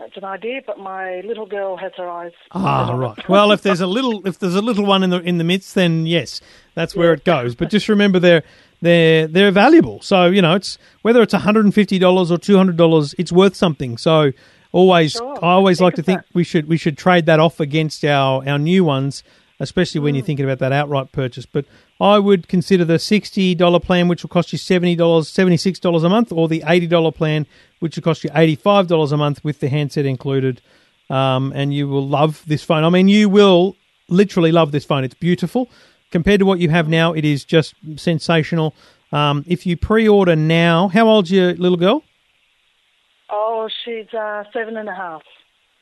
That's 0.00 0.16
an 0.16 0.24
idea, 0.24 0.62
but 0.66 0.78
my 0.78 1.20
little 1.20 1.44
girl 1.46 1.76
has 1.76 1.92
her 1.98 2.08
eyes. 2.08 2.32
Ah, 2.52 2.86
set 2.86 2.92
on 2.94 3.02
it. 3.02 3.06
right. 3.06 3.28
Well, 3.28 3.52
if 3.52 3.60
there's 3.62 3.82
a 3.82 3.86
little 3.86 4.26
if 4.26 4.38
there's 4.38 4.54
a 4.54 4.62
little 4.62 4.86
one 4.86 5.02
in 5.02 5.10
the 5.10 5.20
in 5.20 5.36
the 5.38 5.44
midst, 5.44 5.74
then 5.74 6.06
yes, 6.06 6.40
that's 6.74 6.96
where 6.96 7.12
it 7.12 7.24
goes. 7.24 7.54
But 7.54 7.68
just 7.70 7.88
remember 7.88 8.18
they're 8.18 8.42
they're 8.80 9.26
they're 9.26 9.50
valuable. 9.50 10.00
So 10.00 10.26
you 10.26 10.40
know 10.40 10.54
it's 10.54 10.78
whether 11.02 11.20
it's 11.22 11.34
hundred 11.34 11.66
and 11.66 11.74
fifty 11.74 11.98
dollars 11.98 12.30
or 12.30 12.38
two 12.38 12.56
hundred 12.56 12.76
dollars, 12.78 13.14
it's 13.18 13.30
worth 13.30 13.54
something. 13.54 13.98
So 13.98 14.32
always, 14.72 15.12
Sure. 15.12 15.36
I 15.44 15.50
always 15.50 15.78
Think 15.78 15.84
like 15.84 15.94
to 15.96 16.02
think 16.02 16.20
that. 16.22 16.34
we 16.34 16.44
should 16.44 16.66
we 16.66 16.78
should 16.78 16.96
trade 16.96 17.26
that 17.26 17.38
off 17.38 17.60
against 17.60 18.02
our 18.04 18.42
our 18.48 18.58
new 18.58 18.84
ones, 18.84 19.22
especially 19.60 20.00
Mm. 20.00 20.04
when 20.04 20.14
you're 20.14 20.24
thinking 20.24 20.46
about 20.46 20.60
that 20.60 20.72
outright 20.72 21.12
purchase. 21.12 21.44
But 21.44 21.66
I 22.00 22.18
would 22.18 22.48
consider 22.48 22.86
the 22.86 22.98
sixty 22.98 23.54
dollar 23.54 23.80
plan, 23.80 24.08
which 24.08 24.22
will 24.22 24.30
cost 24.30 24.50
you 24.52 24.58
seventy 24.58 24.96
dollars, 24.96 25.28
seventy 25.28 25.58
six 25.58 25.78
dollars 25.78 26.04
a 26.04 26.08
month, 26.08 26.32
or 26.32 26.48
the 26.48 26.62
eighty 26.66 26.86
dollar 26.86 27.12
plan, 27.12 27.46
which 27.80 27.96
will 27.96 28.02
cost 28.02 28.24
you 28.24 28.30
eighty 28.34 28.54
five 28.54 28.86
dollars 28.86 29.12
a 29.12 29.16
month 29.16 29.42
with 29.44 29.60
the 29.60 29.68
handset 29.68 30.06
included. 30.06 30.62
Um, 31.10 31.52
and 31.56 31.74
you 31.74 31.88
will 31.88 32.06
love 32.06 32.44
this 32.46 32.62
phone. 32.62 32.84
I 32.84 32.88
mean, 32.88 33.08
you 33.08 33.28
will 33.28 33.76
literally 34.08 34.52
love 34.52 34.70
this 34.70 34.84
phone. 34.84 35.02
It's 35.02 35.14
beautiful 35.14 35.68
compared 36.12 36.38
to 36.38 36.46
what 36.46 36.60
you 36.60 36.68
have 36.70 36.88
now. 36.88 37.12
It 37.12 37.24
is 37.24 37.44
just 37.44 37.74
sensational. 37.96 38.74
Um, 39.10 39.44
if 39.48 39.66
you 39.66 39.76
pre-order 39.76 40.36
now, 40.36 40.86
how 40.86 41.08
old's 41.08 41.32
your 41.32 41.54
little 41.54 41.76
girl? 41.76 42.04
Oh, 43.28 43.68
she's 43.84 44.06
uh, 44.14 44.44
seven 44.52 44.76
and 44.76 44.88
a 44.88 44.94
half. 44.94 45.22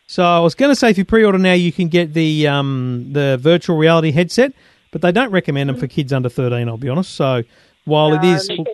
So 0.06 0.24
I 0.24 0.40
was 0.40 0.54
going 0.54 0.70
to 0.70 0.76
say, 0.76 0.88
if 0.88 0.96
you 0.96 1.04
pre-order 1.04 1.36
now, 1.36 1.52
you 1.52 1.72
can 1.72 1.88
get 1.88 2.14
the 2.14 2.46
um, 2.46 3.08
the 3.12 3.36
virtual 3.38 3.76
reality 3.76 4.10
headset, 4.10 4.54
but 4.90 5.02
they 5.02 5.12
don't 5.12 5.30
recommend 5.30 5.68
them 5.68 5.76
for 5.76 5.86
kids 5.86 6.10
under 6.12 6.30
thirteen. 6.30 6.68
I'll 6.68 6.78
be 6.78 6.88
honest. 6.88 7.14
So 7.14 7.42
while 7.84 8.14
it 8.14 8.24
is 8.24 8.48
yeah, 8.48 8.64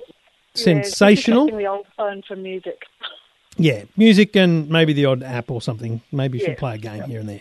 sensational, 0.55 1.47
the 1.47 1.67
old 1.67 1.87
phone 1.97 2.23
for 2.23 2.37
music. 2.37 2.83
Yeah, 3.57 3.85
music 3.97 4.37
and 4.37 4.69
maybe 4.69 4.93
the 4.93 5.07
odd 5.07 5.23
app 5.23 5.51
or 5.51 5.63
something. 5.63 6.03
Maybe 6.13 6.39
you 6.39 6.45
should 6.45 6.51
Yeah. 6.53 6.59
play 6.59 6.75
a 6.75 6.79
game 6.79 7.03
here 7.05 7.21
and 7.21 7.29
there. 7.29 7.41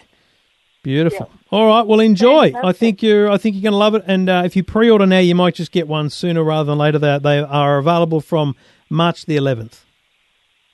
Beautiful. 0.83 1.29
All 1.49 1.65
right. 1.67 1.87
Well, 1.87 2.01
enjoy. 2.01 2.51
I 2.61 2.73
think 2.73 3.01
you're. 3.01 3.31
I 3.31 3.37
think 3.37 3.55
you're 3.55 3.63
going 3.63 3.71
to 3.71 3.77
love 3.77 3.95
it. 3.95 4.03
And 4.05 4.27
uh, 4.29 4.43
if 4.45 4.57
you 4.57 4.63
pre-order 4.65 5.05
now, 5.05 5.19
you 5.19 5.33
might 5.33 5.55
just 5.55 5.71
get 5.71 5.87
one 5.87 6.09
sooner 6.09 6.43
rather 6.43 6.71
than 6.71 6.77
later. 6.77 6.99
They 6.99 7.17
they 7.19 7.39
are 7.39 7.77
available 7.77 8.19
from 8.19 8.55
March 8.89 9.25
the 9.25 9.37
11th. 9.37 9.79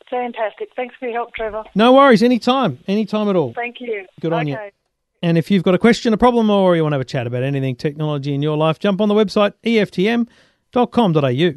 Fantastic. 0.10 0.70
Thanks 0.76 0.96
for 1.00 1.06
your 1.06 1.14
help, 1.14 1.36
Trevor. 1.36 1.64
No 1.76 1.94
worries. 1.94 2.24
Anytime. 2.24 2.80
Anytime 2.88 3.30
at 3.30 3.36
all. 3.36 3.54
Thank 3.54 3.80
you. 3.80 4.08
Good 4.20 4.34
on 4.34 4.48
you. 4.48 4.58
And 5.22 5.38
if 5.38 5.52
you've 5.52 5.62
got 5.64 5.76
a 5.76 5.78
question, 5.78 6.14
a 6.14 6.18
problem, 6.18 6.50
or 6.50 6.76
you 6.76 6.82
want 6.82 6.94
to 6.94 6.96
have 6.96 7.02
a 7.02 7.06
chat 7.06 7.28
about 7.28 7.44
anything 7.44 7.76
technology 7.76 8.34
in 8.34 8.42
your 8.42 8.58
life, 8.58 8.80
jump 8.80 9.02
on 9.02 9.10
the 9.10 9.14
website 9.16 9.54
eftm.com.au. 9.64 11.54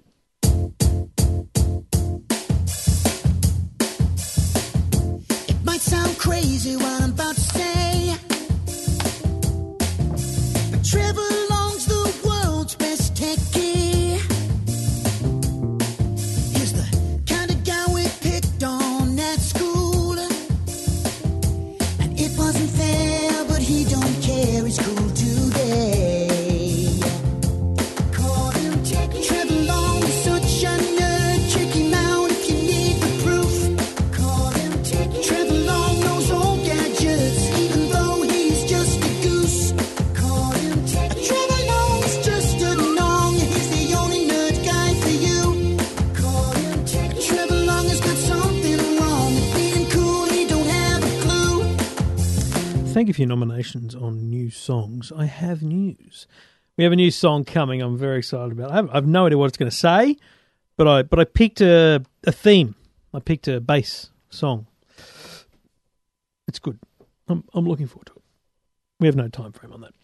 Thank 53.03 53.09
you 53.09 53.15
for 53.15 53.23
your 53.23 53.31
nominations 53.31 53.97
on 53.97 54.31
new 54.31 54.49
songs. 54.49 55.11
I 55.11 55.25
have 55.25 55.61
news. 55.61 56.29
We 56.77 56.85
have 56.85 56.93
a 56.93 56.97
new 56.97 57.11
song 57.11 57.45
coming. 57.45 57.83
I'm 57.83 57.99
very 57.99 58.19
excited 58.19 58.53
about. 58.53 58.71
I 58.71 58.77
have, 58.77 58.91
I 58.91 58.95
have 58.95 59.09
no 59.09 59.27
idea 59.27 59.39
what 59.39 59.47
it's 59.47 59.57
going 59.59 59.69
to 59.69 59.77
say, 59.77 60.19
but 60.77 60.87
I 60.87 61.03
but 61.03 61.19
I 61.19 61.25
picked 61.25 61.61
a 61.61 62.05
a 62.23 62.31
theme. 62.31 62.77
I 63.13 63.19
picked 63.19 63.49
a 63.49 63.61
bass 63.61 64.11
song. 64.31 64.69
It's 66.47 66.61
good. 66.61 66.79
I'm 67.27 67.43
I'm 67.53 67.67
looking 67.67 67.89
forward 67.89 68.07
to 68.07 68.13
it. 68.13 68.23
We 69.01 69.09
have 69.09 69.17
no 69.17 69.27
time 69.27 69.51
frame 69.51 69.73
on 69.73 69.81
that. 69.81 69.95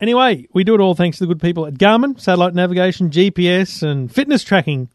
Anyway, 0.00 0.46
we 0.52 0.62
do 0.62 0.76
it 0.76 0.80
all 0.80 0.94
thanks 0.94 1.18
to 1.18 1.24
the 1.24 1.34
good 1.34 1.42
people 1.42 1.66
at 1.66 1.74
Garmin, 1.74 2.20
satellite 2.20 2.54
navigation, 2.54 3.10
GPS, 3.10 3.82
and 3.82 4.14
fitness 4.14 4.44
tracking 4.44 4.90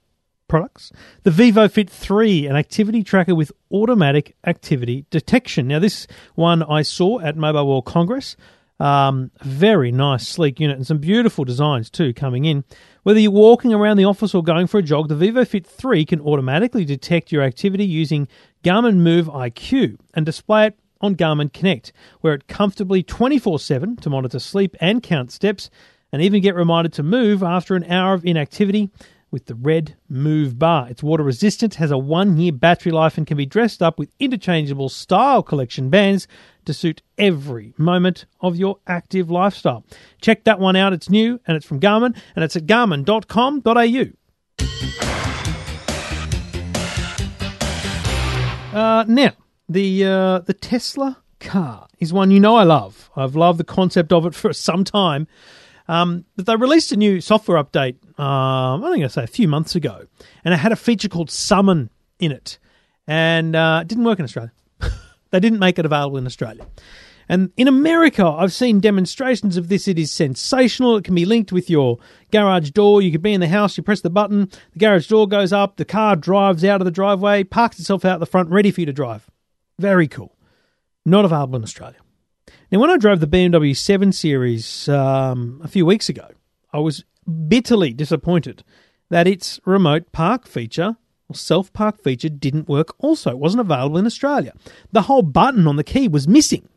products. 0.50 0.92
The 1.24 1.32
Vivo 1.32 1.70
Fit 1.70 1.90
3, 1.90 2.48
an 2.48 2.58
activity 2.58 3.04
tracker 3.04 3.34
with 3.36 3.54
automatic 3.72 4.36
activity 4.46 5.06
detection. 5.10 5.68
Now, 5.68 5.80
this 5.80 6.08
one 6.36 6.64
I 6.64 6.82
saw 6.82 7.22
at 7.22 7.38
Mobile 7.38 7.68
World 7.68 7.86
Congress. 7.86 8.36
Um, 8.80 9.32
very 9.42 9.92
nice, 9.92 10.28
sleek 10.28 10.60
unit, 10.60 10.78
and 10.78 10.88
some 10.88 11.00
beautiful 11.00 11.44
designs 11.44 11.90
too 11.90 12.14
coming 12.14 12.46
in. 12.46 12.64
Whether 13.04 13.20
you're 13.20 13.32
walking 13.32 13.74
around 13.74 13.98
the 13.98 14.06
office 14.06 14.34
or 14.34 14.44
going 14.44 14.68
for 14.68 14.78
a 14.80 14.84
jog, 14.84 15.10
the 15.10 15.16
Vivo 15.16 15.46
Fit 15.46 15.66
3 15.66 16.06
can 16.06 16.22
automatically 16.22 16.86
detect 16.86 17.32
your 17.32 17.44
activity 17.44 17.86
using 17.86 18.28
Garmin 18.64 18.98
Move 18.98 19.28
IQ 19.28 19.98
and 20.14 20.26
display 20.26 20.68
it 20.68 20.80
on 21.02 21.16
Garmin 21.16 21.52
Connect, 21.52 21.92
where 22.22 22.34
it 22.34 22.48
comfortably 22.48 23.04
24 23.04 23.60
7 23.60 23.98
to 23.98 24.10
monitor 24.10 24.40
sleep 24.40 24.76
and 24.80 25.04
count 25.04 25.32
steps, 25.32 25.70
and 26.12 26.22
even 26.22 26.42
get 26.42 26.56
reminded 26.56 26.94
to 26.94 27.04
move 27.04 27.44
after 27.44 27.76
an 27.76 27.84
hour 27.86 28.14
of 28.14 28.26
inactivity 28.26 28.90
with 29.32 29.46
the 29.46 29.56
red 29.56 29.96
move 30.08 30.58
bar. 30.58 30.88
It's 30.90 31.04
water 31.04 31.24
resistant, 31.24 31.76
has 31.76 31.92
a 31.92 31.98
one 31.98 32.38
year 32.38 32.52
battery 32.52 32.92
life, 32.92 33.18
and 33.18 33.28
can 33.28 33.38
be 33.38 33.46
dressed 33.46 33.82
up 33.82 34.00
with 34.00 34.12
interchangeable 34.20 34.90
style 34.90 35.44
collection 35.44 35.90
bands 35.90 36.28
to 36.66 36.74
suit 36.74 37.02
every 37.18 37.74
moment 37.78 38.26
of 38.42 38.56
your 38.56 38.80
active 38.88 39.30
lifestyle. 39.30 39.84
Check 40.22 40.44
that 40.44 40.60
one 40.60 40.76
out. 40.76 40.94
It's 40.94 41.10
new 41.10 41.40
and 41.48 41.58
it's 41.58 41.66
from 41.66 41.80
Garmin, 41.80 42.16
and 42.36 42.44
it's 42.44 42.56
at 42.56 42.66
garmin.com.au. 42.66 44.06
Uh, 48.72 49.04
now, 49.08 49.32
the 49.68 50.06
uh, 50.06 50.40
the 50.40 50.54
Tesla 50.54 51.18
car 51.40 51.88
is 52.00 52.14
one 52.14 52.32
you 52.32 52.40
know 52.40 52.56
I 52.56 52.64
love. 52.64 53.10
I've 53.16 53.36
loved 53.36 53.60
the 53.60 53.64
concept 53.64 54.14
of 54.14 54.26
it 54.26 54.36
for 54.36 54.54
some 54.54 54.84
time. 54.84 55.28
Um, 55.90 56.26
but 56.36 56.46
they 56.46 56.56
released 56.56 56.92
a 56.92 56.96
new 56.96 57.20
software 57.20 57.62
update, 57.62 57.96
um, 58.20 58.84
I 58.84 58.92
think 58.92 59.04
I 59.04 59.08
say 59.08 59.24
a 59.24 59.28
few 59.28 59.48
months 59.48 59.74
ago, 59.74 60.06
and 60.46 60.54
it 60.54 60.58
had 60.58 60.72
a 60.72 60.76
feature 60.76 61.10
called 61.10 61.32
Summon 61.32 61.90
in 62.20 62.32
it, 62.32 62.60
and 63.08 63.56
uh, 63.56 63.80
it 63.82 63.88
didn't 63.88 64.04
work 64.04 64.20
in 64.20 64.24
Australia. 64.24 64.52
they 65.32 65.40
didn't 65.40 65.58
make 65.58 65.80
it 65.80 65.86
available 65.86 66.18
in 66.18 66.28
Australia. 66.28 66.68
And 67.28 67.52
in 67.58 67.68
America, 67.68 68.24
I've 68.24 68.54
seen 68.54 68.80
demonstrations 68.80 69.58
of 69.58 69.68
this. 69.68 69.88
It 69.88 69.98
is 69.98 70.12
sensational. 70.12 70.96
It 70.98 71.06
can 71.06 71.16
be 71.16 71.26
linked 71.26 71.52
with 71.52 71.72
your 71.72 71.98
garage 72.32 72.70
door. 72.70 73.02
You 73.02 73.12
could 73.12 73.24
be 73.24 73.34
in 73.34 73.42
the 73.42 73.48
house, 73.48 73.76
you 73.76 73.82
press 73.82 74.02
the 74.02 74.12
button, 74.12 74.52
the 74.74 74.80
garage 74.80 75.08
door 75.08 75.28
goes 75.28 75.52
up, 75.52 75.78
the 75.78 75.86
car 75.86 76.16
drives 76.16 76.64
out 76.64 76.82
of 76.82 76.86
the 76.86 76.92
driveway, 76.92 77.44
parks 77.44 77.80
itself 77.80 78.06
out 78.06 78.20
the 78.20 78.28
front, 78.28 78.50
ready 78.50 78.70
for 78.70 78.82
you 78.82 78.86
to 78.86 78.94
drive. 78.94 79.28
Very 79.80 80.08
cool. 80.08 80.36
Not 81.04 81.26
available 81.26 81.56
in 81.56 81.64
Australia. 81.64 81.98
Now, 82.72 82.80
when 82.80 82.92
I 82.92 82.98
drove 82.98 83.20
the 83.20 83.28
BMW 83.28 83.76
7 83.76 84.12
Series 84.12 84.88
um, 84.88 85.60
a 85.64 85.68
few 85.68 85.86
weeks 85.86 86.08
ago, 86.08 86.28
I 86.72 86.78
was 86.80 87.04
bitterly 87.48 87.94
disappointed 87.94 88.64
that 89.10 89.28
its 89.28 89.60
remote 89.66 90.12
park 90.12 90.48
feature 90.48 90.96
or 91.28 91.36
self 91.36 91.74
park 91.74 92.02
feature 92.04 92.30
didn't 92.30 92.70
work 92.70 92.94
also. 93.00 93.32
It 93.32 93.40
wasn't 93.40 93.62
available 93.62 93.98
in 93.98 94.06
Australia. 94.06 94.54
The 94.92 95.04
whole 95.04 95.24
button 95.24 95.68
on 95.68 95.78
the 95.78 95.84
key 95.84 96.08
was 96.08 96.28
missing. 96.28 96.70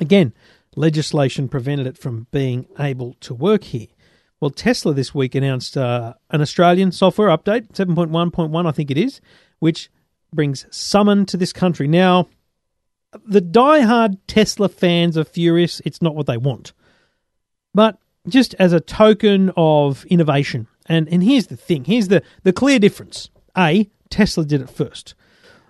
Again, 0.00 0.32
legislation 0.76 1.48
prevented 1.48 1.86
it 1.86 1.98
from 1.98 2.26
being 2.30 2.66
able 2.78 3.14
to 3.20 3.34
work 3.34 3.64
here. 3.64 3.88
Well, 4.40 4.50
Tesla 4.50 4.94
this 4.94 5.14
week 5.14 5.34
announced 5.34 5.76
uh, 5.76 6.14
an 6.30 6.40
Australian 6.40 6.92
software 6.92 7.28
update, 7.28 7.72
7.1.1, 7.72 8.66
I 8.66 8.70
think 8.70 8.90
it 8.90 8.98
is, 8.98 9.20
which 9.58 9.90
brings 10.32 10.66
Summon 10.70 11.24
to 11.26 11.38
this 11.38 11.52
country. 11.52 11.88
Now, 11.88 12.28
the 13.24 13.40
die-hard 13.40 14.16
Tesla 14.26 14.68
fans 14.68 15.16
are 15.16 15.24
furious. 15.24 15.80
It's 15.84 16.02
not 16.02 16.14
what 16.14 16.26
they 16.26 16.36
want. 16.36 16.72
But 17.74 17.98
just 18.28 18.54
as 18.54 18.72
a 18.72 18.80
token 18.80 19.52
of 19.56 20.04
innovation, 20.06 20.66
and, 20.86 21.08
and 21.08 21.22
here's 21.22 21.48
the 21.48 21.56
thing 21.56 21.84
here's 21.84 22.08
the, 22.08 22.22
the 22.42 22.52
clear 22.52 22.78
difference. 22.78 23.30
A, 23.56 23.88
Tesla 24.10 24.44
did 24.44 24.60
it 24.60 24.70
first. 24.70 25.14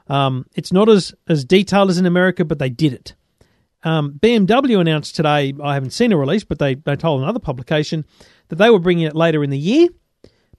Um, 0.08 0.46
it's 0.54 0.72
not 0.72 0.88
as, 0.88 1.14
as 1.28 1.44
detailed 1.44 1.90
as 1.90 1.98
in 1.98 2.06
America, 2.06 2.44
but 2.44 2.58
they 2.58 2.70
did 2.70 2.92
it. 2.92 3.14
Um, 3.82 4.18
BMW 4.20 4.80
announced 4.80 5.14
today, 5.14 5.52
I 5.62 5.74
haven't 5.74 5.90
seen 5.90 6.12
a 6.12 6.16
release, 6.16 6.44
but 6.44 6.58
they, 6.58 6.74
they 6.74 6.96
told 6.96 7.22
another 7.22 7.38
publication 7.38 8.04
that 8.48 8.56
they 8.56 8.70
were 8.70 8.78
bringing 8.78 9.06
it 9.06 9.14
later 9.14 9.44
in 9.44 9.50
the 9.50 9.58
year, 9.58 9.88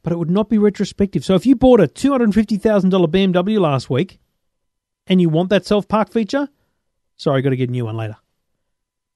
but 0.04 0.14
it 0.14 0.18
would 0.18 0.30
not 0.30 0.50
be 0.50 0.58
retrospective. 0.58 1.26
So 1.26 1.36
if 1.36 1.46
you 1.46 1.56
bought 1.56 1.80
a 1.80 1.88
$250,000 1.88 2.62
BMW 3.08 3.60
last 3.60 3.90
week 3.90 4.20
and 5.08 5.20
you 5.20 5.30
want 5.30 5.50
that 5.50 5.66
self 5.66 5.88
park 5.88 6.12
feature, 6.12 6.48
sorry, 7.18 7.42
got 7.42 7.50
to 7.50 7.56
get 7.58 7.70
a 7.70 7.72
new 7.72 7.86
one 7.86 7.98
later. 7.98 8.18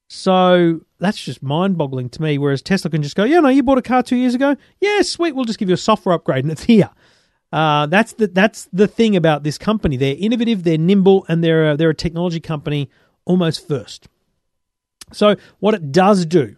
So 0.09 0.81
that's 0.99 1.23
just 1.23 1.41
mind 1.41 1.77
boggling 1.77 2.09
to 2.09 2.21
me. 2.21 2.37
Whereas 2.37 2.61
Tesla 2.61 2.91
can 2.91 3.01
just 3.01 3.15
go, 3.15 3.23
yeah, 3.23 3.39
no, 3.39 3.47
you 3.47 3.63
bought 3.63 3.77
a 3.77 3.81
car 3.81 4.03
two 4.03 4.17
years 4.17 4.35
ago. 4.35 4.57
Yeah, 4.81 5.01
sweet. 5.03 5.35
We'll 5.35 5.45
just 5.45 5.57
give 5.57 5.69
you 5.69 5.75
a 5.75 5.77
software 5.77 6.13
upgrade 6.13 6.43
and 6.43 6.51
it's 6.51 6.63
here. 6.63 6.89
Uh, 7.51 7.85
that's 7.85 8.13
the 8.13 8.27
that's 8.27 8.67
the 8.71 8.87
thing 8.87 9.15
about 9.15 9.43
this 9.43 9.57
company. 9.57 9.97
They're 9.97 10.15
innovative, 10.17 10.63
they're 10.63 10.77
nimble, 10.77 11.25
and 11.27 11.43
they're 11.43 11.71
a, 11.71 11.77
they're 11.77 11.89
a 11.89 11.95
technology 11.95 12.39
company 12.39 12.89
almost 13.25 13.67
first. 13.67 14.07
So 15.13 15.35
what 15.59 15.73
it 15.73 15.91
does 15.91 16.25
do 16.25 16.55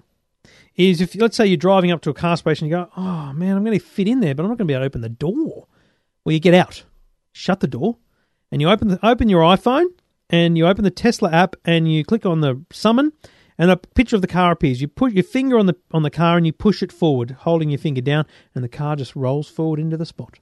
is 0.76 1.02
if 1.02 1.16
let's 1.16 1.38
say 1.38 1.46
you're 1.46 1.58
driving 1.58 1.92
up 1.92 2.02
to 2.02 2.10
a 2.10 2.14
car 2.14 2.38
and 2.46 2.62
you 2.62 2.70
go, 2.70 2.90
oh 2.96 3.34
man, 3.34 3.56
I'm 3.56 3.64
going 3.64 3.78
to 3.78 3.84
fit 3.84 4.08
in 4.08 4.20
there, 4.20 4.36
but 4.36 4.44
I'm 4.44 4.50
not 4.50 4.58
going 4.58 4.68
to 4.68 4.72
be 4.72 4.74
able 4.74 4.82
to 4.82 4.88
open 4.88 5.02
the 5.02 5.10
door. 5.10 5.68
Well, 6.24 6.34
you 6.34 6.40
get 6.40 6.54
out, 6.54 6.84
shut 7.32 7.60
the 7.60 7.68
door, 7.68 7.98
and 8.52 8.62
you 8.62 8.70
open 8.70 8.88
the, 8.90 9.06
open 9.06 9.30
your 9.30 9.42
iPhone 9.42 9.88
and 10.34 10.58
you 10.58 10.66
open 10.66 10.84
the 10.84 10.90
Tesla 10.90 11.32
app 11.32 11.56
and 11.64 11.90
you 11.90 12.04
click 12.04 12.26
on 12.26 12.42
the 12.42 12.60
summon, 12.72 13.14
and 13.60 13.70
a 13.70 13.78
picture 13.78 14.16
of 14.16 14.24
the 14.24 14.28
car 14.28 14.52
appears. 14.52 14.82
You 14.82 14.88
put 14.88 15.14
your 15.14 15.24
finger 15.24 15.60
on 15.60 15.68
the 15.68 15.76
on 15.92 16.02
the 16.02 16.10
car 16.10 16.38
and 16.38 16.46
you 16.46 16.52
push 16.52 16.82
it 16.82 16.92
forward, 16.92 17.32
holding 17.42 17.70
your 17.70 17.78
finger 17.78 18.02
down, 18.02 18.26
and 18.56 18.64
the 18.64 18.70
car 18.70 18.96
just 18.96 19.16
rolls 19.16 19.48
forward 19.48 19.80
into 19.80 19.96
the 19.96 20.08
spot. 20.08 20.40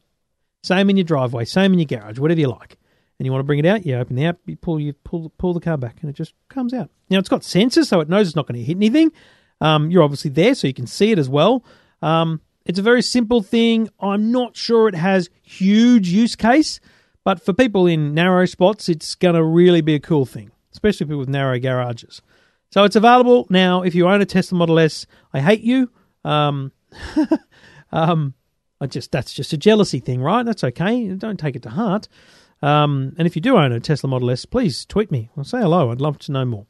Same 0.63 0.89
in 0.89 0.95
your 0.95 1.03
driveway, 1.03 1.43
same 1.43 1.73
in 1.73 1.79
your 1.79 1.87
garage, 1.87 2.19
whatever 2.19 2.39
you 2.39 2.47
like. 2.47 2.77
And 3.19 3.25
you 3.25 3.33
want 3.33 3.41
to 3.41 3.45
bring 3.45 3.59
it 3.59 3.65
out, 3.65 3.85
you 3.85 3.97
open 3.97 4.15
the 4.15 4.25
app, 4.25 4.37
you 4.45 4.55
pull 4.55 4.79
you 4.79 4.93
pull 4.93 5.29
pull 5.37 5.53
the 5.53 5.59
car 5.59 5.77
back, 5.77 5.97
and 6.01 6.09
it 6.09 6.13
just 6.13 6.33
comes 6.47 6.73
out. 6.73 6.89
Now 7.09 7.19
it's 7.19 7.29
got 7.29 7.41
sensors, 7.41 7.87
so 7.87 7.99
it 7.99 8.07
knows 8.07 8.27
it's 8.27 8.35
not 8.35 8.47
going 8.47 8.59
to 8.59 8.63
hit 8.63 8.77
anything. 8.77 9.11
Um, 9.59 9.91
you're 9.91 10.03
obviously 10.03 10.31
there, 10.31 10.55
so 10.55 10.67
you 10.67 10.73
can 10.73 10.87
see 10.87 11.11
it 11.11 11.19
as 11.19 11.27
well. 11.27 11.65
Um, 12.01 12.39
it's 12.65 12.79
a 12.79 12.81
very 12.81 13.01
simple 13.01 13.43
thing. 13.43 13.89
I'm 13.99 14.31
not 14.31 14.55
sure 14.55 14.87
it 14.87 14.95
has 14.95 15.29
huge 15.43 16.07
use 16.07 16.37
case, 16.37 16.79
but 17.23 17.43
for 17.43 17.53
people 17.53 17.87
in 17.87 18.13
narrow 18.13 18.45
spots, 18.45 18.89
it's 18.89 19.15
going 19.15 19.35
to 19.35 19.43
really 19.43 19.81
be 19.81 19.95
a 19.95 19.99
cool 19.99 20.25
thing, 20.25 20.51
especially 20.71 21.05
people 21.05 21.19
with 21.19 21.29
narrow 21.29 21.59
garages. 21.59 22.21
So 22.71 22.83
it's 22.83 22.95
available 22.95 23.47
now. 23.49 23.83
If 23.83 23.95
you 23.95 24.07
own 24.07 24.21
a 24.21 24.25
Tesla 24.25 24.57
Model 24.57 24.79
S, 24.79 25.05
I 25.33 25.41
hate 25.41 25.61
you. 25.61 25.91
Um, 26.23 26.71
um, 27.91 28.33
I 28.79 28.87
just 28.87 29.11
that's 29.11 29.33
just 29.33 29.53
a 29.53 29.57
jealousy 29.57 29.99
thing, 29.99 30.21
right? 30.21 30.43
That's 30.43 30.63
okay. 30.63 31.09
Don't 31.09 31.39
take 31.39 31.55
it 31.55 31.63
to 31.63 31.69
heart. 31.69 32.07
Um, 32.61 33.13
and 33.17 33.27
if 33.27 33.35
you 33.35 33.41
do 33.41 33.57
own 33.57 33.71
a 33.71 33.79
Tesla 33.79 34.09
Model 34.09 34.31
S, 34.31 34.45
please 34.45 34.85
tweet 34.85 35.11
me 35.11 35.29
or 35.35 35.43
say 35.43 35.59
hello. 35.59 35.91
I'd 35.91 36.01
love 36.01 36.17
to 36.19 36.31
know 36.31 36.45
more. 36.45 36.65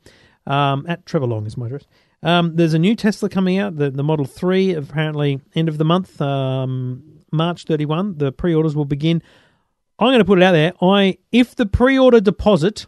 Um, 0.47 0.85
at 0.87 1.05
Trevor 1.05 1.27
Long 1.27 1.45
is 1.45 1.55
my 1.55 1.67
address. 1.67 1.85
Um, 2.23 2.55
there's 2.55 2.73
a 2.73 2.79
new 2.79 2.95
Tesla 2.95 3.29
coming 3.29 3.57
out, 3.57 3.77
the, 3.77 3.89
the 3.89 4.03
Model 4.03 4.25
3, 4.25 4.73
apparently 4.75 5.41
end 5.55 5.69
of 5.69 5.77
the 5.77 5.85
month, 5.85 6.21
um, 6.21 7.03
March 7.31 7.63
31. 7.63 8.17
The 8.17 8.31
pre 8.31 8.53
orders 8.53 8.75
will 8.75 8.85
begin. 8.85 9.23
I'm 10.01 10.07
going 10.07 10.19
to 10.19 10.25
put 10.25 10.39
it 10.39 10.43
out 10.43 10.53
there. 10.53 10.73
I 10.81 11.19
If 11.31 11.55
the 11.55 11.67
pre 11.67 11.97
order 11.97 12.19
deposit 12.19 12.87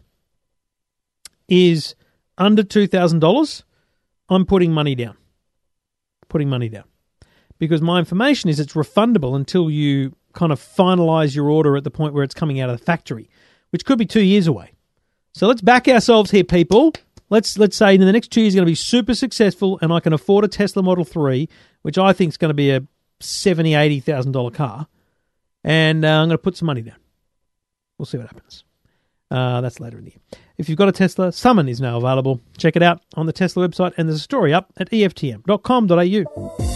is 1.48 1.94
under 2.36 2.64
$2,000, 2.64 3.62
I'm 4.28 4.44
putting 4.44 4.72
money 4.72 4.96
down. 4.96 5.16
Putting 6.28 6.48
money 6.48 6.68
down. 6.68 6.84
Because 7.60 7.80
my 7.80 8.00
information 8.00 8.50
is 8.50 8.58
it's 8.58 8.72
refundable 8.72 9.36
until 9.36 9.70
you 9.70 10.16
kind 10.32 10.50
of 10.50 10.60
finalize 10.60 11.36
your 11.36 11.48
order 11.48 11.76
at 11.76 11.84
the 11.84 11.90
point 11.90 12.14
where 12.14 12.24
it's 12.24 12.34
coming 12.34 12.58
out 12.58 12.68
of 12.68 12.78
the 12.78 12.84
factory, 12.84 13.30
which 13.70 13.84
could 13.84 13.98
be 13.98 14.06
two 14.06 14.22
years 14.24 14.48
away. 14.48 14.72
So 15.32 15.46
let's 15.46 15.62
back 15.62 15.86
ourselves 15.86 16.32
here, 16.32 16.42
people. 16.42 16.94
Let's 17.30 17.56
let's 17.56 17.76
say 17.76 17.94
in 17.94 18.00
the 18.00 18.12
next 18.12 18.32
two 18.32 18.40
years 18.40 18.54
going 18.56 18.66
to 18.66 18.70
be 18.70 18.74
super 18.74 19.14
successful, 19.14 19.78
and 19.80 19.92
I 19.92 20.00
can 20.00 20.12
afford 20.12 20.44
a 20.44 20.48
Tesla 20.48 20.82
Model 20.82 21.04
Three, 21.04 21.48
which 21.82 21.96
I 21.96 22.12
think 22.12 22.30
is 22.30 22.36
going 22.36 22.50
to 22.50 22.54
be 22.54 22.70
a 22.70 22.82
seventy, 23.20 23.74
eighty 23.74 24.00
thousand 24.00 24.32
dollar 24.32 24.50
car, 24.50 24.88
and 25.62 26.04
uh, 26.04 26.08
I'm 26.08 26.28
going 26.28 26.30
to 26.30 26.38
put 26.38 26.56
some 26.56 26.66
money 26.66 26.82
down. 26.82 26.96
We'll 27.98 28.06
see 28.06 28.18
what 28.18 28.26
happens. 28.26 28.64
Uh, 29.30 29.60
that's 29.60 29.80
later 29.80 29.98
in 29.98 30.04
the 30.04 30.10
year. 30.10 30.20
If 30.58 30.68
you've 30.68 30.78
got 30.78 30.88
a 30.88 30.92
Tesla, 30.92 31.32
Summon 31.32 31.68
is 31.68 31.80
now 31.80 31.96
available. 31.96 32.40
Check 32.56 32.76
it 32.76 32.82
out 32.82 33.00
on 33.14 33.26
the 33.26 33.32
Tesla 33.32 33.66
website, 33.68 33.92
and 33.96 34.08
there's 34.08 34.20
a 34.20 34.22
story 34.22 34.52
up 34.52 34.72
at 34.76 34.90
eftm.com.au. 34.90 36.74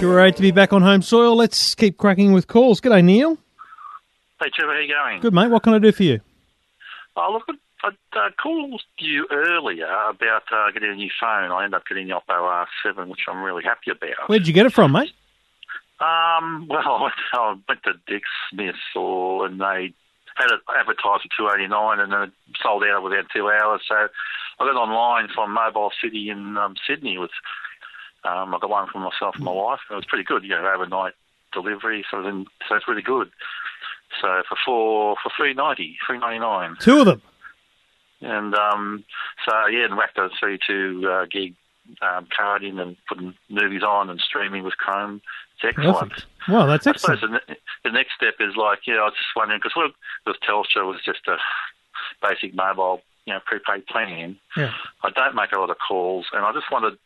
Great 0.00 0.36
to 0.36 0.42
be 0.42 0.52
back 0.52 0.72
on 0.72 0.82
home 0.82 1.02
soil. 1.02 1.34
Let's 1.34 1.74
keep 1.74 1.98
cracking 1.98 2.32
with 2.32 2.46
calls. 2.46 2.80
G'day, 2.80 3.04
Neil. 3.04 3.36
Hey, 4.40 4.48
Trevor, 4.54 4.74
how 4.74 4.78
you 4.78 4.94
going? 4.94 5.20
Good, 5.20 5.34
mate. 5.34 5.50
What 5.50 5.64
can 5.64 5.74
I 5.74 5.80
do 5.80 5.90
for 5.90 6.04
you? 6.04 6.20
Oh, 7.16 7.30
look, 7.32 7.58
I 7.82 7.88
uh, 7.88 8.30
called 8.42 8.82
you 8.98 9.26
earlier 9.30 9.86
about 9.86 10.42
uh, 10.50 10.70
getting 10.72 10.90
a 10.90 10.94
new 10.94 11.10
phone. 11.20 11.52
I 11.52 11.64
ended 11.64 11.74
up 11.74 11.86
getting 11.88 12.08
the 12.08 12.14
Oppo 12.14 12.66
R7, 12.84 13.08
which 13.08 13.20
I'm 13.28 13.42
really 13.42 13.62
happy 13.62 13.90
about. 13.90 14.28
Where'd 14.28 14.46
you 14.46 14.52
get 14.52 14.66
it 14.66 14.72
from, 14.72 14.92
mate? 14.92 15.12
Um, 16.00 16.66
well, 16.70 16.80
I 16.80 17.02
went, 17.02 17.14
I 17.32 17.56
went 17.68 17.82
to 17.84 17.92
Dick 18.06 18.22
Smith's, 18.50 18.78
or, 18.96 19.46
and 19.46 19.60
they 19.60 19.92
had 20.36 20.50
it 20.50 20.60
advertised 20.76 21.22
for 21.22 21.28
two 21.36 21.50
eighty 21.54 21.68
nine, 21.68 22.00
and 22.00 22.12
then 22.12 22.22
it 22.22 22.32
sold 22.62 22.84
out 22.84 23.02
within 23.02 23.24
two 23.34 23.48
hours. 23.48 23.82
So 23.86 23.94
I 23.94 24.64
got 24.64 24.76
online 24.76 25.28
from 25.34 25.52
Mobile 25.52 25.92
City 26.02 26.30
in 26.30 26.56
um, 26.56 26.74
Sydney 26.86 27.18
with 27.18 27.30
um, 28.24 28.54
I 28.54 28.58
got 28.58 28.70
one 28.70 28.88
for 28.92 28.98
myself 28.98 29.36
and 29.36 29.44
my 29.44 29.52
wife. 29.52 29.80
It 29.90 29.94
was 29.94 30.04
pretty 30.04 30.24
good, 30.24 30.42
you 30.42 30.50
know, 30.50 30.70
overnight 30.74 31.14
delivery. 31.52 32.04
So 32.10 32.22
then, 32.22 32.46
so 32.68 32.76
it's 32.76 32.88
really 32.88 33.02
good. 33.02 33.30
So 34.20 34.42
for 34.48 34.56
four 34.64 35.16
for 35.22 35.30
three 35.36 35.54
ninety, 35.54 35.96
three 36.06 36.18
ninety 36.18 36.40
nine. 36.40 36.76
Two 36.80 37.00
of 37.00 37.06
them. 37.06 37.22
And 38.20 38.54
um, 38.54 39.04
so 39.48 39.66
yeah, 39.68 39.84
and 39.84 39.96
whacked 39.96 40.18
a 40.18 40.28
32 40.40 41.08
uh, 41.08 41.26
gig 41.30 41.54
um, 42.02 42.26
card 42.36 42.62
in 42.64 42.78
and 42.78 42.96
putting 43.08 43.34
movies 43.48 43.82
on 43.82 44.10
and 44.10 44.20
streaming 44.20 44.64
with 44.64 44.76
Chrome. 44.76 45.20
It's 45.56 45.76
excellent. 45.76 46.10
Perfect. 46.10 46.26
Well, 46.48 46.66
that's 46.66 46.86
I 46.86 46.92
suppose 46.92 47.18
excellent. 47.22 47.46
the, 47.46 47.56
the 47.84 47.92
next 47.92 48.14
step 48.16 48.34
is 48.40 48.56
like, 48.56 48.80
yeah, 48.86 48.96
I 48.96 49.04
was 49.04 49.14
just 49.14 49.28
wondering 49.36 49.60
because 49.62 49.92
with 50.26 50.36
Telstra 50.46 50.86
was 50.86 51.00
just 51.04 51.26
a 51.26 51.36
basic 52.22 52.54
mobile, 52.54 53.02
you 53.26 53.34
know, 53.34 53.40
prepaid 53.44 53.86
plan. 53.86 54.36
Yeah. 54.56 54.72
I 55.02 55.10
don't 55.10 55.34
make 55.34 55.52
a 55.52 55.58
lot 55.58 55.70
of 55.70 55.76
calls, 55.86 56.26
and 56.32 56.44
I 56.44 56.52
just 56.52 56.70
wondered, 56.70 56.98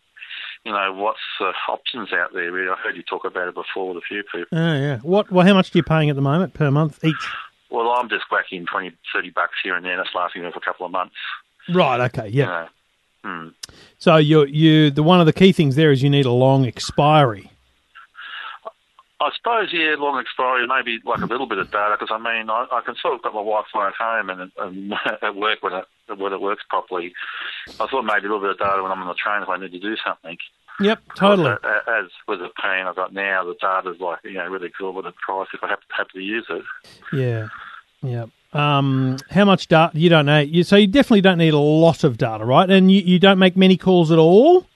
you 0.64 0.72
know, 0.72 0.92
what's 0.92 1.18
the 1.38 1.52
options 1.68 2.12
out 2.12 2.32
there? 2.32 2.50
Really, 2.52 2.70
I 2.70 2.76
heard 2.76 2.96
you 2.96 3.02
talk 3.02 3.24
about 3.24 3.48
it 3.48 3.54
before 3.54 3.94
with 3.94 4.02
a 4.02 4.06
few 4.06 4.22
people. 4.22 4.58
Oh, 4.58 4.74
yeah. 4.74 4.98
What? 4.98 5.30
Well, 5.30 5.46
how 5.46 5.54
much 5.54 5.74
are 5.74 5.78
you 5.78 5.82
paying 5.82 6.10
at 6.10 6.16
the 6.16 6.22
moment 6.22 6.54
per 6.54 6.70
month 6.70 7.04
each? 7.04 7.28
Well, 7.72 7.90
I'm 7.90 8.08
just 8.10 8.24
whacking 8.30 8.66
20, 8.66 8.92
30 9.14 9.30
bucks 9.30 9.54
here 9.64 9.74
and 9.74 9.84
there. 9.84 9.96
That's 9.96 10.14
lasting 10.14 10.42
me 10.42 10.50
for 10.52 10.58
a 10.58 10.62
couple 10.62 10.84
of 10.84 10.92
months. 10.92 11.14
Right. 11.72 12.00
Okay. 12.00 12.28
Yeah. 12.28 12.68
Hmm. 13.24 13.48
So 13.98 14.16
you 14.16 14.44
you 14.44 14.90
the 14.90 15.02
one 15.02 15.20
of 15.20 15.26
the 15.26 15.32
key 15.32 15.52
things 15.52 15.76
there 15.76 15.92
is 15.92 16.02
you 16.02 16.10
need 16.10 16.26
a 16.26 16.32
long 16.32 16.66
expiry. 16.66 17.50
I 19.20 19.30
suppose, 19.36 19.68
yeah, 19.72 19.94
long 19.96 20.18
expiry, 20.18 20.66
maybe 20.66 20.98
like 21.04 21.20
a 21.20 21.26
little 21.26 21.46
bit 21.46 21.58
of 21.58 21.70
data, 21.70 21.96
because 21.96 22.12
I 22.12 22.18
mean, 22.18 22.50
I, 22.50 22.66
I 22.72 22.80
can 22.84 22.96
sort 23.00 23.14
of 23.14 23.22
got 23.22 23.32
my 23.32 23.38
Wi-Fi 23.38 23.86
at 23.86 23.94
home 23.94 24.30
and, 24.30 24.50
and 24.58 24.94
at 25.22 25.36
work 25.36 25.62
when 25.62 25.72
it 25.74 25.84
when 26.18 26.32
it 26.32 26.40
works 26.40 26.64
properly. 26.68 27.14
I 27.78 27.86
thought 27.86 28.02
maybe 28.02 28.26
a 28.26 28.30
little 28.30 28.40
bit 28.40 28.50
of 28.50 28.58
data 28.58 28.82
when 28.82 28.90
I'm 28.90 29.00
on 29.00 29.06
the 29.06 29.14
train 29.14 29.42
if 29.42 29.48
I 29.48 29.56
need 29.58 29.70
to 29.70 29.78
do 29.78 29.96
something. 30.04 30.36
Yep. 30.82 31.00
Totally. 31.16 31.50
Uh, 31.50 32.00
As 32.00 32.10
with 32.28 32.40
the 32.40 32.48
plan 32.58 32.86
I've 32.86 32.96
got 32.96 33.12
now, 33.12 33.44
the 33.44 33.54
data's 33.60 34.00
like 34.00 34.18
you 34.24 34.34
know 34.34 34.46
really 34.46 34.66
exorbitant 34.66 35.16
price 35.16 35.48
if 35.54 35.62
I 35.62 35.68
have 35.68 35.80
to 35.80 35.86
have 35.96 36.08
to 36.08 36.20
use 36.20 36.46
it. 36.48 36.62
Yeah. 37.12 37.48
Yeah. 38.02 38.26
Um, 38.52 39.16
how 39.30 39.44
much 39.44 39.68
data? 39.68 39.96
You 39.96 40.10
don't 40.10 40.26
know. 40.26 40.40
You, 40.40 40.64
so 40.64 40.76
you 40.76 40.86
definitely 40.86 41.22
don't 41.22 41.38
need 41.38 41.54
a 41.54 41.58
lot 41.58 42.04
of 42.04 42.18
data, 42.18 42.44
right? 42.44 42.68
And 42.68 42.90
you, 42.92 43.00
you 43.00 43.18
don't 43.18 43.38
make 43.38 43.56
many 43.56 43.76
calls 43.76 44.10
at 44.10 44.18
all. 44.18 44.66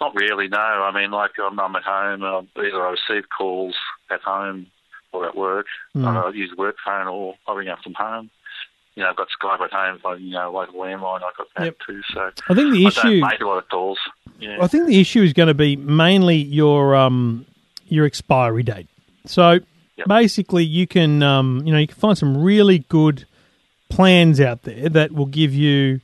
Not 0.00 0.14
really, 0.14 0.48
no. 0.48 0.58
I 0.58 0.90
mean, 0.92 1.10
like 1.10 1.32
I'm, 1.38 1.60
I'm 1.60 1.76
at 1.76 1.82
home. 1.82 2.22
Uh, 2.22 2.60
either 2.60 2.84
I 2.84 2.90
receive 2.90 3.28
calls 3.36 3.76
at 4.10 4.22
home 4.22 4.66
or 5.12 5.28
at 5.28 5.36
work. 5.36 5.66
Hmm. 5.92 6.06
I 6.06 6.30
use 6.30 6.52
work 6.56 6.76
phone 6.84 7.06
or 7.06 7.34
I 7.46 7.54
ring 7.54 7.68
up 7.68 7.80
from 7.84 7.94
home. 7.94 8.30
You 9.00 9.06
know, 9.06 9.10
I've 9.12 9.16
got 9.16 9.28
Skype 9.42 9.60
at 9.64 9.70
home. 9.72 9.98
I, 10.04 10.14
you 10.16 10.32
know, 10.32 10.52
like 10.52 10.68
landline, 10.70 11.22
I've 11.22 11.34
got 11.36 11.46
that 11.56 11.64
Yep. 11.64 11.76
too. 11.86 12.00
So 12.12 12.30
I 12.50 12.54
think 12.54 12.74
the 12.74 12.84
I 12.84 12.88
issue. 12.88 13.20
don't 13.20 13.30
make 13.30 13.40
a 13.40 13.46
lot 13.46 13.56
of 13.56 13.68
calls. 13.70 13.98
Yeah. 14.38 14.58
I 14.60 14.66
think 14.66 14.86
the 14.88 15.00
issue 15.00 15.22
is 15.22 15.32
going 15.32 15.46
to 15.46 15.54
be 15.54 15.74
mainly 15.76 16.36
your 16.36 16.94
um 16.94 17.46
your 17.88 18.04
expiry 18.04 18.62
date. 18.62 18.88
So 19.24 19.60
Yep. 19.96 20.06
basically, 20.06 20.64
you 20.64 20.86
can 20.86 21.22
um 21.22 21.62
you 21.64 21.72
know 21.72 21.78
you 21.78 21.86
can 21.86 21.96
find 21.96 22.18
some 22.18 22.36
really 22.36 22.80
good 22.90 23.24
plans 23.88 24.38
out 24.38 24.64
there 24.64 24.90
that 24.90 25.12
will 25.12 25.26
give 25.26 25.54
you 25.54 26.00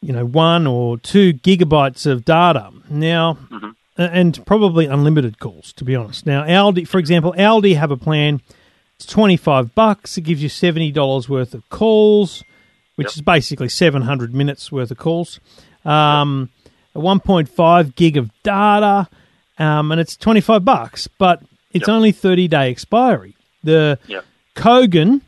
you 0.00 0.12
know 0.12 0.24
one 0.24 0.68
or 0.68 0.98
two 0.98 1.32
gigabytes 1.34 2.06
of 2.06 2.24
data 2.24 2.70
now. 2.88 3.38
Mhm. 3.50 3.74
And 3.96 4.46
probably 4.46 4.86
unlimited 4.86 5.40
calls, 5.40 5.72
to 5.74 5.84
be 5.84 5.94
honest. 5.96 6.24
Now, 6.24 6.44
Aldi, 6.44 6.88
for 6.88 6.98
example, 6.98 7.34
Aldi 7.36 7.76
have 7.76 7.90
a 7.90 7.98
plan. 7.98 8.40
It's 9.00 9.06
twenty 9.10 9.38
five 9.38 9.74
bucks. 9.74 10.18
It 10.18 10.24
gives 10.24 10.42
you 10.42 10.50
seventy 10.50 10.90
dollars 10.92 11.26
worth 11.26 11.54
of 11.54 11.66
calls, 11.70 12.44
which 12.96 13.06
Yep. 13.06 13.14
is 13.14 13.22
basically 13.22 13.70
seven 13.70 14.02
hundred 14.02 14.34
minutes 14.34 14.70
worth 14.70 14.90
of 14.90 14.98
calls. 14.98 15.40
Um, 15.86 16.50
a 16.94 16.98
1.5 17.00 17.94
gig 17.94 18.18
of 18.18 18.30
data, 18.42 19.08
um, 19.58 19.90
and 19.90 19.98
it's 19.98 20.16
25 20.18 20.66
bucks, 20.66 21.08
but 21.16 21.40
it's 21.72 21.88
Yep. 21.88 21.94
only 21.94 22.12
30 22.12 22.46
day 22.46 22.68
expiry. 22.70 23.34
The 23.64 23.98
Yep. 24.06 24.26
Kogan 24.54 25.22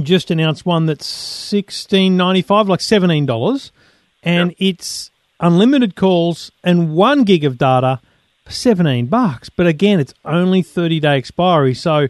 just 0.00 0.30
announced 0.30 0.64
one 0.64 0.86
that's 0.86 1.06
16.95, 1.06 2.68
like 2.68 2.80
seventeen 2.80 3.26
dollars, 3.26 3.70
and 4.22 4.54
it's 4.56 5.10
unlimited 5.40 5.94
calls 5.94 6.50
and 6.64 6.94
one 6.94 7.24
gig 7.24 7.44
of 7.44 7.58
data 7.58 8.00
for 8.46 8.52
seventeen 8.52 9.08
bucks. 9.08 9.50
But 9.50 9.66
again, 9.66 10.00
it's 10.00 10.14
only 10.24 10.62
30 10.62 11.00
day 11.00 11.18
expiry, 11.18 11.74
so 11.74 12.08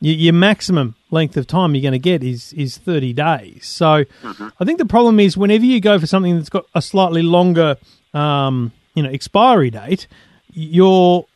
your, 0.00 0.14
your 0.14 0.32
maximum 0.32 0.94
length 1.10 1.36
of 1.36 1.46
time 1.46 1.74
you're 1.74 1.82
going 1.82 1.92
to 1.92 1.98
get 1.98 2.22
is 2.22 2.52
is 2.52 2.78
30 2.78 3.12
days. 3.12 3.66
So 3.66 4.04
I 4.24 4.64
think 4.64 4.78
the 4.78 4.86
problem 4.86 5.20
is 5.20 5.36
whenever 5.36 5.64
you 5.64 5.80
go 5.80 5.98
for 5.98 6.06
something 6.06 6.36
that's 6.36 6.50
got 6.50 6.66
a 6.74 6.82
slightly 6.82 7.22
longer 7.22 7.76
um, 8.14 8.72
you 8.94 9.02
know 9.02 9.10
expiry 9.10 9.70
date, 9.70 10.06
you're 10.52 11.26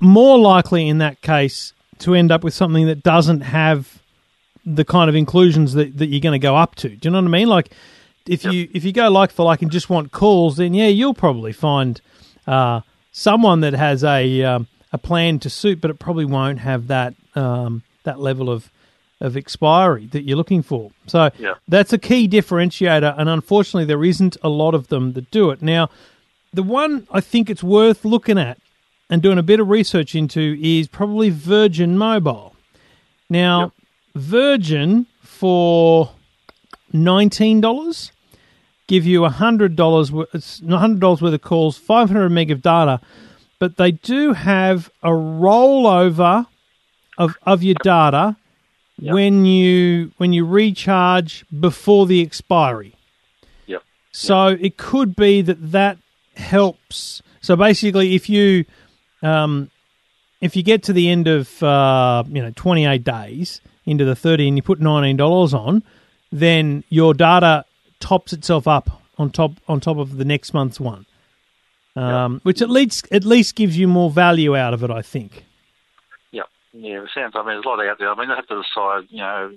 more 0.00 0.38
likely 0.38 0.88
in 0.88 0.98
that 0.98 1.20
case 1.20 1.72
to 1.98 2.14
end 2.14 2.32
up 2.32 2.42
with 2.42 2.54
something 2.54 2.86
that 2.86 3.02
doesn't 3.02 3.42
have 3.42 4.00
the 4.64 4.84
kind 4.84 5.08
of 5.08 5.14
inclusions 5.14 5.74
that, 5.74 5.96
that 5.98 6.06
you're 6.06 6.20
going 6.20 6.38
to 6.38 6.42
go 6.42 6.56
up 6.56 6.74
to. 6.76 6.88
Do 6.88 7.08
you 7.08 7.10
know 7.10 7.18
what 7.18 7.26
I 7.26 7.30
mean? 7.30 7.48
Like 7.48 7.70
if 8.26 8.44
you 8.44 8.68
if 8.72 8.84
you 8.84 8.92
go 8.92 9.10
like 9.10 9.30
for 9.30 9.44
like 9.44 9.62
and 9.62 9.70
just 9.70 9.90
want 9.90 10.12
calls, 10.12 10.56
then 10.56 10.74
yeah, 10.74 10.88
you'll 10.88 11.14
probably 11.14 11.52
find 11.52 12.00
uh, 12.46 12.80
someone 13.12 13.60
that 13.60 13.74
has 13.74 14.04
a 14.04 14.42
um, 14.44 14.68
a 14.92 14.98
plan 14.98 15.38
to 15.40 15.50
suit, 15.50 15.80
but 15.80 15.90
it 15.90 15.98
probably 15.98 16.24
won't 16.24 16.60
have 16.60 16.88
that 16.88 17.14
um, 17.34 17.82
that 18.04 18.20
level 18.20 18.50
of 18.50 18.70
of 19.22 19.36
expiry 19.36 20.06
that 20.12 20.22
you're 20.22 20.36
looking 20.36 20.62
for. 20.62 20.90
So 21.06 21.28
Yeah. 21.38 21.54
that's 21.68 21.92
a 21.92 21.98
key 21.98 22.26
differentiator, 22.26 23.14
and 23.18 23.28
unfortunately, 23.28 23.84
there 23.84 24.02
isn't 24.02 24.38
a 24.42 24.48
lot 24.48 24.74
of 24.74 24.88
them 24.88 25.12
that 25.12 25.30
do 25.30 25.50
it. 25.50 25.60
Now, 25.60 25.90
the 26.54 26.62
one 26.62 27.06
I 27.12 27.20
think 27.20 27.50
it's 27.50 27.62
worth 27.62 28.06
looking 28.06 28.38
at 28.38 28.56
and 29.10 29.20
doing 29.20 29.36
a 29.36 29.42
bit 29.42 29.60
of 29.60 29.68
research 29.68 30.14
into 30.14 30.56
is 30.62 30.88
probably 30.88 31.28
Virgin 31.28 31.98
Mobile. 31.98 32.54
Now, 33.28 33.60
Yep. 33.60 33.72
Virgin 34.16 35.06
for 35.22 36.10
nineteen 36.92 37.60
dollars 37.60 38.12
give 38.86 39.04
you 39.06 39.24
hundred 39.26 39.76
dollars 39.76 40.10
hundred 40.66 40.98
dollars 41.00 41.20
worth 41.22 41.34
of 41.34 41.42
calls, 41.42 41.76
five 41.76 42.08
hundred 42.08 42.30
meg 42.30 42.50
of 42.50 42.62
data, 42.62 43.00
but 43.58 43.76
they 43.76 43.90
do 43.92 44.32
have 44.32 44.90
a 45.02 45.10
rollover 45.10 46.46
of 47.20 47.36
of 47.52 47.62
your 47.62 47.76
data 47.82 48.36
Yep. 49.02 49.14
when 49.14 49.46
you 49.46 50.12
when 50.18 50.34
you 50.34 50.44
recharge 50.44 51.46
before 51.58 52.04
the 52.06 52.20
expiry. 52.20 52.92
Yep. 53.66 53.82
So 54.12 54.48
it 54.48 54.76
could 54.76 55.16
be 55.16 55.40
that 55.40 55.72
that 55.72 55.96
helps 56.36 57.22
So 57.40 57.56
basically, 57.56 58.14
if 58.14 58.28
you 58.28 58.66
um, 59.22 59.70
if 60.42 60.54
you 60.56 60.62
get 60.62 60.82
to 60.84 60.92
the 60.92 61.08
end 61.08 61.26
of 61.28 61.62
uh, 61.62 62.24
you 62.28 62.42
know 62.42 62.52
28 62.54 63.02
days 63.02 63.60
into 63.86 64.04
the 64.04 64.14
30 64.14 64.48
and 64.48 64.56
you 64.58 64.62
put 64.62 64.80
$19 64.80 65.54
on, 65.54 65.82
then 66.30 66.84
your 66.90 67.14
data 67.14 67.64
tops 68.00 68.32
itself 68.34 68.68
up 68.68 69.02
on 69.16 69.30
top 69.30 69.52
on 69.66 69.80
top 69.80 69.96
of 69.96 70.18
the 70.18 70.24
next 70.24 70.52
month's 70.52 70.78
one, 70.80 71.06
um, 71.96 72.40
which 72.42 72.60
at 72.60 72.68
least 72.68 73.08
at 73.10 73.24
least 73.24 73.54
gives 73.56 73.78
you 73.78 73.88
more 73.88 74.10
value 74.10 74.54
out 74.54 74.74
of 74.74 74.84
it. 74.84 74.90
I 74.90 75.00
think. 75.02 75.44
Yeah, 76.72 76.90
yeah. 76.90 77.02
It 77.02 77.10
sounds. 77.14 77.32
I 77.34 77.38
mean, 77.40 77.54
there's 77.54 77.64
a 77.64 77.68
lot 77.68 77.84
out 77.84 77.98
there. 77.98 78.10
I 78.10 78.14
mean, 78.14 78.30
I 78.30 78.36
have 78.36 78.46
to 78.48 78.62
decide, 78.62 79.08
you 79.10 79.18
know, 79.18 79.52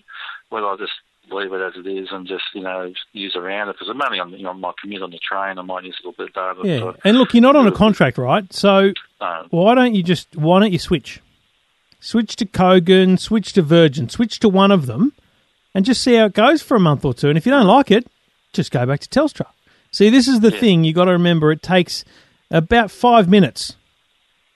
whether 0.49 0.67
I 0.67 0.75
just 0.77 0.91
leave 1.31 1.53
it 1.53 1.61
as 1.61 1.73
it 1.75 1.87
is 1.87 2.09
and 2.11 2.27
just, 2.27 2.43
you 2.53 2.61
know, 2.61 2.91
use 3.13 3.35
around 3.35 3.69
it 3.69 3.73
because 3.73 3.89
I'm 3.89 4.01
only 4.01 4.19
on, 4.19 4.31
you 4.31 4.43
know, 4.43 4.53
my 4.53 4.71
commute 4.81 5.01
on 5.01 5.11
the 5.11 5.19
train. 5.19 5.57
I 5.57 5.61
might 5.61 5.83
use 5.83 5.97
a 6.03 6.07
little 6.07 6.25
bit 6.25 6.35
of 6.35 6.55
data. 6.55 6.67
Yeah, 6.67 6.91
to- 6.91 7.07
and 7.07 7.17
look, 7.17 7.33
you're 7.33 7.41
not 7.41 7.55
on 7.55 7.67
a 7.67 7.71
contract, 7.71 8.17
right? 8.17 8.51
So 8.51 8.93
no. 9.21 9.47
why 9.49 9.75
don't 9.75 9.95
you 9.95 10.03
just 10.03 10.35
why 10.35 10.59
don't 10.59 10.71
you 10.71 10.79
switch? 10.79 11.21
Switch 11.99 12.35
to 12.35 12.45
Kogan, 12.45 13.17
switch 13.17 13.53
to 13.53 13.61
Virgin, 13.61 14.09
switch 14.09 14.39
to 14.39 14.49
one 14.49 14.71
of 14.71 14.87
them, 14.87 15.13
and 15.73 15.85
just 15.85 16.03
see 16.03 16.15
how 16.15 16.25
it 16.25 16.33
goes 16.33 16.61
for 16.61 16.75
a 16.75 16.79
month 16.79 17.05
or 17.05 17.13
two. 17.13 17.29
And 17.29 17.37
if 17.37 17.45
you 17.45 17.51
don't 17.51 17.67
like 17.67 17.91
it, 17.91 18.05
just 18.51 18.71
go 18.71 18.85
back 18.85 18.99
to 18.99 19.07
Telstra. 19.07 19.45
See, 19.91 20.09
this 20.09 20.27
is 20.27 20.41
the 20.41 20.51
thing 20.51 20.83
you 20.83 20.91
got 20.93 21.05
to 21.05 21.11
remember. 21.11 21.51
It 21.51 21.61
takes 21.61 22.03
about 22.51 22.91
five 22.91 23.29
minutes 23.29 23.75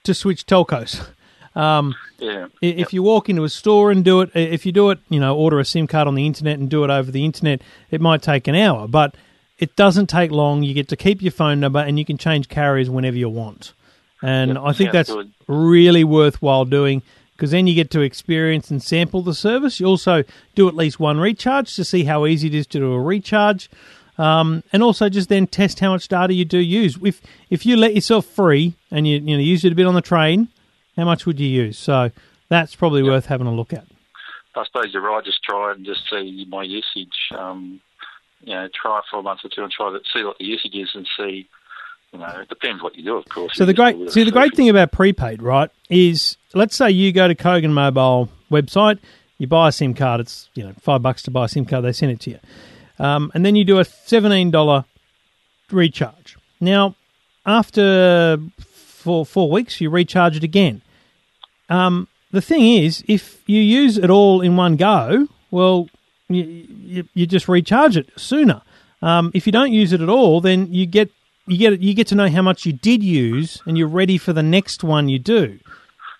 to 0.04 0.12
switch 0.12 0.44
telcos. 0.46 1.08
Um, 1.58 1.94
Yeah. 2.20 2.46
If 2.60 2.92
you 2.92 3.02
walk 3.02 3.28
into 3.28 3.44
a 3.44 3.48
store 3.48 3.90
and 3.92 4.04
do 4.04 4.20
it, 4.22 4.30
if 4.34 4.66
you 4.66 4.72
do 4.72 4.90
it, 4.90 4.98
you 5.08 5.20
know, 5.20 5.36
order 5.36 5.60
a 5.60 5.64
SIM 5.64 5.86
card 5.86 6.08
on 6.08 6.14
the 6.16 6.26
internet 6.26 6.58
and 6.58 6.68
do 6.68 6.82
it 6.84 6.90
over 6.90 7.10
the 7.10 7.24
internet, 7.24 7.62
it 7.90 8.00
might 8.00 8.22
take 8.22 8.48
an 8.48 8.54
hour, 8.56 8.88
but 8.88 9.14
it 9.58 9.76
doesn't 9.76 10.08
take 10.08 10.30
long. 10.32 10.62
You 10.64 10.74
get 10.74 10.88
to 10.88 10.96
keep 10.96 11.22
your 11.22 11.30
phone 11.32 11.60
number 11.60 11.78
and 11.78 11.98
you 11.98 12.04
can 12.04 12.18
change 12.18 12.48
carriers 12.48 12.90
whenever 12.90 13.16
you 13.16 13.28
want. 13.28 13.72
And 14.20 14.54
Yeah, 14.54 14.62
I 14.62 14.72
think 14.72 14.88
sounds 14.88 14.92
that's 14.92 15.12
good. 15.12 15.30
really 15.46 16.02
worthwhile 16.02 16.64
doing 16.64 17.02
because 17.36 17.52
then 17.52 17.68
you 17.68 17.74
get 17.74 17.90
to 17.92 18.00
experience 18.00 18.68
and 18.70 18.82
sample 18.82 19.22
the 19.22 19.34
service. 19.34 19.78
You 19.78 19.86
also 19.86 20.24
do 20.56 20.66
at 20.66 20.74
least 20.74 20.98
one 20.98 21.18
recharge 21.20 21.74
to 21.76 21.84
see 21.84 22.02
how 22.04 22.26
easy 22.26 22.48
it 22.48 22.54
is 22.54 22.66
to 22.68 22.78
do 22.80 22.92
a 22.92 23.00
recharge. 23.00 23.70
Um, 24.18 24.64
and 24.72 24.82
also 24.82 25.08
just 25.08 25.28
then 25.28 25.46
test 25.46 25.78
how 25.78 25.90
much 25.92 26.08
data 26.08 26.34
you 26.34 26.44
do 26.44 26.58
use. 26.58 26.98
If 27.00 27.20
if 27.48 27.64
you 27.64 27.76
let 27.76 27.94
yourself 27.94 28.26
free 28.26 28.74
and 28.90 29.06
you 29.06 29.18
you 29.18 29.36
know 29.36 29.42
use 29.42 29.64
it 29.64 29.70
a 29.70 29.76
bit 29.76 29.86
on 29.86 29.94
the 29.94 30.00
train, 30.00 30.48
how 30.98 31.04
much 31.04 31.24
would 31.26 31.38
you 31.38 31.46
use? 31.46 31.78
So 31.78 32.10
that's 32.48 32.74
probably 32.74 33.04
worth 33.04 33.26
having 33.26 33.46
a 33.46 33.54
look 33.54 33.72
at. 33.72 33.86
I 34.56 34.64
suppose 34.66 34.92
you're 34.92 35.02
right. 35.02 35.24
Just 35.24 35.42
try 35.44 35.72
and 35.72 35.86
just 35.86 36.00
see 36.10 36.44
my 36.48 36.64
usage. 36.64 37.14
Um, 37.30 37.80
you 38.42 38.52
know, 38.52 38.68
try 38.74 39.00
for 39.08 39.20
a 39.20 39.22
month 39.22 39.40
or 39.44 39.48
two 39.48 39.62
and 39.62 39.70
try 39.70 39.90
to 39.90 40.00
see 40.12 40.24
what 40.24 40.38
the 40.38 40.44
usage 40.44 40.74
is 40.74 40.90
and 40.94 41.06
see. 41.16 41.48
You 42.12 42.18
know, 42.18 42.26
it 42.40 42.48
depends 42.48 42.82
what 42.82 42.96
you 42.96 43.04
do, 43.04 43.16
of 43.16 43.28
course. 43.28 43.54
So 43.54 43.64
the 43.64 43.72
just 43.72 43.76
do 43.76 43.92
a 43.92 43.92
great 43.92 44.12
see 44.12 44.24
the 44.24 44.32
great 44.32 44.56
thing 44.56 44.68
about 44.68 44.90
prepaid, 44.90 45.40
right, 45.40 45.70
is 45.88 46.36
let's 46.54 46.74
say 46.74 46.90
you 46.90 47.12
go 47.12 47.28
to 47.28 47.34
Kogan 47.34 47.70
Mobile 47.70 48.28
website, 48.50 48.98
you 49.36 49.46
buy 49.46 49.68
a 49.68 49.72
SIM 49.72 49.94
card. 49.94 50.20
It's 50.20 50.48
you 50.54 50.64
know 50.64 50.72
five 50.80 51.02
bucks 51.02 51.22
to 51.24 51.30
buy 51.30 51.44
a 51.44 51.48
SIM 51.48 51.64
card. 51.64 51.84
They 51.84 51.92
send 51.92 52.12
it 52.12 52.20
to 52.20 52.30
you, 52.30 52.38
um, 52.98 53.30
and 53.34 53.46
then 53.46 53.54
you 53.54 53.64
do 53.64 53.78
a 53.78 53.84
seventeen 53.84 54.50
dollar 54.50 54.84
recharge. 55.70 56.36
Now, 56.60 56.96
after 57.46 58.38
four 58.58 59.26
four 59.26 59.50
weeks, 59.50 59.80
you 59.80 59.90
recharge 59.90 60.36
it 60.36 60.42
again. 60.42 60.82
Um, 61.68 62.08
the 62.30 62.40
thing 62.42 62.82
is, 62.82 63.04
if 63.08 63.42
you 63.46 63.60
use 63.60 63.98
it 63.98 64.10
all 64.10 64.40
in 64.40 64.56
one 64.56 64.76
go, 64.76 65.28
well, 65.50 65.88
you, 66.28 66.42
you, 66.44 67.08
you 67.14 67.26
just 67.26 67.48
recharge 67.48 67.96
it 67.96 68.10
sooner. 68.16 68.62
Um, 69.00 69.30
if 69.34 69.46
you 69.46 69.52
don't 69.52 69.72
use 69.72 69.92
it 69.92 70.00
at 70.00 70.08
all, 70.08 70.40
then 70.40 70.72
you 70.72 70.86
get 70.86 71.10
you 71.46 71.56
get 71.56 71.80
you 71.80 71.94
get 71.94 72.06
to 72.08 72.14
know 72.14 72.28
how 72.28 72.42
much 72.42 72.66
you 72.66 72.72
did 72.72 73.02
use, 73.02 73.62
and 73.64 73.78
you're 73.78 73.88
ready 73.88 74.18
for 74.18 74.32
the 74.32 74.42
next 74.42 74.84
one 74.84 75.08
you 75.08 75.18
do. 75.18 75.58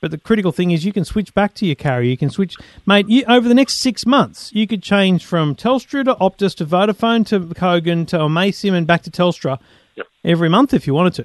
But 0.01 0.13
the 0.13 0.19
critical 0.19 0.53
thing 0.53 0.71
is 0.71 0.85
you 0.85 0.93
can 0.93 1.05
switch 1.05 1.35
back 1.35 1.55
to 1.55 1.67
your 1.67 1.75
carrier. 1.75 2.09
You 2.09 2.17
can 2.17 2.31
switch, 2.31 2.57
mate. 2.87 3.09
You, 3.09 3.25
over 3.27 3.49
the 3.49 3.55
next 3.55 3.79
six 3.79 4.07
months, 4.07 4.53
you 4.55 4.67
could 4.67 4.83
change 4.83 5.27
from 5.27 5.57
Telstra 5.57 6.05
to 6.05 6.15
Optus 6.15 6.55
to 6.57 6.65
Vodafone 6.67 7.27
to 7.27 7.41
Kogan 7.41 8.07
to 8.09 8.19
Amaysim 8.19 8.75
and 8.75 8.87
back 8.87 9.03
to 9.03 9.11
Telstra 9.11 9.59
Yep. 9.97 10.07
every 10.25 10.49
month 10.49 10.73
if 10.73 10.87
you 10.87 10.95
wanted 10.95 11.15
to. 11.15 11.25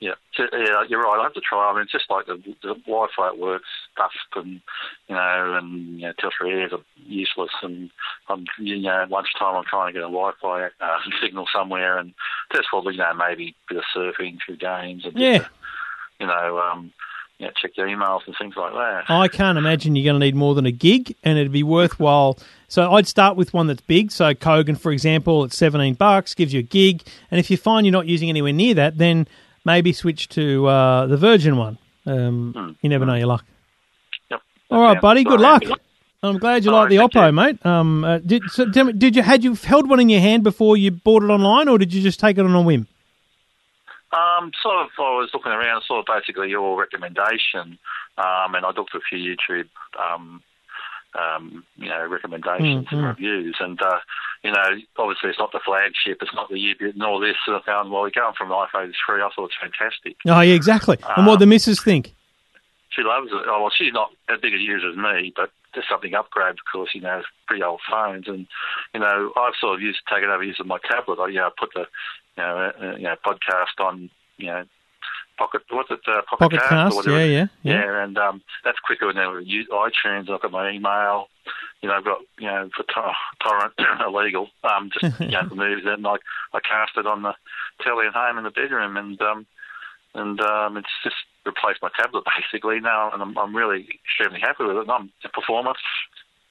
Yeah, 0.00 0.12
yeah, 0.38 0.82
you're 0.88 1.02
right. 1.02 1.18
I 1.20 1.24
have 1.24 1.34
to 1.34 1.42
try. 1.42 1.70
I 1.70 1.74
mean, 1.74 1.82
it's 1.82 1.92
just 1.92 2.08
like 2.08 2.24
the, 2.24 2.36
the 2.62 2.74
Wi-Fi 2.86 3.28
it 3.28 3.38
works 3.38 3.66
stuff, 3.92 4.12
and 4.34 4.60
you 5.08 5.14
know, 5.14 5.58
and 5.60 6.00
you 6.00 6.06
know, 6.06 6.12
Telstra 6.14 6.50
Airs 6.50 6.72
are 6.72 6.78
useless. 7.06 7.50
And 7.62 7.90
I'm, 8.30 8.46
you 8.58 8.78
know, 8.80 9.02
at 9.02 9.10
lunchtime 9.10 9.56
I'm 9.56 9.64
trying 9.68 9.88
to 9.88 9.92
get 9.92 9.98
a 10.02 10.10
Wi-Fi 10.10 10.64
uh, 10.80 10.98
signal 11.22 11.46
somewhere, 11.54 11.98
and 11.98 12.14
just 12.50 12.68
for 12.70 12.82
you 12.90 12.96
know 12.96 13.12
maybe 13.14 13.54
a 13.70 13.74
bit 13.74 13.78
of 13.78 13.84
surfing 13.94 14.38
through 14.44 14.56
games, 14.56 15.04
and 15.04 15.14
Yeah. 15.18 15.38
to, 15.40 15.50
you 16.18 16.26
know, 16.26 16.58
um, 16.58 16.92
you 17.38 17.46
know, 17.46 17.52
check 17.60 17.72
your 17.76 17.86
emails 17.86 18.20
and 18.26 18.34
things 18.38 18.54
like 18.56 18.72
that. 18.72 19.04
I 19.10 19.28
can't 19.28 19.58
imagine 19.58 19.96
you're 19.96 20.04
going 20.10 20.18
to 20.20 20.24
need 20.26 20.34
more 20.34 20.54
than 20.54 20.64
a 20.64 20.72
gig, 20.72 21.14
and 21.24 21.38
it'd 21.38 21.52
be 21.52 21.62
worthwhile. 21.62 22.38
So 22.68 22.90
I'd 22.92 23.06
start 23.06 23.36
with 23.36 23.52
one 23.52 23.66
that's 23.66 23.80
big. 23.82 24.12
So 24.12 24.32
Kogan, 24.32 24.78
for 24.78 24.92
example, 24.92 25.44
at 25.44 25.52
17 25.52 25.92
bucks 25.94 26.34
gives 26.34 26.54
you 26.54 26.60
a 26.60 26.62
gig, 26.62 27.02
and 27.30 27.38
if 27.38 27.50
you 27.50 27.58
find 27.58 27.84
you're 27.84 27.92
not 27.92 28.06
using 28.06 28.30
anywhere 28.30 28.52
near 28.54 28.72
that, 28.74 28.96
then 28.96 29.28
maybe 29.64 29.92
switch 29.92 30.28
to 30.30 30.66
uh, 30.66 31.06
the 31.06 31.16
Virgin 31.16 31.56
one. 31.56 31.78
Um, 32.06 32.76
You 32.80 32.88
never 32.88 33.06
know 33.06 33.14
your 33.14 33.26
luck. 33.26 33.44
Yep. 34.30 34.40
All 34.70 34.82
right, 34.82 35.00
buddy. 35.00 35.24
Good 35.24 35.40
luck. 35.40 35.62
I'm 36.22 36.38
glad 36.38 36.64
you 36.64 36.70
like 36.70 36.90
the 36.90 36.96
Oppo, 36.96 37.32
mate. 37.32 37.64
Um, 37.64 38.04
uh, 38.04 38.18
did 38.18 38.42
so 38.50 38.70
tell 38.70 38.84
me, 38.84 38.92
did 38.92 39.16
you 39.16 39.22
had 39.22 39.42
you 39.42 39.54
held 39.54 39.88
one 39.88 40.00
in 40.00 40.10
your 40.10 40.20
hand 40.20 40.42
before 40.44 40.76
you 40.76 40.90
bought 40.90 41.22
it 41.22 41.30
online, 41.30 41.66
or 41.66 41.78
did 41.78 41.94
you 41.94 42.02
just 42.02 42.20
take 42.20 42.36
it 42.36 42.44
on 42.44 42.54
a 42.54 42.60
whim? 42.60 42.86
Um, 44.12 44.50
sort 44.60 44.76
of, 44.84 44.88
I 44.98 45.02
was 45.16 45.30
looking 45.32 45.52
around, 45.52 45.82
sort 45.86 46.00
of 46.00 46.14
basically 46.14 46.50
your 46.50 46.78
recommendation, 46.78 47.78
um, 48.18 48.54
and 48.54 48.66
I 48.66 48.70
looked 48.76 48.94
at 48.94 49.00
a 49.00 49.04
few 49.08 49.18
YouTube, 49.18 49.68
um, 49.98 50.42
um, 51.18 51.64
you 51.76 51.88
know, 51.88 52.06
recommendations 52.06 52.86
Mm, 52.86 52.92
and 52.92 53.04
reviews, 53.04 53.56
and 53.60 53.80
uh, 53.82 53.98
you 54.42 54.52
know, 54.52 54.68
obviously 54.96 55.30
it's 55.30 55.38
not 55.38 55.52
the 55.52 55.60
flagship, 55.64 56.18
it's 56.22 56.34
not 56.34 56.48
the 56.48 56.58
U-Bit 56.58 56.94
and 56.94 57.02
all 57.02 57.20
this. 57.20 57.36
And 57.46 57.56
I 57.56 57.60
found, 57.66 57.90
well, 57.90 58.02
we're 58.02 58.10
going 58.10 58.34
from 58.38 58.50
an 58.50 58.56
iPhone 58.56 58.92
3, 59.06 59.22
I 59.22 59.28
thought 59.34 59.46
it's 59.50 59.54
fantastic. 59.60 60.16
Oh, 60.26 60.40
yeah, 60.40 60.54
exactly. 60.54 60.98
and 61.16 61.26
what 61.26 61.38
the 61.40 61.46
missus 61.46 61.82
think? 61.82 62.14
She 62.90 63.02
loves 63.02 63.28
it. 63.32 63.46
Oh, 63.46 63.62
well, 63.62 63.72
she's 63.76 63.92
not 63.92 64.10
as 64.28 64.40
big 64.40 64.54
a 64.54 64.58
user 64.58 64.90
as 64.90 64.96
me, 64.96 65.32
but 65.36 65.50
just 65.74 65.88
something 65.88 66.14
upgrade 66.14 66.56
because 66.56 66.88
you 66.94 67.00
know 67.00 67.22
pretty 67.46 67.62
old 67.62 67.80
phones, 67.88 68.26
and 68.26 68.46
you 68.94 69.00
know 69.00 69.32
I've 69.36 69.54
sort 69.60 69.76
of 69.76 69.80
used 69.80 70.00
taken 70.12 70.28
over 70.28 70.42
using 70.42 70.66
my 70.66 70.78
tablet. 70.90 71.20
I 71.20 71.28
you 71.28 71.36
know 71.36 71.50
put 71.58 71.70
the 71.74 71.86
you 72.36 72.42
know 72.42 72.72
uh, 72.80 72.96
you 72.96 73.04
know 73.04 73.14
podcast 73.24 73.78
on 73.84 74.10
you 74.36 74.46
know 74.46 74.64
pocket 75.40 75.62
what's 75.70 75.90
it 75.90 76.00
uh, 76.06 76.20
pocket, 76.28 76.38
Pocket 76.38 76.58
Cast 76.60 76.68
Cast, 76.70 76.92
or 76.92 76.96
whatever. 76.96 77.18
yeah, 77.18 77.24
yeah, 77.24 77.46
yeah, 77.62 77.84
yeah. 77.84 78.04
and 78.04 78.18
um, 78.18 78.42
that's 78.62 78.78
quicker 78.80 79.06
than 79.08 79.16
ever. 79.16 79.40
Use 79.40 79.66
iTunes. 79.72 80.28
I've 80.30 80.42
got 80.42 80.52
my 80.52 80.70
email. 80.70 81.28
You 81.80 81.88
know, 81.88 81.96
I've 81.96 82.04
got 82.04 82.18
you 82.38 82.46
know 82.46 82.68
for 82.76 82.84
tor- 82.84 83.14
torrent 83.42 83.72
illegal. 84.06 84.48
Um, 84.62 84.90
just 84.92 85.18
you 85.20 85.28
know 85.28 85.48
the 85.48 85.54
movies, 85.54 85.84
and 85.86 86.06
I 86.06 86.16
I 86.52 86.60
cast 86.60 86.92
it 86.98 87.06
on 87.06 87.22
the 87.22 87.34
telly 87.82 88.06
at 88.06 88.12
home 88.12 88.36
in 88.38 88.44
the 88.44 88.50
bedroom, 88.50 88.96
and 88.98 89.20
um, 89.22 89.46
and 90.14 90.40
um, 90.40 90.76
it's 90.76 90.88
just 91.02 91.16
replaced 91.46 91.80
my 91.82 91.90
tablet 91.98 92.24
basically 92.36 92.80
now, 92.80 93.10
and 93.12 93.22
I'm, 93.22 93.36
I'm 93.38 93.56
really 93.56 93.88
extremely 94.04 94.40
happy 94.40 94.64
with 94.64 94.76
it. 94.76 94.82
And 94.82 94.90
I'm, 94.90 95.10
the 95.22 95.30
performance, 95.30 95.78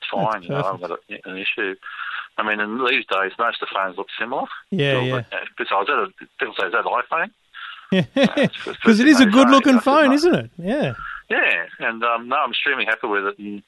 fine. 0.10 0.42
You 0.44 0.50
know, 0.50 0.62
I 0.62 0.66
haven't 0.66 0.82
got 0.82 0.92
a, 0.92 1.30
an 1.30 1.38
issue. 1.38 1.76
I 2.38 2.44
mean, 2.48 2.60
in 2.60 2.78
these 2.86 3.06
days, 3.06 3.34
most 3.38 3.62
of 3.62 3.68
the 3.68 3.76
phones 3.76 3.98
look 3.98 4.08
similar. 4.18 4.46
Yeah, 4.72 4.94
Still, 4.94 5.06
yeah. 5.08 5.16
uh, 5.32 5.46
Besides 5.58 5.88
that, 5.88 6.14
people 6.40 6.56
say, 6.58 6.68
is 6.68 6.72
that 6.72 6.86
iPhone? 6.86 7.32
Because 7.92 9.00
it 9.00 9.08
is 9.08 9.20
a 9.20 9.26
good 9.26 9.50
looking 9.50 9.80
phone, 9.80 10.14
isn't 10.14 10.34
it? 10.36 10.52
Yeah. 10.58 10.94
Yeah, 11.30 11.66
and 11.80 12.04
um, 12.04 12.28
no, 12.28 12.38
I'm 12.38 12.50
extremely 12.52 12.86
happy 12.86 13.08
with 13.08 13.26
it. 13.26 13.38
And 13.40 13.64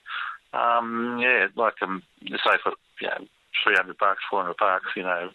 um, 0.54 1.20
yeah, 1.22 1.48
like 1.56 1.76
um, 1.82 2.02
say 2.28 2.58
for 2.64 2.74
you 3.00 3.08
know, 3.08 3.26
three 3.64 3.76
hundred 3.76 3.98
bucks, 4.00 4.20
four 4.30 4.42
hundred 4.42 4.58
bucks, 4.58 4.86
you 4.96 5.04
know, 5.04 5.30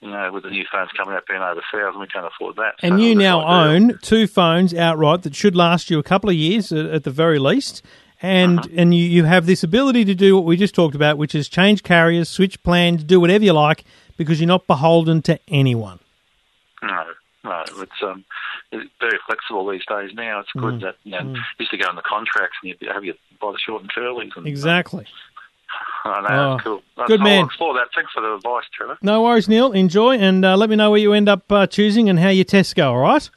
you 0.00 0.10
know, 0.10 0.30
with 0.32 0.44
the 0.44 0.50
new 0.50 0.64
phones 0.70 0.90
coming 0.96 1.14
out 1.16 1.26
being 1.26 1.40
over 1.40 1.60
a 1.60 1.76
thousand, 1.76 2.00
we 2.00 2.06
can't 2.06 2.26
afford 2.26 2.56
that. 2.56 2.74
And 2.80 2.94
So 2.94 3.04
you 3.04 3.14
now 3.16 3.44
own 3.44 3.98
two 4.02 4.28
phones 4.28 4.72
outright 4.72 5.22
that 5.22 5.34
should 5.34 5.56
last 5.56 5.90
you 5.90 5.98
a 5.98 6.04
couple 6.04 6.30
of 6.30 6.36
years 6.36 6.70
at, 6.70 6.86
at 6.86 7.02
the 7.04 7.10
very 7.10 7.38
least. 7.40 7.84
And 8.22 8.60
Uh-huh. 8.60 8.68
and 8.76 8.94
you, 8.94 9.04
you 9.04 9.24
have 9.24 9.46
this 9.46 9.62
ability 9.64 10.04
to 10.06 10.14
do 10.14 10.36
what 10.36 10.44
we 10.44 10.56
just 10.56 10.74
talked 10.74 10.94
about, 10.94 11.18
which 11.18 11.34
is 11.34 11.48
change 11.48 11.82
carriers, 11.82 12.28
switch 12.28 12.62
plans, 12.62 13.02
do 13.04 13.18
whatever 13.20 13.44
you 13.44 13.52
like, 13.52 13.84
because 14.16 14.40
you're 14.40 14.48
not 14.48 14.66
beholden 14.68 15.22
to 15.22 15.38
anyone. 15.48 15.98
No, 16.82 17.04
no, 17.44 17.62
it's 17.78 18.02
um, 18.02 18.24
very 18.72 19.18
flexible 19.26 19.68
these 19.68 19.84
days. 19.88 20.10
Now 20.14 20.40
it's 20.40 20.48
Mm. 20.56 20.60
good 20.60 20.80
that 20.80 20.96
you 21.04 21.12
know, 21.12 21.34
used 21.58 21.70
to 21.70 21.76
go 21.78 21.88
on 21.88 21.96
the 21.96 22.02
contracts 22.02 22.56
and 22.62 22.74
you 22.80 22.88
have 22.92 23.04
you 23.04 23.14
buy 23.40 23.52
the 23.52 23.58
short 23.58 23.82
and 23.82 23.90
curlies. 23.92 24.36
And, 24.36 24.46
Exactly. 24.46 25.06
I 26.04 26.20
know, 26.22 26.52
Oh, 26.54 26.58
cool. 26.64 26.82
That's 26.96 27.08
good 27.08 27.20
man. 27.20 27.44
explore 27.44 27.74
that. 27.74 27.88
Thanks 27.94 28.10
for 28.12 28.22
the 28.22 28.34
advice, 28.34 28.64
Trevor. 28.74 28.96
No 29.02 29.22
worries, 29.22 29.48
Neil. 29.48 29.72
Enjoy, 29.72 30.16
and 30.16 30.44
uh, 30.44 30.56
let 30.56 30.70
me 30.70 30.76
know 30.76 30.90
where 30.90 31.00
you 31.00 31.12
end 31.12 31.28
up 31.28 31.50
uh, 31.52 31.66
choosing 31.66 32.08
and 32.08 32.18
how 32.18 32.28
your 32.30 32.44
tests 32.44 32.72
go. 32.74 32.90
All 32.92 32.98
right. 32.98 33.28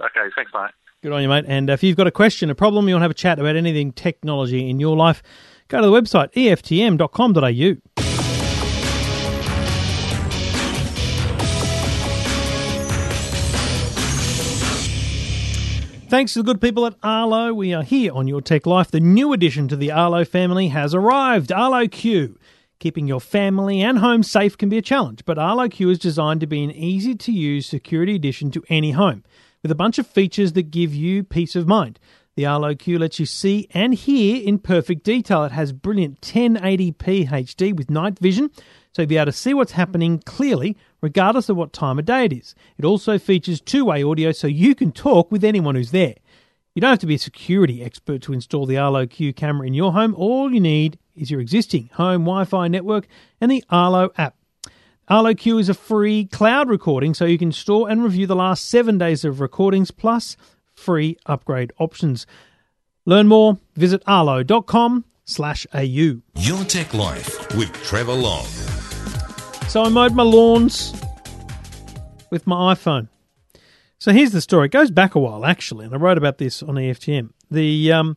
Okay, 0.00 0.28
thanks, 0.34 0.50
mate. 0.52 0.70
Good 1.02 1.12
on 1.12 1.22
you, 1.22 1.28
mate. 1.28 1.44
And 1.46 1.70
if 1.70 1.82
you've 1.82 1.96
got 1.96 2.06
a 2.08 2.10
question, 2.10 2.50
a 2.50 2.54
problem, 2.54 2.88
you 2.88 2.94
want 2.94 3.02
to 3.02 3.04
have 3.04 3.10
a 3.12 3.14
chat 3.14 3.38
about 3.38 3.54
anything 3.56 3.92
technology 3.92 4.68
in 4.68 4.80
your 4.80 4.96
life, 4.96 5.22
go 5.68 5.80
to 5.80 5.86
the 5.86 5.92
website 5.92 6.32
eftm.com.au. 6.34 8.05
thanks 16.16 16.32
to 16.32 16.38
the 16.38 16.44
good 16.44 16.62
people 16.62 16.86
at 16.86 16.94
Arlo. 17.02 17.52
We 17.52 17.74
are 17.74 17.82
here 17.82 18.10
on 18.10 18.26
Your 18.26 18.40
Tech 18.40 18.64
Life. 18.64 18.90
The 18.90 19.00
new 19.00 19.34
addition 19.34 19.68
to 19.68 19.76
the 19.76 19.92
Arlo 19.92 20.24
family 20.24 20.68
has 20.68 20.94
arrived 20.94 21.52
Arlo 21.52 21.86
Q. 21.88 22.38
Keeping 22.78 23.06
your 23.06 23.20
family 23.20 23.82
and 23.82 23.98
home 23.98 24.22
safe 24.22 24.56
can 24.56 24.70
be 24.70 24.78
a 24.78 24.82
challenge, 24.82 25.26
but 25.26 25.38
Arlo 25.38 25.68
Q 25.68 25.90
is 25.90 25.98
designed 25.98 26.40
to 26.40 26.46
be 26.46 26.64
an 26.64 26.70
easy 26.70 27.14
to 27.16 27.32
use 27.32 27.66
security 27.66 28.14
addition 28.14 28.50
to 28.52 28.64
any 28.70 28.92
home 28.92 29.24
with 29.60 29.70
a 29.70 29.74
bunch 29.74 29.98
of 29.98 30.06
features 30.06 30.54
that 30.54 30.70
give 30.70 30.94
you 30.94 31.22
peace 31.22 31.54
of 31.54 31.68
mind. 31.68 32.00
The 32.34 32.46
Arlo 32.46 32.74
Q 32.74 32.98
lets 32.98 33.20
you 33.20 33.26
see 33.26 33.68
and 33.72 33.92
hear 33.92 34.42
in 34.42 34.58
perfect 34.58 35.02
detail. 35.02 35.44
It 35.44 35.52
has 35.52 35.74
brilliant 35.74 36.22
1080p 36.22 37.28
HD 37.28 37.76
with 37.76 37.90
night 37.90 38.18
vision, 38.18 38.50
so 38.94 39.02
you'll 39.02 39.08
be 39.10 39.18
able 39.18 39.26
to 39.26 39.32
see 39.32 39.52
what's 39.52 39.72
happening 39.72 40.20
clearly 40.20 40.78
regardless 41.06 41.48
of 41.48 41.56
what 41.56 41.72
time 41.72 42.00
of 42.00 42.04
day 42.04 42.24
it 42.24 42.32
is. 42.32 42.52
It 42.76 42.84
also 42.84 43.16
features 43.16 43.60
two 43.60 43.84
way 43.84 44.02
audio 44.02 44.32
so 44.32 44.48
you 44.48 44.74
can 44.74 44.90
talk 44.90 45.30
with 45.30 45.44
anyone 45.44 45.76
who's 45.76 45.92
there. 45.92 46.16
You 46.74 46.80
don't 46.80 46.90
have 46.90 46.98
to 46.98 47.06
be 47.06 47.14
a 47.14 47.18
security 47.18 47.80
expert 47.80 48.22
to 48.22 48.32
install 48.32 48.66
the 48.66 48.76
Arlo 48.76 49.06
Q 49.06 49.32
camera 49.32 49.68
in 49.68 49.72
your 49.72 49.92
home. 49.92 50.16
All 50.16 50.52
you 50.52 50.58
need 50.58 50.98
is 51.14 51.30
your 51.30 51.40
existing 51.40 51.90
home 51.92 52.22
Wi 52.22 52.44
Fi 52.44 52.66
network 52.66 53.06
and 53.40 53.52
the 53.52 53.62
Arlo 53.70 54.10
app. 54.18 54.34
Arlo 55.06 55.32
Q 55.32 55.58
is 55.58 55.68
a 55.68 55.74
free 55.74 56.24
cloud 56.24 56.68
recording, 56.68 57.14
so 57.14 57.24
you 57.24 57.38
can 57.38 57.52
store 57.52 57.88
and 57.88 58.02
review 58.02 58.26
the 58.26 58.34
last 58.34 58.66
seven 58.66 58.98
days 58.98 59.24
of 59.24 59.40
recordings 59.40 59.92
plus 59.92 60.36
free 60.74 61.16
upgrade 61.26 61.72
options. 61.78 62.26
Learn 63.04 63.28
more, 63.28 63.58
visit 63.76 64.02
arlo.com 64.08 65.04
slash 65.24 65.68
au. 65.72 66.20
Your 66.34 66.64
Tech 66.64 66.92
Life 66.92 67.54
with 67.54 67.72
Trevor 67.84 68.14
Long. 68.14 68.65
So 69.68 69.82
I 69.82 69.88
mowed 69.88 70.14
my 70.14 70.22
lawns 70.22 70.94
with 72.30 72.46
my 72.46 72.74
iPhone. 72.74 73.08
So 73.98 74.12
here's 74.12 74.32
the 74.32 74.40
story. 74.40 74.66
It 74.66 74.72
goes 74.72 74.90
back 74.90 75.14
a 75.14 75.18
while, 75.18 75.44
actually, 75.44 75.84
and 75.84 75.94
I 75.94 75.98
wrote 75.98 76.18
about 76.18 76.38
this 76.38 76.62
on 76.62 76.76
EFTM. 76.76 77.30
The 77.50 77.92
um, 77.92 78.16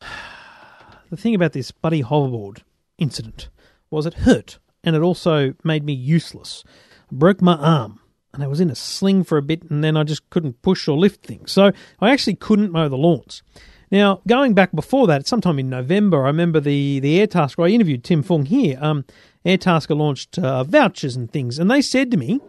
the 1.10 1.16
thing 1.16 1.34
about 1.34 1.52
this 1.52 1.70
buddy 1.70 2.02
hoverboard 2.02 2.62
incident 2.98 3.48
was 3.90 4.06
it 4.06 4.14
hurt, 4.14 4.58
and 4.82 4.96
it 4.96 5.02
also 5.02 5.54
made 5.62 5.84
me 5.84 5.92
useless. 5.92 6.64
I 7.10 7.14
broke 7.14 7.40
my 7.40 7.54
arm, 7.54 8.00
and 8.32 8.42
I 8.42 8.46
was 8.46 8.60
in 8.60 8.70
a 8.70 8.74
sling 8.74 9.24
for 9.24 9.38
a 9.38 9.42
bit, 9.42 9.62
and 9.70 9.84
then 9.84 9.96
I 9.96 10.02
just 10.02 10.28
couldn't 10.30 10.62
push 10.62 10.88
or 10.88 10.98
lift 10.98 11.24
things. 11.24 11.52
So 11.52 11.72
I 12.00 12.10
actually 12.10 12.34
couldn't 12.34 12.72
mow 12.72 12.88
the 12.88 12.96
lawns. 12.96 13.42
Now, 13.90 14.20
going 14.26 14.54
back 14.54 14.72
before 14.72 15.06
that, 15.08 15.26
sometime 15.26 15.58
in 15.58 15.68
November, 15.68 16.24
I 16.24 16.26
remember 16.26 16.60
the 16.60 17.00
the 17.00 17.18
Airtasker. 17.18 17.68
I 17.68 17.72
interviewed 17.72 18.04
Tim 18.04 18.22
Fung 18.22 18.46
here. 18.46 18.78
Um, 18.80 19.04
Airtasker 19.44 19.96
launched 19.96 20.38
uh, 20.38 20.64
vouchers 20.64 21.16
and 21.16 21.30
things, 21.30 21.58
and 21.58 21.70
they 21.70 21.82
said 21.82 22.10
to 22.10 22.16
me, 22.16 22.40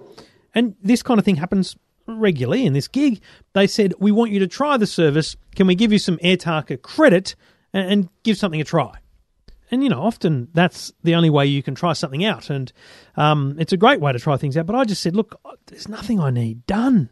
and 0.53 0.75
this 0.81 1.03
kind 1.03 1.19
of 1.19 1.25
thing 1.25 1.35
happens 1.35 1.75
regularly 2.07 2.65
in 2.65 2.73
this 2.73 2.87
gig. 2.87 3.21
They 3.53 3.67
said, 3.67 3.93
"We 3.99 4.11
want 4.11 4.31
you 4.31 4.39
to 4.39 4.47
try 4.47 4.77
the 4.77 4.87
service. 4.87 5.35
Can 5.55 5.67
we 5.67 5.75
give 5.75 5.91
you 5.91 5.99
some 5.99 6.17
Airtasker 6.17 6.81
credit 6.81 7.35
and, 7.73 7.91
and 7.91 8.09
give 8.23 8.37
something 8.37 8.61
a 8.61 8.65
try?" 8.65 8.91
And 9.71 9.83
you 9.83 9.89
know, 9.89 10.01
often 10.01 10.47
that's 10.53 10.93
the 11.03 11.15
only 11.15 11.29
way 11.29 11.47
you 11.47 11.63
can 11.63 11.75
try 11.75 11.93
something 11.93 12.23
out, 12.23 12.49
and 12.49 12.71
um, 13.17 13.55
it's 13.59 13.73
a 13.73 13.77
great 13.77 13.99
way 13.99 14.13
to 14.13 14.19
try 14.19 14.37
things 14.37 14.55
out. 14.55 14.65
But 14.65 14.75
I 14.75 14.85
just 14.85 15.01
said, 15.01 15.15
"Look, 15.15 15.39
there's 15.67 15.89
nothing 15.89 16.19
I 16.19 16.29
need 16.29 16.65
done." 16.65 17.09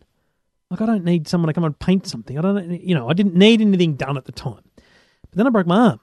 Like 0.69 0.81
I 0.81 0.85
don't 0.85 1.03
need 1.03 1.27
someone 1.27 1.47
to 1.47 1.53
come 1.53 1.63
and 1.63 1.77
paint 1.77 2.07
something. 2.07 2.37
I 2.37 2.41
don't, 2.41 2.81
you 2.81 2.95
know, 2.95 3.09
I 3.09 3.13
didn't 3.13 3.35
need 3.35 3.61
anything 3.61 3.95
done 3.95 4.17
at 4.17 4.25
the 4.25 4.31
time. 4.31 4.63
But 4.75 5.37
then 5.37 5.47
I 5.47 5.49
broke 5.49 5.67
my 5.67 5.77
arm, 5.77 5.99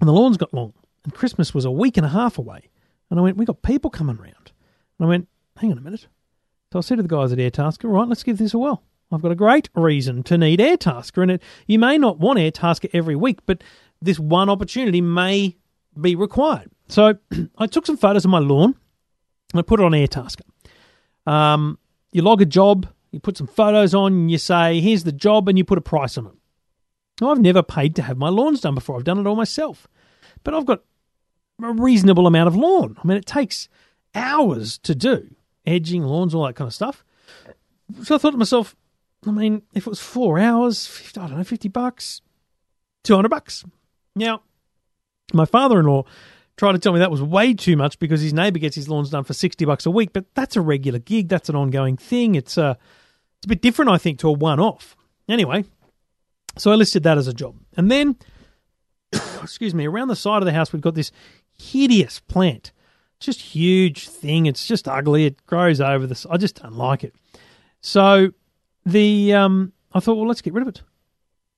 and 0.00 0.08
the 0.08 0.12
lawns 0.12 0.36
got 0.36 0.54
long, 0.54 0.72
and 1.04 1.14
Christmas 1.14 1.54
was 1.54 1.64
a 1.64 1.70
week 1.70 1.96
and 1.96 2.06
a 2.06 2.10
half 2.10 2.38
away. 2.38 2.70
And 3.10 3.18
I 3.18 3.22
went, 3.22 3.36
we 3.36 3.44
got 3.44 3.62
people 3.62 3.90
coming 3.90 4.16
round. 4.16 4.52
And 4.98 5.06
I 5.06 5.08
went, 5.08 5.28
hang 5.56 5.72
on 5.72 5.78
a 5.78 5.82
minute. 5.82 6.06
So 6.72 6.78
I 6.78 6.82
said 6.82 6.96
to 6.96 7.02
the 7.02 7.08
guys 7.08 7.32
at 7.32 7.38
Airtasker, 7.38 7.90
right, 7.92 8.08
let's 8.08 8.22
give 8.22 8.38
this 8.38 8.54
a 8.54 8.58
whirl. 8.58 8.82
I've 9.10 9.20
got 9.20 9.32
a 9.32 9.36
great 9.36 9.68
reason 9.74 10.22
to 10.24 10.38
need 10.38 10.58
Airtasker, 10.58 11.22
and 11.22 11.32
it 11.32 11.42
you 11.66 11.78
may 11.78 11.98
not 11.98 12.18
want 12.18 12.38
Airtasker 12.38 12.88
every 12.94 13.16
week, 13.16 13.40
but 13.44 13.62
this 14.00 14.18
one 14.18 14.48
opportunity 14.48 15.00
may 15.00 15.56
be 16.00 16.14
required. 16.14 16.70
So 16.88 17.18
I 17.58 17.66
took 17.66 17.86
some 17.86 17.96
photos 17.96 18.24
of 18.24 18.30
my 18.30 18.38
lawn 18.38 18.74
and 19.52 19.58
I 19.58 19.62
put 19.62 19.80
it 19.80 19.84
on 19.84 19.92
Airtasker. 19.92 20.42
Um, 21.26 21.78
you 22.12 22.22
log 22.22 22.42
a 22.42 22.46
job, 22.46 22.88
you 23.12 23.20
put 23.20 23.36
some 23.36 23.46
photos 23.46 23.94
on, 23.94 24.12
and 24.12 24.30
you 24.30 24.38
say, 24.38 24.80
here's 24.80 25.04
the 25.04 25.12
job, 25.12 25.48
and 25.48 25.56
you 25.56 25.64
put 25.64 25.78
a 25.78 25.82
price 25.82 26.18
on 26.18 26.26
it. 26.26 26.32
Now, 27.20 27.30
I've 27.30 27.40
never 27.40 27.62
paid 27.62 27.94
to 27.96 28.02
have 28.02 28.16
my 28.16 28.30
lawns 28.30 28.62
done 28.62 28.74
before. 28.74 28.96
I've 28.96 29.04
done 29.04 29.18
it 29.18 29.26
all 29.26 29.36
myself. 29.36 29.86
But 30.42 30.54
I've 30.54 30.66
got 30.66 30.82
a 31.62 31.72
reasonable 31.72 32.26
amount 32.26 32.48
of 32.48 32.56
lawn. 32.56 32.96
I 33.02 33.06
mean, 33.06 33.16
it 33.16 33.26
takes 33.26 33.68
hours 34.14 34.78
to 34.78 34.94
do 34.94 35.34
edging, 35.64 36.02
lawns, 36.02 36.34
all 36.34 36.44
that 36.46 36.56
kind 36.56 36.66
of 36.66 36.74
stuff. 36.74 37.04
So 38.02 38.14
I 38.14 38.18
thought 38.18 38.32
to 38.32 38.36
myself, 38.38 38.74
I 39.26 39.30
mean, 39.30 39.62
if 39.74 39.86
it 39.86 39.90
was 39.90 40.00
four 40.00 40.38
hours, 40.38 40.86
50, 40.86 41.20
I 41.20 41.28
don't 41.28 41.38
know, 41.38 41.44
50 41.44 41.68
bucks, 41.68 42.20
200 43.04 43.28
bucks. 43.28 43.64
Now, 44.16 44.42
my 45.32 45.44
father 45.44 45.78
in 45.78 45.86
law 45.86 46.04
tried 46.56 46.72
to 46.72 46.78
tell 46.78 46.92
me 46.92 46.98
that 46.98 47.10
was 47.10 47.22
way 47.22 47.54
too 47.54 47.76
much 47.76 47.98
because 47.98 48.20
his 48.20 48.32
neighbour 48.32 48.58
gets 48.58 48.76
his 48.76 48.88
lawns 48.88 49.10
done 49.10 49.24
for 49.24 49.34
60 49.34 49.64
bucks 49.64 49.86
a 49.86 49.90
week, 49.90 50.12
but 50.12 50.26
that's 50.34 50.56
a 50.56 50.60
regular 50.60 50.98
gig. 50.98 51.28
That's 51.28 51.48
an 51.48 51.56
ongoing 51.56 51.96
thing. 51.96 52.34
It's 52.34 52.56
a, 52.56 52.78
it's 53.42 53.46
a 53.46 53.48
bit 53.48 53.60
different, 53.60 53.90
I 53.90 53.98
think, 53.98 54.20
to 54.20 54.28
a 54.28 54.32
one 54.32 54.60
off. 54.60 54.96
Anyway, 55.28 55.64
so 56.56 56.70
I 56.70 56.76
listed 56.76 57.02
that 57.02 57.18
as 57.18 57.26
a 57.26 57.32
job. 57.32 57.56
And 57.76 57.90
then, 57.90 58.16
excuse 59.42 59.74
me, 59.74 59.84
around 59.84 60.06
the 60.06 60.14
side 60.14 60.42
of 60.42 60.46
the 60.46 60.52
house, 60.52 60.72
we've 60.72 60.80
got 60.80 60.94
this 60.94 61.10
hideous 61.50 62.20
plant. 62.20 62.70
Just 63.18 63.40
huge 63.40 64.08
thing. 64.08 64.46
It's 64.46 64.64
just 64.64 64.86
ugly. 64.86 65.26
It 65.26 65.44
grows 65.44 65.80
over 65.80 66.06
this. 66.06 66.24
I 66.30 66.36
just 66.36 66.62
don't 66.62 66.76
like 66.76 67.02
it. 67.02 67.16
So 67.80 68.28
the 68.86 69.34
um, 69.34 69.72
I 69.92 69.98
thought, 69.98 70.14
well, 70.14 70.28
let's 70.28 70.40
get 70.40 70.52
rid 70.52 70.62
of 70.62 70.68
it. 70.68 70.82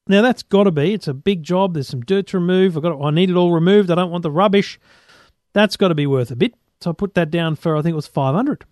Now 0.09 0.23
that's 0.23 0.43
got 0.43 0.65
to 0.65 0.71
be. 0.71 0.95
It's 0.95 1.09
a 1.09 1.13
big 1.13 1.43
job. 1.43 1.75
There's 1.75 1.89
some 1.89 2.01
dirt 2.01 2.29
to 2.29 2.39
remove. 2.39 2.79
I 2.79 2.81
got. 2.81 2.99
I 2.99 3.11
need 3.11 3.29
it 3.29 3.37
all 3.37 3.53
removed. 3.53 3.91
I 3.91 3.95
don't 3.95 4.11
want 4.11 4.23
the 4.23 4.31
rubbish. 4.31 4.81
That's 5.53 5.77
got 5.77 5.89
to 5.89 5.95
be 5.95 6.07
worth 6.07 6.31
a 6.31 6.37
bit. 6.37 6.55
So 6.81 6.89
I 6.89 6.95
put 6.95 7.13
that 7.13 7.31
down 7.31 7.57
for 7.57 7.77
I 7.77 7.83
think 7.83 7.93
it 7.93 7.97
was 7.97 8.07
five 8.07 8.35
hundred. 8.35 8.65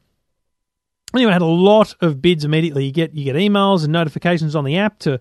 Anyway, 1.14 1.30
I 1.30 1.34
had 1.34 1.42
a 1.42 1.46
lot 1.46 1.94
of 2.00 2.22
bids 2.22 2.44
immediately. 2.44 2.86
You 2.86 2.92
get 2.92 3.14
you 3.14 3.24
get 3.24 3.36
emails 3.36 3.84
and 3.84 3.92
notifications 3.92 4.56
on 4.56 4.64
the 4.64 4.78
app 4.78 4.98
to 5.00 5.20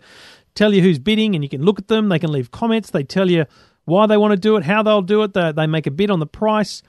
tell 0.56 0.74
you 0.74 0.82
who's 0.82 1.00
bidding, 1.00 1.36
and 1.36 1.44
you 1.44 1.50
can 1.50 1.64
look 1.64 1.80
at 1.80 1.88
them. 1.88 2.10
They 2.10 2.20
can 2.20 2.32
leave 2.32 2.52
comments. 2.52 2.90
They 2.90 3.04
tell 3.04 3.30
you 3.30 3.46
why 3.86 4.06
they 4.08 4.18
want 4.18 4.32
to 4.32 4.40
do 4.40 4.56
it, 4.56 4.64
how 4.64 4.84
they'll 4.84 5.02
do 5.02 5.24
it. 5.24 5.34
They, 5.34 5.52
they 5.52 5.68
make 5.68 5.88
a 5.88 5.92
bid 5.92 6.10
on 6.10 6.20
the 6.20 6.28
price. 6.28 6.84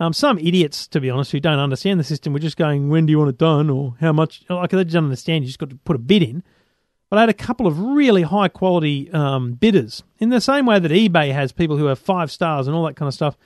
Um, 0.00 0.12
some 0.12 0.38
idiots, 0.38 0.86
to 0.88 1.00
be 1.00 1.10
honest, 1.10 1.32
who 1.32 1.40
don't 1.40 1.58
understand 1.58 1.98
the 1.98 2.04
system, 2.04 2.32
were 2.32 2.38
just 2.38 2.56
going, 2.56 2.88
"When 2.88 3.06
do 3.06 3.10
you 3.10 3.18
want 3.18 3.30
it 3.30 3.38
done?" 3.38 3.70
or 3.70 3.96
"How 4.00 4.12
much?" 4.12 4.44
Like 4.48 4.70
they 4.70 4.84
just 4.84 4.94
don't 4.94 5.04
understand. 5.04 5.44
You 5.44 5.48
just 5.48 5.58
got 5.58 5.70
to 5.70 5.76
put 5.76 5.96
a 5.96 6.00
bid 6.00 6.22
in. 6.22 6.42
But 7.10 7.16
I 7.16 7.20
had 7.20 7.30
a 7.30 7.34
couple 7.34 7.66
of 7.66 7.78
really 7.80 8.22
high 8.22 8.48
quality 8.48 9.10
um, 9.12 9.52
bidders. 9.52 10.02
In 10.18 10.28
the 10.28 10.40
same 10.40 10.66
way 10.66 10.78
that 10.78 10.90
eBay 10.90 11.32
has 11.32 11.52
people 11.52 11.78
who 11.78 11.86
have 11.86 11.98
five 11.98 12.30
stars 12.30 12.66
and 12.66 12.76
all 12.76 12.84
that 12.84 12.96
kind 12.96 13.08
of 13.08 13.14
stuff, 13.14 13.38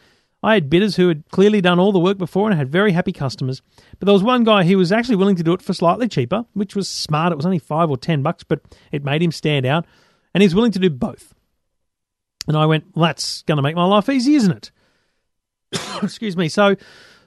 I 0.43 0.55
had 0.55 0.69
bidders 0.69 0.97
who 0.97 1.09
had 1.09 1.29
clearly 1.31 1.61
done 1.61 1.79
all 1.79 1.93
the 1.93 2.01
work 2.01 2.19
before 2.19 2.51
and 2.51 2.59
had 2.59 2.71
very 2.71 2.93
happy 2.93 3.13
customers. 3.13 3.63
But 3.99 4.07
there 4.07 4.13
was 4.13 4.23
one 4.23 4.43
guy 4.43 4.65
who 4.65 4.77
was 4.77 4.91
actually 4.91 5.17
willing 5.17 5.37
to 5.37 5.43
do 5.43 5.53
it 5.53 5.63
for 5.63 5.73
slightly 5.73 6.09
cheaper, 6.09 6.45
which 6.55 6.75
was 6.75 6.89
smart. 6.89 7.33
It 7.33 7.37
was 7.37 7.47
only 7.47 7.61
five 7.61 7.91
or 7.91 7.97
ten 7.97 8.23
bucks, 8.23 8.43
but 8.43 8.61
it 8.91 9.05
made 9.05 9.23
him 9.23 9.31
stand 9.31 9.67
out. 9.67 9.87
And 10.35 10.43
he's 10.43 10.55
willing 10.55 10.73
to 10.73 10.79
do 10.79 10.91
both. 10.91 11.35
And 12.49 12.57
I 12.57 12.67
went, 12.67 12.85
well, 12.95 13.07
that's 13.07 13.43
going 13.43 13.57
to 13.57 13.63
make 13.63 13.77
my 13.77 13.85
life 13.85 14.09
easy, 14.09 14.35
isn't 14.35 14.51
it? 14.51 14.73
Excuse 16.03 16.37
me. 16.37 16.49
So 16.49 16.75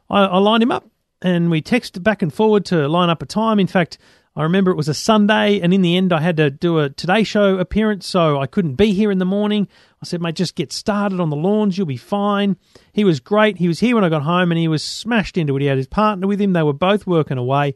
I, 0.10 0.22
I 0.22 0.38
lined 0.40 0.64
him 0.64 0.72
up 0.72 0.86
and 1.22 1.50
we 1.50 1.62
texted 1.62 2.04
back 2.04 2.22
and 2.22 2.34
forward 2.34 2.66
to 2.66 2.88
line 2.90 3.10
up 3.10 3.22
a 3.22 3.26
time. 3.26 3.60
In 3.60 3.68
fact, 3.68 3.98
I 4.36 4.44
remember 4.44 4.70
it 4.72 4.76
was 4.76 4.90
a 4.90 4.94
Sunday, 4.94 5.62
and 5.62 5.74
in 5.74 5.82
the 5.82 5.96
end, 5.96 6.12
I 6.12 6.20
had 6.20 6.36
to 6.38 6.52
do 6.52 6.80
a 6.80 6.90
Today 6.90 7.24
Show 7.24 7.58
appearance, 7.58 8.06
so 8.06 8.42
I 8.42 8.48
couldn't 8.48 8.76
be 8.76 8.92
here 8.92 9.10
in 9.10 9.18
the 9.18 9.26
morning. 9.26 9.70
I 10.06 10.10
said, 10.10 10.22
mate, 10.22 10.36
just 10.36 10.56
get 10.56 10.72
started 10.72 11.20
on 11.20 11.30
the 11.30 11.36
lawns, 11.36 11.78
you'll 11.78 11.88
be 11.88 11.98
fine. 11.98 12.58
He 12.94 13.04
was 13.04 13.20
great. 13.20 13.58
He 13.58 13.68
was 13.68 13.80
here 13.80 13.96
when 13.96 14.04
I 14.04 14.10
got 14.10 14.22
home, 14.22 14.52
and 14.52 14.60
he 14.60 14.68
was 14.68 14.84
smashed 14.84 15.38
into 15.38 15.56
it. 15.56 15.62
He 15.62 15.68
had 15.68 15.78
his 15.78 15.88
partner 15.88 16.28
with 16.28 16.40
him. 16.40 16.54
They 16.54 16.64
were 16.64 16.74
both 16.74 17.08
working 17.08 17.38
away, 17.38 17.76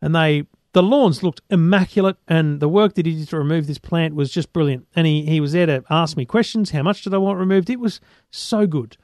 and 0.00 0.14
they 0.14 0.46
the 0.74 0.82
lawns 0.82 1.22
looked 1.22 1.40
immaculate, 1.50 2.16
and 2.26 2.58
the 2.58 2.68
work 2.68 2.94
that 2.94 3.06
he 3.06 3.14
did 3.14 3.28
to 3.28 3.38
remove 3.38 3.66
this 3.68 3.78
plant 3.78 4.16
was 4.16 4.30
just 4.30 4.52
brilliant. 4.52 4.86
And 4.96 5.06
he, 5.06 5.24
he 5.24 5.40
was 5.40 5.52
there 5.52 5.66
to 5.66 5.84
ask 5.88 6.16
me 6.16 6.26
questions. 6.26 6.70
How 6.70 6.82
much 6.82 7.02
did 7.02 7.14
I 7.14 7.18
want 7.18 7.38
removed? 7.38 7.70
It 7.70 7.78
was 7.78 8.00
so 8.32 8.66
good. 8.66 8.96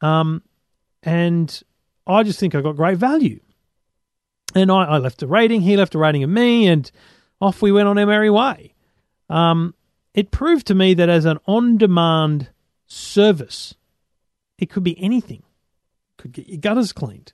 Um, 0.00 0.42
and 1.02 1.62
I 2.06 2.22
just 2.22 2.40
think 2.40 2.54
I 2.54 2.62
got 2.62 2.76
great 2.76 2.96
value. 2.96 3.40
And 4.54 4.72
I, 4.72 4.84
I 4.84 4.98
left 4.98 5.22
a 5.22 5.26
rating, 5.26 5.60
he 5.60 5.76
left 5.76 5.94
a 5.94 5.98
rating 5.98 6.24
of 6.24 6.30
me, 6.30 6.66
and 6.66 6.90
off 7.42 7.60
we 7.60 7.72
went 7.72 7.88
on 7.88 7.98
our 7.98 8.06
merry 8.06 8.30
way. 8.30 8.74
Um, 9.28 9.74
it 10.14 10.30
proved 10.30 10.66
to 10.66 10.74
me 10.74 10.94
that 10.94 11.08
as 11.08 11.24
an 11.24 11.38
on 11.46 11.78
demand 11.78 12.48
service, 12.86 13.74
it 14.58 14.70
could 14.70 14.84
be 14.84 15.00
anything. 15.02 15.42
Could 16.18 16.32
get 16.32 16.48
your 16.48 16.58
gutters 16.58 16.92
cleaned, 16.92 17.32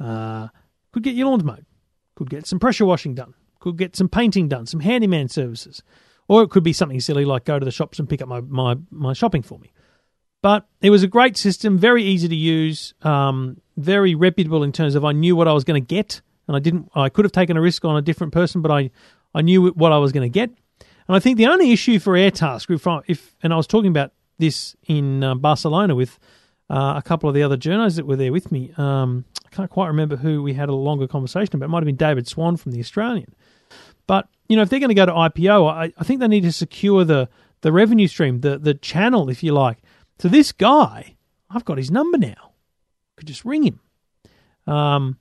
uh, 0.00 0.48
could 0.92 1.02
get 1.02 1.14
your 1.14 1.28
lawns 1.28 1.44
mowed, 1.44 1.66
could 2.16 2.30
get 2.30 2.46
some 2.46 2.58
pressure 2.58 2.84
washing 2.84 3.14
done, 3.14 3.34
could 3.60 3.76
get 3.76 3.94
some 3.94 4.08
painting 4.08 4.48
done, 4.48 4.66
some 4.66 4.80
handyman 4.80 5.28
services, 5.28 5.82
or 6.26 6.42
it 6.42 6.50
could 6.50 6.64
be 6.64 6.72
something 6.72 7.00
silly 7.00 7.24
like 7.24 7.44
go 7.44 7.58
to 7.58 7.64
the 7.64 7.70
shops 7.70 7.98
and 7.98 8.08
pick 8.08 8.20
up 8.20 8.28
my, 8.28 8.40
my, 8.40 8.76
my 8.90 9.12
shopping 9.12 9.42
for 9.42 9.58
me. 9.58 9.72
But 10.42 10.66
it 10.80 10.90
was 10.90 11.02
a 11.02 11.08
great 11.08 11.36
system, 11.36 11.78
very 11.78 12.02
easy 12.02 12.28
to 12.28 12.34
use, 12.34 12.94
um, 13.02 13.60
very 13.76 14.14
reputable 14.14 14.62
in 14.62 14.72
terms 14.72 14.94
of 14.94 15.04
I 15.04 15.12
knew 15.12 15.36
what 15.36 15.48
I 15.48 15.52
was 15.52 15.64
going 15.64 15.80
to 15.80 15.86
get, 15.86 16.20
and 16.46 16.56
I 16.56 16.60
didn't. 16.60 16.90
I 16.94 17.08
could 17.08 17.24
have 17.24 17.32
taken 17.32 17.56
a 17.56 17.60
risk 17.60 17.84
on 17.84 17.96
a 17.96 18.02
different 18.02 18.32
person, 18.32 18.62
but 18.62 18.70
I 18.70 18.90
I 19.34 19.42
knew 19.42 19.68
what 19.70 19.92
I 19.92 19.98
was 19.98 20.12
going 20.12 20.24
to 20.24 20.32
get. 20.32 20.50
And 21.08 21.16
I 21.16 21.20
think 21.20 21.38
the 21.38 21.46
only 21.46 21.72
issue 21.72 21.98
for 21.98 22.12
AirTask, 22.12 22.72
if, 22.72 22.86
I, 22.86 23.00
if 23.06 23.34
and 23.42 23.52
I 23.52 23.56
was 23.56 23.66
talking 23.66 23.90
about 23.90 24.12
this 24.38 24.76
in 24.86 25.24
uh, 25.24 25.34
Barcelona 25.34 25.94
with 25.94 26.18
uh, 26.70 26.94
a 26.96 27.02
couple 27.02 27.28
of 27.28 27.34
the 27.34 27.42
other 27.42 27.56
journos 27.56 27.96
that 27.96 28.06
were 28.06 28.16
there 28.16 28.32
with 28.32 28.52
me. 28.52 28.72
Um, 28.76 29.24
I 29.46 29.48
can't 29.54 29.70
quite 29.70 29.88
remember 29.88 30.16
who 30.16 30.42
we 30.42 30.52
had 30.52 30.68
a 30.68 30.74
longer 30.74 31.08
conversation 31.08 31.56
about. 31.56 31.66
It 31.66 31.68
might 31.68 31.78
have 31.78 31.86
been 31.86 31.96
David 31.96 32.28
Swan 32.28 32.56
from 32.56 32.72
the 32.72 32.80
Australian. 32.80 33.34
But 34.06 34.28
you 34.48 34.56
know, 34.56 34.62
if 34.62 34.68
they're 34.68 34.80
going 34.80 34.88
to 34.88 34.94
go 34.94 35.06
to 35.06 35.12
IPO, 35.12 35.70
I, 35.70 35.92
I 35.96 36.04
think 36.04 36.20
they 36.20 36.28
need 36.28 36.42
to 36.42 36.52
secure 36.52 37.04
the 37.04 37.28
the 37.62 37.72
revenue 37.72 38.06
stream, 38.06 38.40
the 38.40 38.58
the 38.58 38.74
channel, 38.74 39.28
if 39.28 39.42
you 39.42 39.52
like. 39.52 39.78
So 40.18 40.28
this 40.28 40.52
guy, 40.52 41.16
I've 41.50 41.64
got 41.64 41.78
his 41.78 41.90
number 41.90 42.18
now. 42.18 42.52
Could 43.16 43.28
just 43.28 43.44
ring 43.44 43.64
him. 43.64 43.80
Um, 44.72 45.18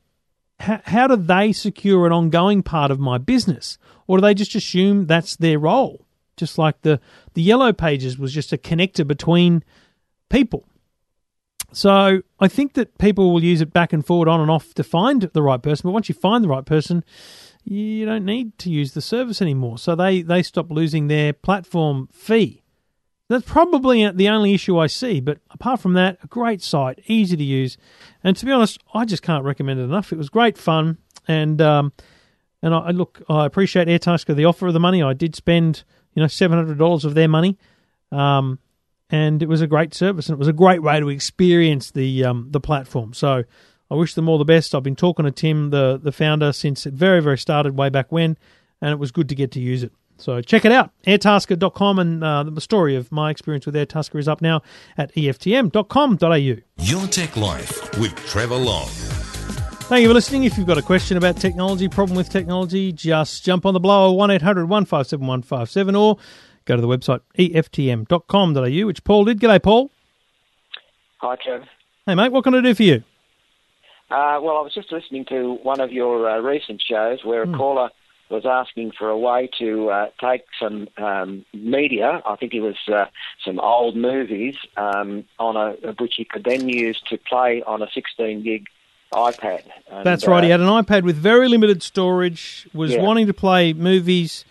how, 0.59 0.81
how 0.85 1.07
do 1.07 1.15
they 1.15 1.51
secure 1.51 2.05
an 2.05 2.11
ongoing 2.11 2.63
part 2.63 2.91
of 2.91 2.99
my 2.99 3.17
business, 3.17 3.77
or 4.07 4.17
do 4.17 4.21
they 4.21 4.33
just 4.33 4.55
assume 4.55 5.05
that's 5.05 5.35
their 5.35 5.59
role? 5.59 6.05
Just 6.35 6.57
like 6.57 6.81
the 6.81 6.99
the 7.33 7.41
yellow 7.41 7.73
pages 7.73 8.17
was 8.17 8.33
just 8.33 8.53
a 8.53 8.57
connector 8.57 9.05
between 9.05 9.63
people. 10.29 10.67
So 11.73 12.21
I 12.39 12.47
think 12.47 12.73
that 12.73 12.97
people 12.97 13.33
will 13.33 13.43
use 13.43 13.61
it 13.61 13.73
back 13.73 13.91
and 13.91 14.05
forward, 14.05 14.27
on 14.27 14.39
and 14.39 14.49
off 14.49 14.73
to 14.75 14.83
find 14.83 15.21
the 15.21 15.41
right 15.41 15.61
person. 15.61 15.87
But 15.87 15.93
once 15.93 16.09
you 16.09 16.15
find 16.15 16.43
the 16.43 16.47
right 16.47 16.65
person, 16.65 17.03
you 17.63 18.05
don't 18.05 18.25
need 18.25 18.57
to 18.59 18.69
use 18.69 18.93
the 18.93 19.01
service 19.01 19.41
anymore. 19.41 19.77
So 19.77 19.93
they, 19.95 20.21
they 20.21 20.43
stop 20.43 20.71
losing 20.71 21.07
their 21.07 21.33
platform 21.33 22.07
fee. 22.13 22.63
That's 23.29 23.45
probably 23.45 24.09
the 24.09 24.29
only 24.29 24.53
issue 24.53 24.79
I 24.79 24.87
see. 24.87 25.19
But 25.19 25.39
apart 25.51 25.81
from 25.81 25.93
that, 25.93 26.17
a 26.23 26.27
great 26.27 26.61
site, 26.61 27.01
easy 27.07 27.35
to 27.35 27.43
use, 27.43 27.77
and 28.23 28.37
to 28.37 28.45
be 28.45 28.53
honest, 28.53 28.79
I 28.93 29.03
just 29.03 29.21
can't 29.21 29.43
recommend 29.43 29.81
it 29.81 29.83
enough. 29.83 30.13
It 30.13 30.17
was 30.17 30.29
great 30.29 30.57
fun, 30.57 30.97
and 31.27 31.61
um, 31.61 31.91
and 32.61 32.73
I 32.73 32.91
look, 32.91 33.21
I 33.29 33.45
appreciate 33.45 33.87
Airtasker 33.87 34.35
the 34.35 34.45
offer 34.45 34.67
of 34.67 34.73
the 34.73 34.79
money. 34.79 35.03
I 35.03 35.13
did 35.13 35.35
spend 35.35 35.83
you 36.13 36.21
know 36.21 36.27
seven 36.27 36.57
hundred 36.57 36.77
dollars 36.77 37.05
of 37.05 37.13
their 37.13 37.27
money, 37.27 37.57
um, 38.11 38.59
and 39.09 39.41
it 39.41 39.49
was 39.49 39.61
a 39.61 39.67
great 39.67 39.93
service, 39.93 40.27
and 40.27 40.35
it 40.35 40.39
was 40.39 40.47
a 40.47 40.53
great 40.53 40.81
way 40.81 40.99
to 40.99 41.09
experience 41.09 41.91
the 41.91 42.25
um, 42.25 42.47
the 42.51 42.59
platform. 42.59 43.13
So 43.13 43.43
I 43.89 43.95
wish 43.95 44.13
them 44.13 44.27
all 44.27 44.37
the 44.37 44.45
best. 44.45 44.73
I've 44.73 44.83
been 44.83 44.95
talking 44.95 45.25
to 45.25 45.31
Tim, 45.31 45.69
the 45.69 45.99
the 46.01 46.11
founder, 46.11 46.51
since 46.51 46.85
it 46.85 46.93
very 46.93 47.21
very 47.21 47.37
started 47.37 47.77
way 47.77 47.89
back 47.89 48.11
when, 48.11 48.37
and 48.81 48.91
it 48.91 48.99
was 48.99 49.11
good 49.11 49.29
to 49.29 49.35
get 49.35 49.51
to 49.51 49.59
use 49.59 49.83
it. 49.83 49.91
So 50.17 50.41
check 50.41 50.65
it 50.65 50.71
out, 50.71 50.91
airtasker.com, 51.05 51.99
and 51.99 52.23
uh, 52.23 52.43
the 52.43 52.61
story 52.61 52.95
of 52.95 53.11
my 53.11 53.29
experience 53.29 53.67
with 53.67 53.75
Airtasker 53.75 54.19
is 54.19 54.27
up 54.27 54.41
now 54.41 54.63
at 54.97 55.13
EFTM.com.au. 55.13 56.83
Your 56.83 57.07
Tech 57.07 57.37
Life 57.37 57.99
with 57.99 58.15
Trevor 58.25 58.55
Long. 58.55 58.89
Thank 59.87 60.01
you 60.01 60.09
for 60.09 60.15
listening. 60.15 60.43
If 60.43 60.57
you've 60.57 60.67
got 60.67 60.77
a 60.77 60.81
question 60.81 61.15
about 61.15 61.37
technology, 61.37 61.87
problem 61.87 62.17
with 62.17 62.29
technology, 62.29 62.91
just 62.91 63.45
jump 63.45 63.65
on 63.65 63.73
the 63.73 63.79
blower 63.79 64.13
1 64.13 64.31
800 64.31 64.65
157 64.65 65.25
157 65.25 65.95
or 65.95 66.17
go 66.65 66.75
to 66.75 66.81
the 66.81 66.89
website 66.89 67.21
eftm.com.au, 67.39 68.85
which 68.85 69.03
Paul 69.05 69.23
did. 69.23 69.39
G'day, 69.39 69.63
Paul. 69.63 69.89
Hi, 71.19 71.37
Trev. 71.41 71.63
Hey, 72.05 72.15
mate, 72.15 72.33
what 72.33 72.43
can 72.43 72.53
I 72.55 72.59
do 72.59 72.75
for 72.75 72.83
you? 72.83 72.95
Uh, 74.11 74.43
well, 74.43 74.57
I 74.57 74.61
was 74.61 74.73
just 74.73 74.91
listening 74.91 75.23
to 75.29 75.53
one 75.63 75.79
of 75.79 75.93
your 75.93 76.29
uh, 76.29 76.39
recent 76.39 76.81
shows 76.81 77.23
where 77.23 77.43
a 77.43 77.57
caller 77.57 77.89
was 78.29 78.45
asking 78.45 78.91
for 78.91 79.07
a 79.07 79.17
way 79.17 79.49
to 79.59 79.89
uh, 79.89 80.07
take 80.19 80.43
some 80.59 80.89
um, 80.97 81.45
media, 81.53 82.21
I 82.25 82.35
think 82.35 82.53
it 82.53 82.59
was 82.59 82.75
uh, 82.89 83.05
some 83.45 83.57
old 83.61 83.95
movies, 83.95 84.57
um, 84.75 85.23
on 85.39 85.55
a, 85.55 85.93
which 85.93 86.15
he 86.17 86.25
could 86.25 86.43
then 86.43 86.67
use 86.67 87.01
to 87.09 87.17
play 87.17 87.63
on 87.65 87.81
a 87.81 87.87
16 87.93 88.43
gig 88.43 88.67
iPad. 89.13 89.63
And, 89.89 90.05
That's 90.05 90.27
right. 90.27 90.43
He 90.43 90.51
uh, 90.51 90.57
had 90.57 90.61
an 90.61 90.67
iPad 90.67 91.03
with 91.03 91.15
very 91.15 91.47
limited 91.47 91.81
storage, 91.83 92.67
was 92.73 92.91
Yeah. 92.93 93.01
wanting 93.01 93.27
to 93.27 93.33
play 93.33 93.73
movies, 93.73 94.45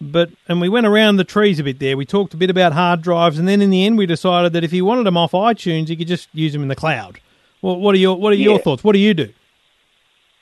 but 0.00 0.30
and 0.48 0.60
we 0.60 0.68
went 0.68 0.86
around 0.86 1.16
the 1.16 1.24
trees 1.24 1.58
a 1.60 1.64
bit 1.64 1.78
there. 1.78 1.96
We 1.96 2.06
talked 2.06 2.34
a 2.34 2.36
bit 2.36 2.50
about 2.50 2.72
hard 2.72 3.02
drives, 3.02 3.38
and 3.38 3.46
then 3.46 3.60
in 3.62 3.70
the 3.70 3.84
end, 3.84 3.98
we 3.98 4.06
decided 4.06 4.52
that 4.54 4.64
if 4.64 4.70
he 4.70 4.82
wanted 4.82 5.04
them 5.04 5.16
off 5.16 5.32
iTunes, 5.32 5.88
he 5.88 5.96
could 5.96 6.08
just 6.08 6.28
use 6.32 6.52
them 6.52 6.62
in 6.62 6.68
the 6.68 6.76
cloud. 6.76 7.20
Well, 7.62 7.76
what 7.76 7.94
are 7.94 7.98
your 7.98 8.16
What 8.16 8.32
are 8.32 8.36
your 8.36 8.58
thoughts? 8.58 8.82
What 8.82 8.92
do 8.92 8.98
you 8.98 9.14
do? 9.14 9.32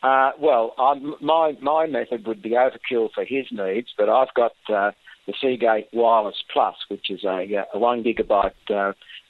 Uh, 0.02 0.30
well, 0.38 0.74
I'm, 0.78 1.14
my 1.20 1.56
my 1.60 1.86
method 1.86 2.26
would 2.26 2.40
be 2.40 2.50
overkill 2.50 3.10
for 3.12 3.24
his 3.24 3.46
needs, 3.50 3.88
but 3.98 4.08
I've 4.08 4.32
got 4.34 4.52
uh, 4.72 4.92
the 5.26 5.34
Seagate 5.40 5.88
Wireless 5.92 6.36
Plus, 6.52 6.76
which 6.88 7.10
is 7.10 7.24
a, 7.24 7.56
uh, 7.56 7.64
a 7.74 7.78
one 7.78 8.04
gigabyte 8.04 8.52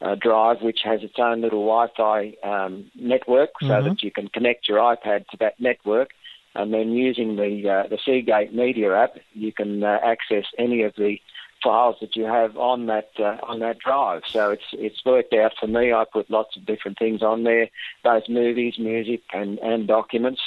uh, 0.00 0.14
drive, 0.14 0.62
which 0.62 0.80
has 0.84 1.02
its 1.02 1.18
own 1.18 1.40
little 1.40 1.64
Wi-Fi 1.66 2.34
um, 2.44 2.90
network, 2.94 3.50
so 3.60 3.74
Mhm. 3.74 3.84
that 3.84 4.02
you 4.02 4.10
can 4.10 4.28
connect 4.28 4.68
your 4.68 4.78
iPad 4.78 5.26
to 5.28 5.36
that 5.38 5.58
network, 5.60 6.10
and 6.54 6.72
then 6.72 6.92
using 6.92 7.36
the 7.36 7.68
uh, 7.68 7.88
the 7.88 7.98
Seagate 8.04 8.54
Media 8.54 8.94
app, 8.94 9.16
you 9.34 9.52
can 9.52 9.82
uh, 9.82 9.98
access 10.04 10.44
any 10.58 10.82
of 10.82 10.94
the 10.96 11.20
files 11.62 11.96
that 12.00 12.14
you 12.14 12.24
have 12.24 12.56
on 12.56 12.86
that 12.86 13.10
uh, 13.18 13.36
on 13.42 13.58
that 13.60 13.78
drive. 13.80 14.22
So 14.32 14.50
it's 14.50 14.68
it's 14.72 15.04
worked 15.04 15.34
out 15.34 15.52
for 15.58 15.66
me. 15.66 15.92
I 15.92 16.04
put 16.04 16.30
lots 16.30 16.56
of 16.56 16.64
different 16.66 16.98
things 16.98 17.22
on 17.22 17.42
there, 17.44 17.68
both 18.04 18.28
movies, 18.28 18.74
music, 18.78 19.22
and 19.32 19.58
and 19.58 19.86
documents. 19.86 20.40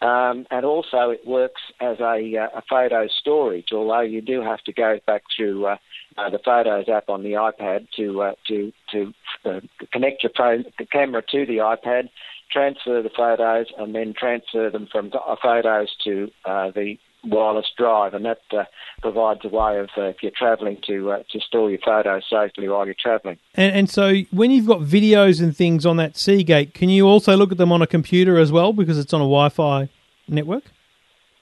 Um, 0.00 0.46
and 0.50 0.64
also, 0.64 1.10
it 1.10 1.26
works 1.26 1.60
as 1.80 2.00
a, 2.00 2.36
uh, 2.36 2.58
a 2.58 2.62
photo 2.68 3.06
storage. 3.20 3.68
Although 3.72 4.00
you 4.00 4.22
do 4.22 4.40
have 4.40 4.60
to 4.60 4.72
go 4.72 4.98
back 5.06 5.22
to 5.38 5.66
uh, 5.66 5.76
uh, 6.16 6.30
the 6.30 6.38
Photos 6.38 6.88
app 6.88 7.08
on 7.08 7.22
the 7.22 7.32
iPad 7.32 7.86
to 7.96 8.22
uh, 8.22 8.32
to 8.48 8.72
to 8.92 9.12
uh, 9.44 9.60
connect 9.92 10.22
your 10.22 10.32
the 10.78 10.86
camera 10.86 11.22
to 11.30 11.44
the 11.44 11.58
iPad, 11.58 12.08
transfer 12.50 13.02
the 13.02 13.10
photos, 13.14 13.66
and 13.78 13.94
then 13.94 14.14
transfer 14.18 14.70
them 14.70 14.88
from 14.90 15.10
the 15.10 15.20
uh, 15.20 15.36
photos 15.40 15.94
to 16.04 16.30
uh, 16.44 16.70
the 16.70 16.96
wireless 17.24 17.66
drive, 17.76 18.14
and 18.14 18.24
that 18.24 18.40
uh, 18.52 18.64
provides 19.02 19.40
a 19.44 19.48
way 19.48 19.78
of 19.78 19.88
uh, 19.96 20.02
if 20.02 20.22
you're 20.22 20.32
travelling 20.36 20.78
to 20.86 21.12
uh, 21.12 21.22
to 21.30 21.40
store 21.40 21.70
your 21.70 21.78
photos 21.84 22.24
safely 22.30 22.68
while 22.68 22.86
you're 22.86 22.94
travelling. 22.98 23.38
And, 23.54 23.74
and 23.74 23.90
so, 23.90 24.14
when 24.30 24.50
you've 24.50 24.66
got 24.66 24.80
videos 24.80 25.42
and 25.42 25.56
things 25.56 25.84
on 25.86 25.96
that 25.98 26.16
Seagate, 26.16 26.74
can 26.74 26.88
you 26.88 27.06
also 27.06 27.36
look 27.36 27.52
at 27.52 27.58
them 27.58 27.72
on 27.72 27.82
a 27.82 27.86
computer 27.86 28.38
as 28.38 28.52
well 28.52 28.72
because 28.72 28.98
it's 28.98 29.12
on 29.12 29.20
a 29.20 29.24
Wi-Fi 29.24 29.88
network? 30.28 30.64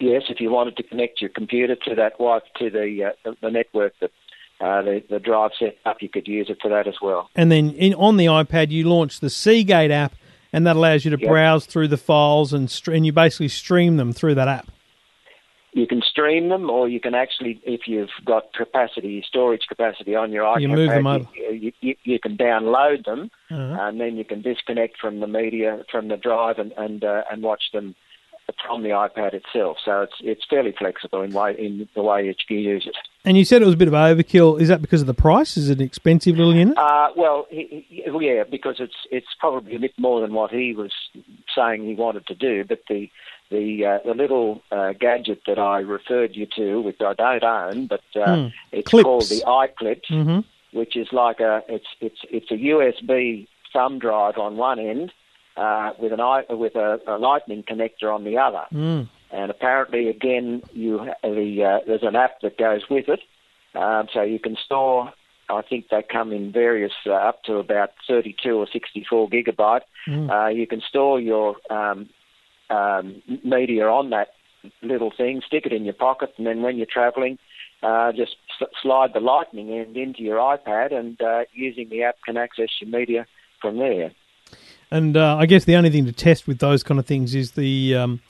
Yes, 0.01 0.23
if 0.29 0.41
you 0.41 0.51
wanted 0.51 0.77
to 0.77 0.83
connect 0.85 1.21
your 1.21 1.31
computer 1.31 1.75
to 1.75 1.95
that 1.97 2.13
Wi 2.15 2.41
to 2.59 2.71
the 2.71 3.13
uh, 3.25 3.33
the, 3.41 3.51
network 3.51 3.95
that 4.01 4.13
uh, 4.61 4.83
the 4.83 5.03
the 5.11 5.19
drive 5.19 5.51
set 5.59 5.77
up, 5.85 6.01
you 6.01 6.09
could 6.09 6.29
use 6.29 6.49
it 6.51 6.59
for 6.63 6.69
that 6.69 6.87
as 6.87 6.95
well. 7.03 7.31
And 7.35 7.51
then 7.51 7.71
in, 7.71 7.95
on 7.95 8.17
the 8.17 8.27
iPad, 8.27 8.71
you 8.71 8.89
launch 8.89 9.21
the 9.21 9.31
Seagate 9.31 9.91
app, 9.91 10.15
and 10.53 10.67
that 10.67 10.77
allows 10.77 11.05
you 11.05 11.11
to 11.11 11.19
Yep. 11.21 11.29
browse 11.29 11.67
through 11.67 11.89
the 11.89 11.97
files 11.97 12.53
and 12.53 12.71
str- 12.71 12.93
and 12.93 13.05
you 13.05 13.13
basically 13.13 13.49
stream 13.49 13.97
them 13.97 14.13
through 14.13 14.37
that 14.37 14.49
app. 14.49 14.69
You 15.81 15.87
can 15.87 16.03
stream 16.03 16.49
them, 16.49 16.65
or 16.77 16.89
you 16.89 17.01
can 17.07 17.15
actually, 17.15 17.61
if 17.65 17.83
you've 17.87 18.17
got 18.33 18.53
capacity, 18.53 19.25
storage 19.27 19.65
capacity 19.69 20.15
on 20.23 20.33
your 20.33 20.45
iPad, 20.45 20.61
You 20.63 20.69
move 20.69 20.91
them 20.91 21.07
over. 21.07 21.27
You, 21.37 21.73
you, 21.81 21.95
you 22.03 22.19
can 22.25 22.37
download 22.37 23.05
them, 23.05 23.31
Uh-huh. 23.51 23.77
and 23.85 24.01
then 24.01 24.17
you 24.17 24.25
can 24.25 24.41
disconnect 24.43 24.95
from 25.03 25.21
the 25.21 25.27
media 25.41 25.71
from 25.93 26.09
the 26.09 26.17
drive 26.17 26.59
and 26.63 26.73
and 26.85 27.05
uh, 27.05 27.23
and 27.31 27.43
watch 27.51 27.65
them 27.73 27.95
from 28.65 28.83
the 28.83 28.89
iPad 28.91 29.35
itself. 29.35 29.77
So 29.85 29.93
it's 30.07 30.15
it's 30.33 30.45
fairly 30.49 30.73
flexible 30.83 31.21
in 31.23 31.33
way 31.33 31.55
in 31.67 31.73
the 31.95 32.03
way 32.03 32.19
you 32.49 32.57
use 32.75 32.87
it. 32.87 32.97
And 33.25 33.37
you 33.37 33.45
said 33.45 33.61
it 33.61 33.67
was 33.67 33.75
a 33.75 33.83
bit 33.85 33.89
of 33.89 33.95
overkill. 33.95 34.59
Is 34.61 34.69
that 34.69 34.81
because 34.81 35.03
of 35.03 35.07
the 35.07 35.15
price? 35.29 35.57
Is 35.61 35.69
it 35.69 35.79
an 35.81 35.85
expensive 35.85 36.37
little 36.39 36.55
unit? 36.55 36.77
Uh, 36.79 37.09
well, 37.15 37.47
he, 37.51 37.85
he, 37.89 38.03
yeah, 38.29 38.45
because 38.57 38.77
it's 38.81 39.01
it's 39.11 39.33
probably 39.39 39.77
a 39.77 39.79
bit 39.79 39.93
more 39.99 40.21
than 40.23 40.33
what 40.33 40.51
he 40.51 40.75
was 40.75 40.93
saying 41.59 41.85
he 41.85 41.95
wanted 41.95 42.27
to 42.29 42.35
do. 42.35 42.65
But 42.65 42.81
the 42.89 43.11
the 43.51 43.85
uh, 43.85 43.99
the 44.09 44.15
little 44.15 44.63
uh, 44.71 44.93
gadget 44.99 45.41
that 45.47 45.59
I 45.59 45.79
referred 45.81 46.37
you 46.37 46.47
to, 46.57 46.81
which 46.83 47.01
I 47.01 47.15
don't 47.15 47.45
own, 47.45 47.87
but 47.87 48.03
uh, 48.17 48.37
Hmm. 48.37 48.47
it's 48.73 48.91
Clips. 48.91 49.05
called 49.05 49.29
the 49.35 49.43
iKlips, 49.47 50.09
Mhm. 50.11 50.45
which 50.73 50.95
is 50.97 51.09
like 51.13 51.41
a 51.41 51.63
it's 51.69 51.91
it's 52.01 52.21
it's 52.31 52.51
a 52.51 52.59
USB 52.73 53.47
thumb 53.73 53.99
drive 53.99 54.39
on 54.39 54.57
one 54.57 54.79
end 54.79 55.13
uh, 55.57 55.93
with 55.99 56.13
an 56.13 56.21
i 56.21 56.45
with 56.51 56.75
a, 56.77 57.01
a 57.07 57.17
lightning 57.19 57.63
connector 57.63 58.15
on 58.15 58.25
the 58.25 58.37
other. 58.39 58.65
Mm. 58.73 59.09
And 59.31 59.51
apparently, 59.51 60.09
again, 60.09 60.63
you 60.73 60.93
the 61.23 61.65
uh, 61.71 61.79
there's 61.87 62.03
an 62.03 62.17
app 62.17 62.41
that 62.43 62.57
goes 62.59 62.83
with 62.89 63.09
it, 63.09 63.21
um, 63.75 64.09
so 64.13 64.23
you 64.23 64.39
can 64.39 64.57
store. 64.65 65.13
I 65.49 65.63
think 65.63 65.89
they 65.91 66.03
come 66.03 66.33
in 66.33 66.53
various 66.53 66.93
uh, 67.07 67.13
up 67.13 67.43
to 67.45 67.57
about 67.57 67.93
32 68.07 68.51
or 68.51 68.67
64 68.71 69.31
gigabyte. 69.31 69.83
Mm. 70.07 70.31
Uh, 70.31 70.49
you 70.49 70.67
can 70.67 70.81
store 70.81 71.21
your 71.21 71.57
um, 71.71 72.09
um, 72.71 73.23
media 73.45 73.87
on 73.87 74.11
that 74.11 74.29
little 74.83 75.13
thing, 75.17 75.43
stick 75.47 75.65
it 75.67 75.73
in 75.73 75.85
your 75.85 75.95
pocket, 75.95 76.35
and 76.37 76.47
then 76.47 76.63
when 76.63 76.77
you're 76.77 76.87
travelling, 76.87 77.39
uh, 77.83 78.13
just 78.13 78.37
s- 78.61 78.69
slide 78.83 79.13
the 79.15 79.21
lightning 79.21 79.71
end 79.73 79.97
into 79.97 80.23
your 80.23 80.39
iPad, 80.39 80.93
and 80.93 81.21
uh, 81.23 81.45
using 81.53 81.89
the 81.89 82.03
app 82.03 82.17
can 82.25 82.37
access 82.37 82.69
your 82.81 82.91
media 82.91 83.27
from 83.61 83.79
there. 83.79 84.13
And 84.91 85.17
uh, 85.17 85.37
I 85.37 85.47
guess 85.47 85.65
the 85.65 85.77
only 85.77 85.91
thing 85.91 86.07
to 86.07 86.13
test 86.13 86.47
with 86.47 86.59
those 86.59 86.83
kind 86.83 86.99
of 86.99 87.07
things 87.07 87.35
is 87.35 87.53
the 87.53 87.95
um, 87.95 88.21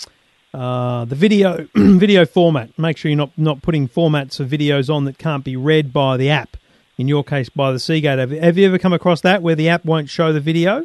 uh, 0.52 1.04
the 1.04 1.14
video 1.14 1.68
video 1.74 2.24
format. 2.26 2.76
Make 2.78 2.96
sure 2.96 3.10
you're 3.10 3.16
not 3.16 3.36
not 3.36 3.62
putting 3.62 3.88
formats 3.88 4.40
of 4.40 4.48
videos 4.48 4.92
on 4.92 5.04
that 5.04 5.18
can't 5.18 5.44
be 5.44 5.56
read 5.56 5.92
by 5.92 6.16
the 6.16 6.30
app. 6.30 6.56
In 6.99 7.09
your 7.09 7.24
case, 7.24 7.49
by 7.49 7.72
the 7.72 7.78
Seagate. 7.78 8.18
Have, 8.18 8.30
have 8.32 8.59
you 8.59 8.66
ever 8.66 8.78
come 8.78 8.92
across 8.92 9.20
that 9.22 9.40
where 9.40 9.55
the 9.55 9.68
app 9.68 9.84
won't 9.84 10.11
show 10.11 10.32
the 10.32 10.40
video? 10.40 10.84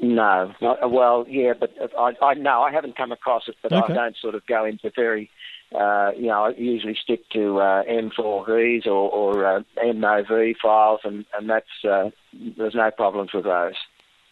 No, 0.00 0.54
no, 0.62 0.78
well, 0.88 1.26
yeah, 1.28 1.52
but 1.58 1.72
I, 1.98 2.14
I 2.22 2.34
no, 2.34 2.62
I 2.62 2.70
haven't 2.72 2.96
come 2.96 3.12
across 3.12 3.48
it, 3.48 3.56
but 3.62 3.72
Okay. 3.72 3.92
I 3.92 3.96
don't 3.96 4.16
sort 4.16 4.34
of 4.34 4.46
go 4.46 4.64
into 4.64 4.90
very 4.94 5.30
uh, 5.74 6.12
you 6.16 6.28
know, 6.28 6.46
I 6.46 6.50
usually 6.56 6.96
stick 7.02 7.28
to 7.30 7.58
uh, 7.58 7.82
M4Vs 7.84 8.86
or, 8.86 9.10
or 9.10 9.44
uh, 9.44 9.62
MOV 9.84 10.54
files, 10.62 11.00
and 11.04 11.26
and 11.36 11.50
that's 11.50 11.84
uh, 11.84 12.10
there's 12.56 12.74
no 12.74 12.90
problems 12.90 13.32
with 13.34 13.44
those. 13.44 13.74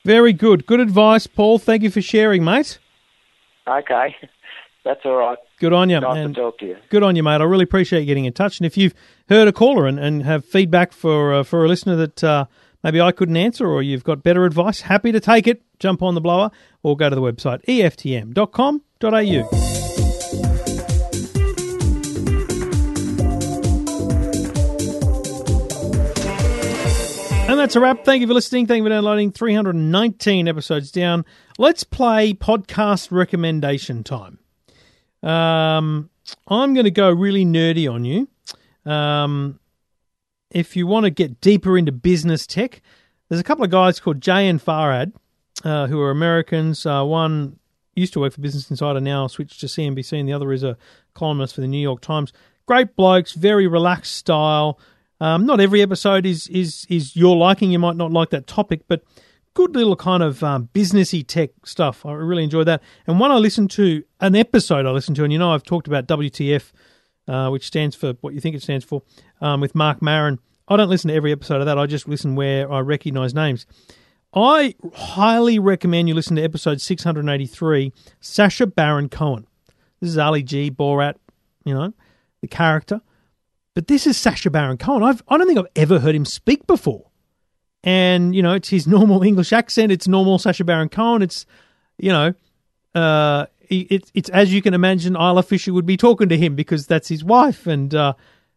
Very 0.05 0.33
good. 0.33 0.67
Good 0.67 0.81
advice, 0.81 1.27
Paul. 1.27 1.59
Thank 1.59 1.83
you 1.83 1.91
for 1.91 2.01
sharing, 2.01 2.43
mate. 2.45 2.79
Okay, 3.69 4.17
that's 4.87 5.01
all 5.05 5.17
right. 5.17 5.37
Good 5.59 5.73
on 5.73 5.91
you. 5.91 5.99
Nice 5.99 6.17
and 6.19 6.35
to 6.35 6.41
talk 6.41 6.59
to 6.59 6.67
you. 6.67 6.77
Good 6.91 7.03
on 7.03 7.17
you, 7.17 7.25
mate. 7.25 7.41
I 7.41 7.45
really 7.45 7.65
appreciate 7.65 8.01
you 8.01 8.07
getting 8.07 8.25
in 8.25 8.33
touch. 8.33 8.61
And 8.61 8.67
if 8.67 8.77
you've 8.77 8.95
heard 9.29 9.49
a 9.49 9.53
caller 9.53 9.87
and, 9.87 9.99
and 9.99 10.23
have 10.23 10.45
feedback 10.45 10.93
for 10.93 11.35
uh, 11.35 11.43
for 11.43 11.65
a 11.65 11.69
listener 11.69 11.97
that 11.97 12.23
uh, 12.23 12.47
maybe 12.85 13.01
I 13.01 13.11
couldn't 13.11 13.37
answer 13.37 13.67
or 13.67 13.83
you've 13.83 14.05
got 14.05 14.23
better 14.23 14.45
advice, 14.45 14.83
happy 14.83 15.11
to 15.11 15.21
take 15.21 15.49
it. 15.49 15.63
Jump 15.81 16.03
on 16.03 16.15
the 16.15 16.21
blower 16.21 16.51
or 16.83 16.97
go 16.97 17.11
to 17.11 17.17
the 17.17 17.23
website 17.23 17.65
eftm.com.au. 17.67 18.77
And 27.49 27.61
that's 27.61 27.77
a 27.77 27.81
wrap. 27.81 28.05
Thank 28.05 28.23
you 28.23 28.27
for 28.27 28.35
listening. 28.35 28.67
Thank 28.67 28.79
you 28.79 28.85
for 28.85 28.91
downloading. 28.91 29.31
319 29.31 30.49
episodes 30.49 30.91
down. 30.91 31.25
Let's 31.59 31.85
play 31.85 32.35
podcast 32.35 33.13
recommendation 33.13 34.03
time. 34.03 34.41
Um, 35.23 36.11
I'm 36.49 36.75
going 36.75 36.85
to 36.85 36.91
go 36.91 37.11
really 37.11 37.45
nerdy 37.45 37.91
on 37.91 38.05
you. 38.05 38.29
Um, 38.91 39.59
if 40.51 40.77
you 40.77 40.87
want 40.87 41.05
to 41.05 41.11
get 41.11 41.41
deeper 41.41 41.77
into 41.77 41.93
business 41.93 42.47
tech, 42.47 42.83
there's 43.29 43.41
a 43.41 43.45
couple 43.45 43.65
of 43.65 43.71
guys 43.71 43.99
called 44.01 44.21
Jay 44.21 44.49
and 44.49 44.65
Farhad 44.65 45.13
uh, 45.65 45.87
who 45.87 46.01
are 46.01 46.11
Americans. 46.11 46.87
Uh, 46.87 47.05
one 47.05 47.59
used 47.95 48.13
to 48.13 48.21
work 48.21 48.33
for 48.33 48.41
Business 48.41 48.71
Insider, 48.71 49.01
now 49.01 49.27
switched 49.27 49.61
to 49.61 49.67
CNBC, 49.67 50.19
and 50.21 50.29
the 50.29 50.33
other 50.33 50.53
is 50.53 50.63
a 50.63 50.77
columnist 51.15 51.55
for 51.55 51.61
the 51.63 51.67
New 51.67 51.81
York 51.81 52.01
Times. 52.01 52.33
Great 52.67 52.95
blokes, 52.97 53.33
very 53.33 53.67
relaxed 53.67 54.15
style. 54.15 54.79
Um, 55.21 55.47
not 55.47 55.61
every 55.61 55.81
episode 55.81 56.27
is 56.27 56.47
is 56.49 56.87
is 56.91 57.17
your 57.17 57.37
liking. 57.37 57.71
You 57.71 57.79
might 57.79 57.97
not 57.97 58.13
like 58.13 58.31
that 58.31 58.47
topic, 58.47 58.83
but 58.87 59.03
good 59.57 59.75
little 59.75 59.97
kind 59.97 60.23
of 60.23 60.45
um, 60.45 60.69
businessy 60.75 61.27
tech 61.27 61.51
stuff. 61.65 62.05
I 62.05 62.13
really 62.13 62.45
enjoyed 62.45 62.69
that. 62.69 62.83
And 63.07 63.19
one 63.19 63.31
I 63.33 63.37
listened 63.37 63.71
to, 63.73 64.05
an 64.21 64.37
episode 64.37 64.85
I 64.85 64.91
listened 64.91 65.17
to, 65.17 65.25
and 65.25 65.33
you 65.33 65.39
know 65.39 65.53
I've 65.53 65.63
talked 65.63 65.89
about 65.89 66.07
WTF, 66.07 66.73
uh, 67.27 67.49
which 67.49 67.67
stands 67.67 67.97
for 67.97 68.13
what 68.21 68.35
you 68.35 68.41
think 68.41 68.55
it 68.55 68.63
stands 68.63 68.85
for, 68.85 69.03
um, 69.41 69.63
with 69.63 69.75
Marc 69.75 70.03
Maron. 70.03 70.39
I 70.69 70.77
don't 70.77 70.91
listen 70.91 71.09
to 71.09 71.15
every 71.15 71.33
episode 71.33 71.61
of 71.61 71.67
that. 71.67 71.79
I 71.79 71.87
just 71.87 72.07
listen 72.07 72.37
where 72.37 72.71
I 72.71 72.81
recognise 72.81 73.33
names. 73.35 73.67
I 74.35 74.75
highly 74.95 75.59
recommend 75.59 76.09
you 76.09 76.15
listen 76.15 76.37
to 76.37 76.43
episode 76.43 76.83
683, 76.83 77.93
Sacha 78.21 78.67
Baron 78.67 79.09
Cohen. 79.09 79.47
This 80.01 80.11
is 80.11 80.19
Ali 80.19 80.43
G, 80.43 80.71
Borat, 80.71 81.15
you 81.65 81.73
know, 81.73 81.95
the 82.43 82.49
character. 82.49 83.01
But 83.75 83.87
this 83.87 84.07
is 84.07 84.19
Sacha 84.19 84.51
Baron 84.51 84.77
Cohen. 84.77 85.03
I've, 85.03 85.23
I 85.29 85.39
don't 85.39 85.47
think 85.47 85.59
I've 85.59 85.73
ever 85.77 86.01
heard 86.01 86.15
him 86.15 86.27
speak 86.27 86.67
before. 86.67 87.06
And, 87.87 88.35
you 88.35 88.43
know, 88.43 88.53
it's 88.53 88.69
his 88.69 88.87
normal 88.87 89.23
English 89.23 89.53
accent. 89.53 89.93
It's 89.93 90.07
normal 90.07 90.39
Sacha 90.39 90.65
Baron 90.65 90.91
Cohen. 90.91 91.23
It's, 91.23 91.47
you 91.97 92.11
know, 92.11 92.35
uh, 92.95 93.47
it, 93.71 94.11
it's 94.13 94.29
as 94.31 94.53
you 94.53 94.61
can 94.61 94.75
imagine, 94.75 95.17
Isla 95.17 95.43
Fisher 95.43 95.73
would 95.73 95.87
be 95.87 95.97
talking 95.97 96.29
to 96.29 96.37
him 96.37 96.55
because 96.55 96.87
that's 96.87 97.09
his 97.09 97.25
wife. 97.25 97.67
And, 97.67 97.95
uh, 97.95 98.13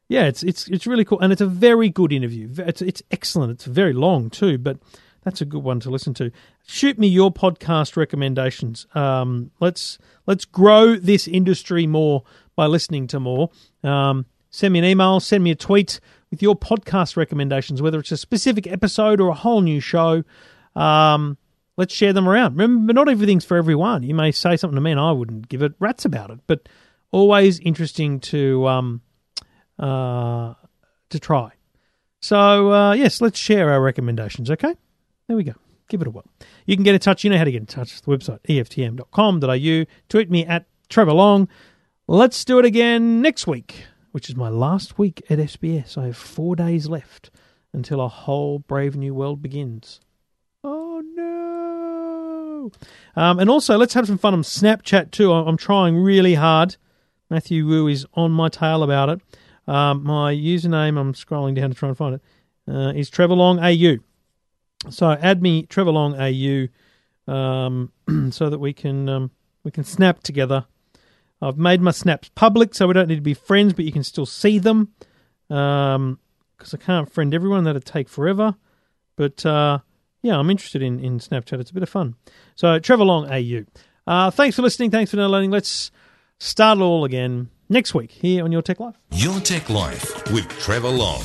yeah, 0.09 0.25
it's 0.25 0.41
it's 0.41 0.67
it's 0.69 0.87
really 0.87 1.05
cool, 1.05 1.19
and 1.19 1.31
it's 1.31 1.41
a 1.41 1.45
very 1.45 1.87
good 1.87 2.11
interview. 2.11 2.49
It's 2.57 2.81
it's 2.81 3.03
excellent. 3.11 3.51
It's 3.51 3.65
very 3.65 3.93
long 3.93 4.31
too, 4.31 4.57
but 4.57 4.79
that's 5.23 5.39
a 5.39 5.45
good 5.45 5.61
one 5.61 5.79
to 5.81 5.91
listen 5.91 6.15
to. 6.15 6.31
Shoot 6.65 6.97
me 6.97 7.07
your 7.07 7.31
podcast 7.31 7.95
recommendations. 7.95 8.87
Um, 8.95 9.51
let's 9.59 9.99
let's 10.25 10.45
grow 10.45 10.95
this 10.95 11.27
industry 11.27 11.85
more 11.85 12.23
by 12.55 12.65
listening 12.65 13.05
to 13.07 13.19
more. 13.19 13.51
Um, 13.83 14.25
send 14.49 14.73
me 14.73 14.79
an 14.79 14.85
email, 14.85 15.19
send 15.19 15.43
me 15.43 15.51
a 15.51 15.55
tweet 15.55 15.99
with 16.31 16.41
your 16.41 16.55
podcast 16.55 17.17
recommendations, 17.17 17.81
whether 17.81 17.99
it's 17.99 18.11
a 18.11 18.17
specific 18.17 18.67
episode 18.67 19.19
or 19.19 19.29
a 19.29 19.33
whole 19.33 19.61
new 19.61 19.79
show. 19.79 20.23
Um, 20.75 21.37
let's 21.77 21.93
share 21.93 22.13
them 22.13 22.27
around. 22.27 22.57
Remember, 22.57 22.93
not 22.93 23.09
everything's 23.09 23.45
for 23.45 23.57
everyone. 23.57 24.03
You 24.03 24.13
may 24.13 24.31
say 24.31 24.57
something 24.57 24.75
to 24.75 24.81
me, 24.81 24.91
and 24.91 24.99
I 24.99 25.11
wouldn't 25.11 25.49
give 25.49 25.63
it 25.63 25.73
rats 25.79 26.05
about 26.05 26.29
it, 26.29 26.39
but 26.45 26.69
always 27.11 27.59
interesting 27.59 28.19
to 28.19 28.67
um, 28.67 29.01
uh, 29.79 30.53
to 31.09 31.19
try. 31.19 31.51
So 32.21 32.71
uh, 32.71 32.93
yes, 32.93 33.21
let's 33.21 33.39
share 33.39 33.71
our 33.71 33.81
recommendations. 33.81 34.51
Okay, 34.51 34.75
there 35.27 35.37
we 35.37 35.43
go. 35.43 35.53
Give 35.87 36.01
it 36.01 36.07
a 36.07 36.11
whirl. 36.11 36.25
You 36.65 36.75
can 36.75 36.83
get 36.83 36.93
in 36.93 36.99
touch. 36.99 37.23
You 37.23 37.31
know 37.31 37.37
how 37.37 37.45
to 37.45 37.51
get 37.51 37.61
in 37.61 37.65
touch. 37.65 38.01
The 38.01 38.11
website 38.11 38.41
eftm.com.au. 38.43 39.91
Tweet 40.07 40.29
me 40.29 40.45
at 40.45 40.65
Trevor 40.89 41.13
Long. 41.13 41.47
Let's 42.07 42.43
do 42.43 42.59
it 42.59 42.65
again 42.65 43.21
next 43.21 43.47
week, 43.47 43.85
which 44.11 44.29
is 44.29 44.35
my 44.35 44.49
last 44.49 44.97
week 44.97 45.21
at 45.29 45.39
SBS. 45.39 45.97
I 45.97 46.07
have 46.07 46.17
four 46.17 46.55
days 46.55 46.87
left 46.87 47.29
until 47.73 48.01
a 48.01 48.07
whole 48.07 48.59
brave 48.59 48.95
new 48.95 49.13
world 49.13 49.41
begins. 49.41 50.01
Oh 50.63 51.01
no! 51.15 52.71
Um, 53.15 53.39
and 53.39 53.49
also, 53.49 53.77
let's 53.77 53.93
have 53.93 54.07
some 54.07 54.17
fun 54.17 54.33
on 54.33 54.41
Snapchat 54.41 55.11
too. 55.11 55.31
I'm 55.31 55.57
trying 55.57 55.97
really 55.97 56.35
hard. 56.35 56.77
Matthew 57.29 57.65
Wu 57.65 57.87
is 57.87 58.05
on 58.15 58.31
my 58.31 58.49
tail 58.49 58.83
about 58.83 59.09
it. 59.09 59.21
Um, 59.67 60.03
my 60.03 60.33
username, 60.33 60.99
I'm 60.99 61.13
scrolling 61.13 61.55
down 61.55 61.69
to 61.69 61.75
try 61.75 61.89
and 61.89 61.97
find 61.97 62.15
it, 62.15 62.21
uh, 62.67 62.91
is 62.95 63.09
Trevor 63.09 63.35
Long 63.35 63.59
AU. 63.59 63.97
So 64.89 65.11
add 65.11 65.41
me 65.41 65.63
Trevor 65.63 65.91
Long 65.91 66.15
AU, 66.15 66.67
um, 67.31 67.91
so 68.31 68.49
that 68.49 68.59
we 68.59 68.73
can 68.73 69.07
um, 69.07 69.31
we 69.63 69.71
can 69.71 69.83
snap 69.83 70.23
together. 70.23 70.65
I've 71.41 71.57
made 71.57 71.81
my 71.81 71.91
snaps 71.91 72.29
public, 72.35 72.75
so 72.75 72.87
we 72.87 72.93
don't 72.93 73.07
need 73.07 73.15
to 73.15 73.21
be 73.21 73.33
friends, 73.33 73.73
but 73.73 73.85
you 73.85 73.91
can 73.91 74.03
still 74.03 74.25
see 74.25 74.59
them. 74.59 74.93
Um, 75.49 76.19
because 76.57 76.73
I 76.73 76.77
can't 76.77 77.09
friend 77.09 77.33
everyone, 77.33 77.63
that'd 77.63 77.85
take 77.85 78.09
forever. 78.09 78.55
But 79.15 79.45
uh, 79.45 79.79
yeah, 80.21 80.37
I'm 80.37 80.49
interested 80.49 80.81
in 80.81 80.99
in 80.99 81.19
Snapchat. 81.19 81.59
It's 81.59 81.71
a 81.71 81.73
bit 81.73 81.83
of 81.83 81.89
fun. 81.89 82.15
So 82.55 82.79
Trevor 82.79 83.05
Long 83.05 83.31
AU. 83.31 83.65
Uh, 84.05 84.31
thanks 84.31 84.55
for 84.55 84.61
listening. 84.61 84.91
Thanks 84.91 85.11
for 85.11 85.17
downloading. 85.17 85.51
Let's 85.51 85.91
start 86.39 86.79
it 86.79 86.81
all 86.81 87.05
again 87.05 87.49
next 87.69 87.93
week 87.93 88.11
here 88.11 88.43
on 88.43 88.51
Your 88.51 88.61
Tech 88.61 88.79
Life. 88.79 88.95
Your 89.11 89.39
Tech 89.39 89.69
Life 89.69 90.31
with 90.31 90.47
Trevor 90.59 90.89
Long. 90.89 91.21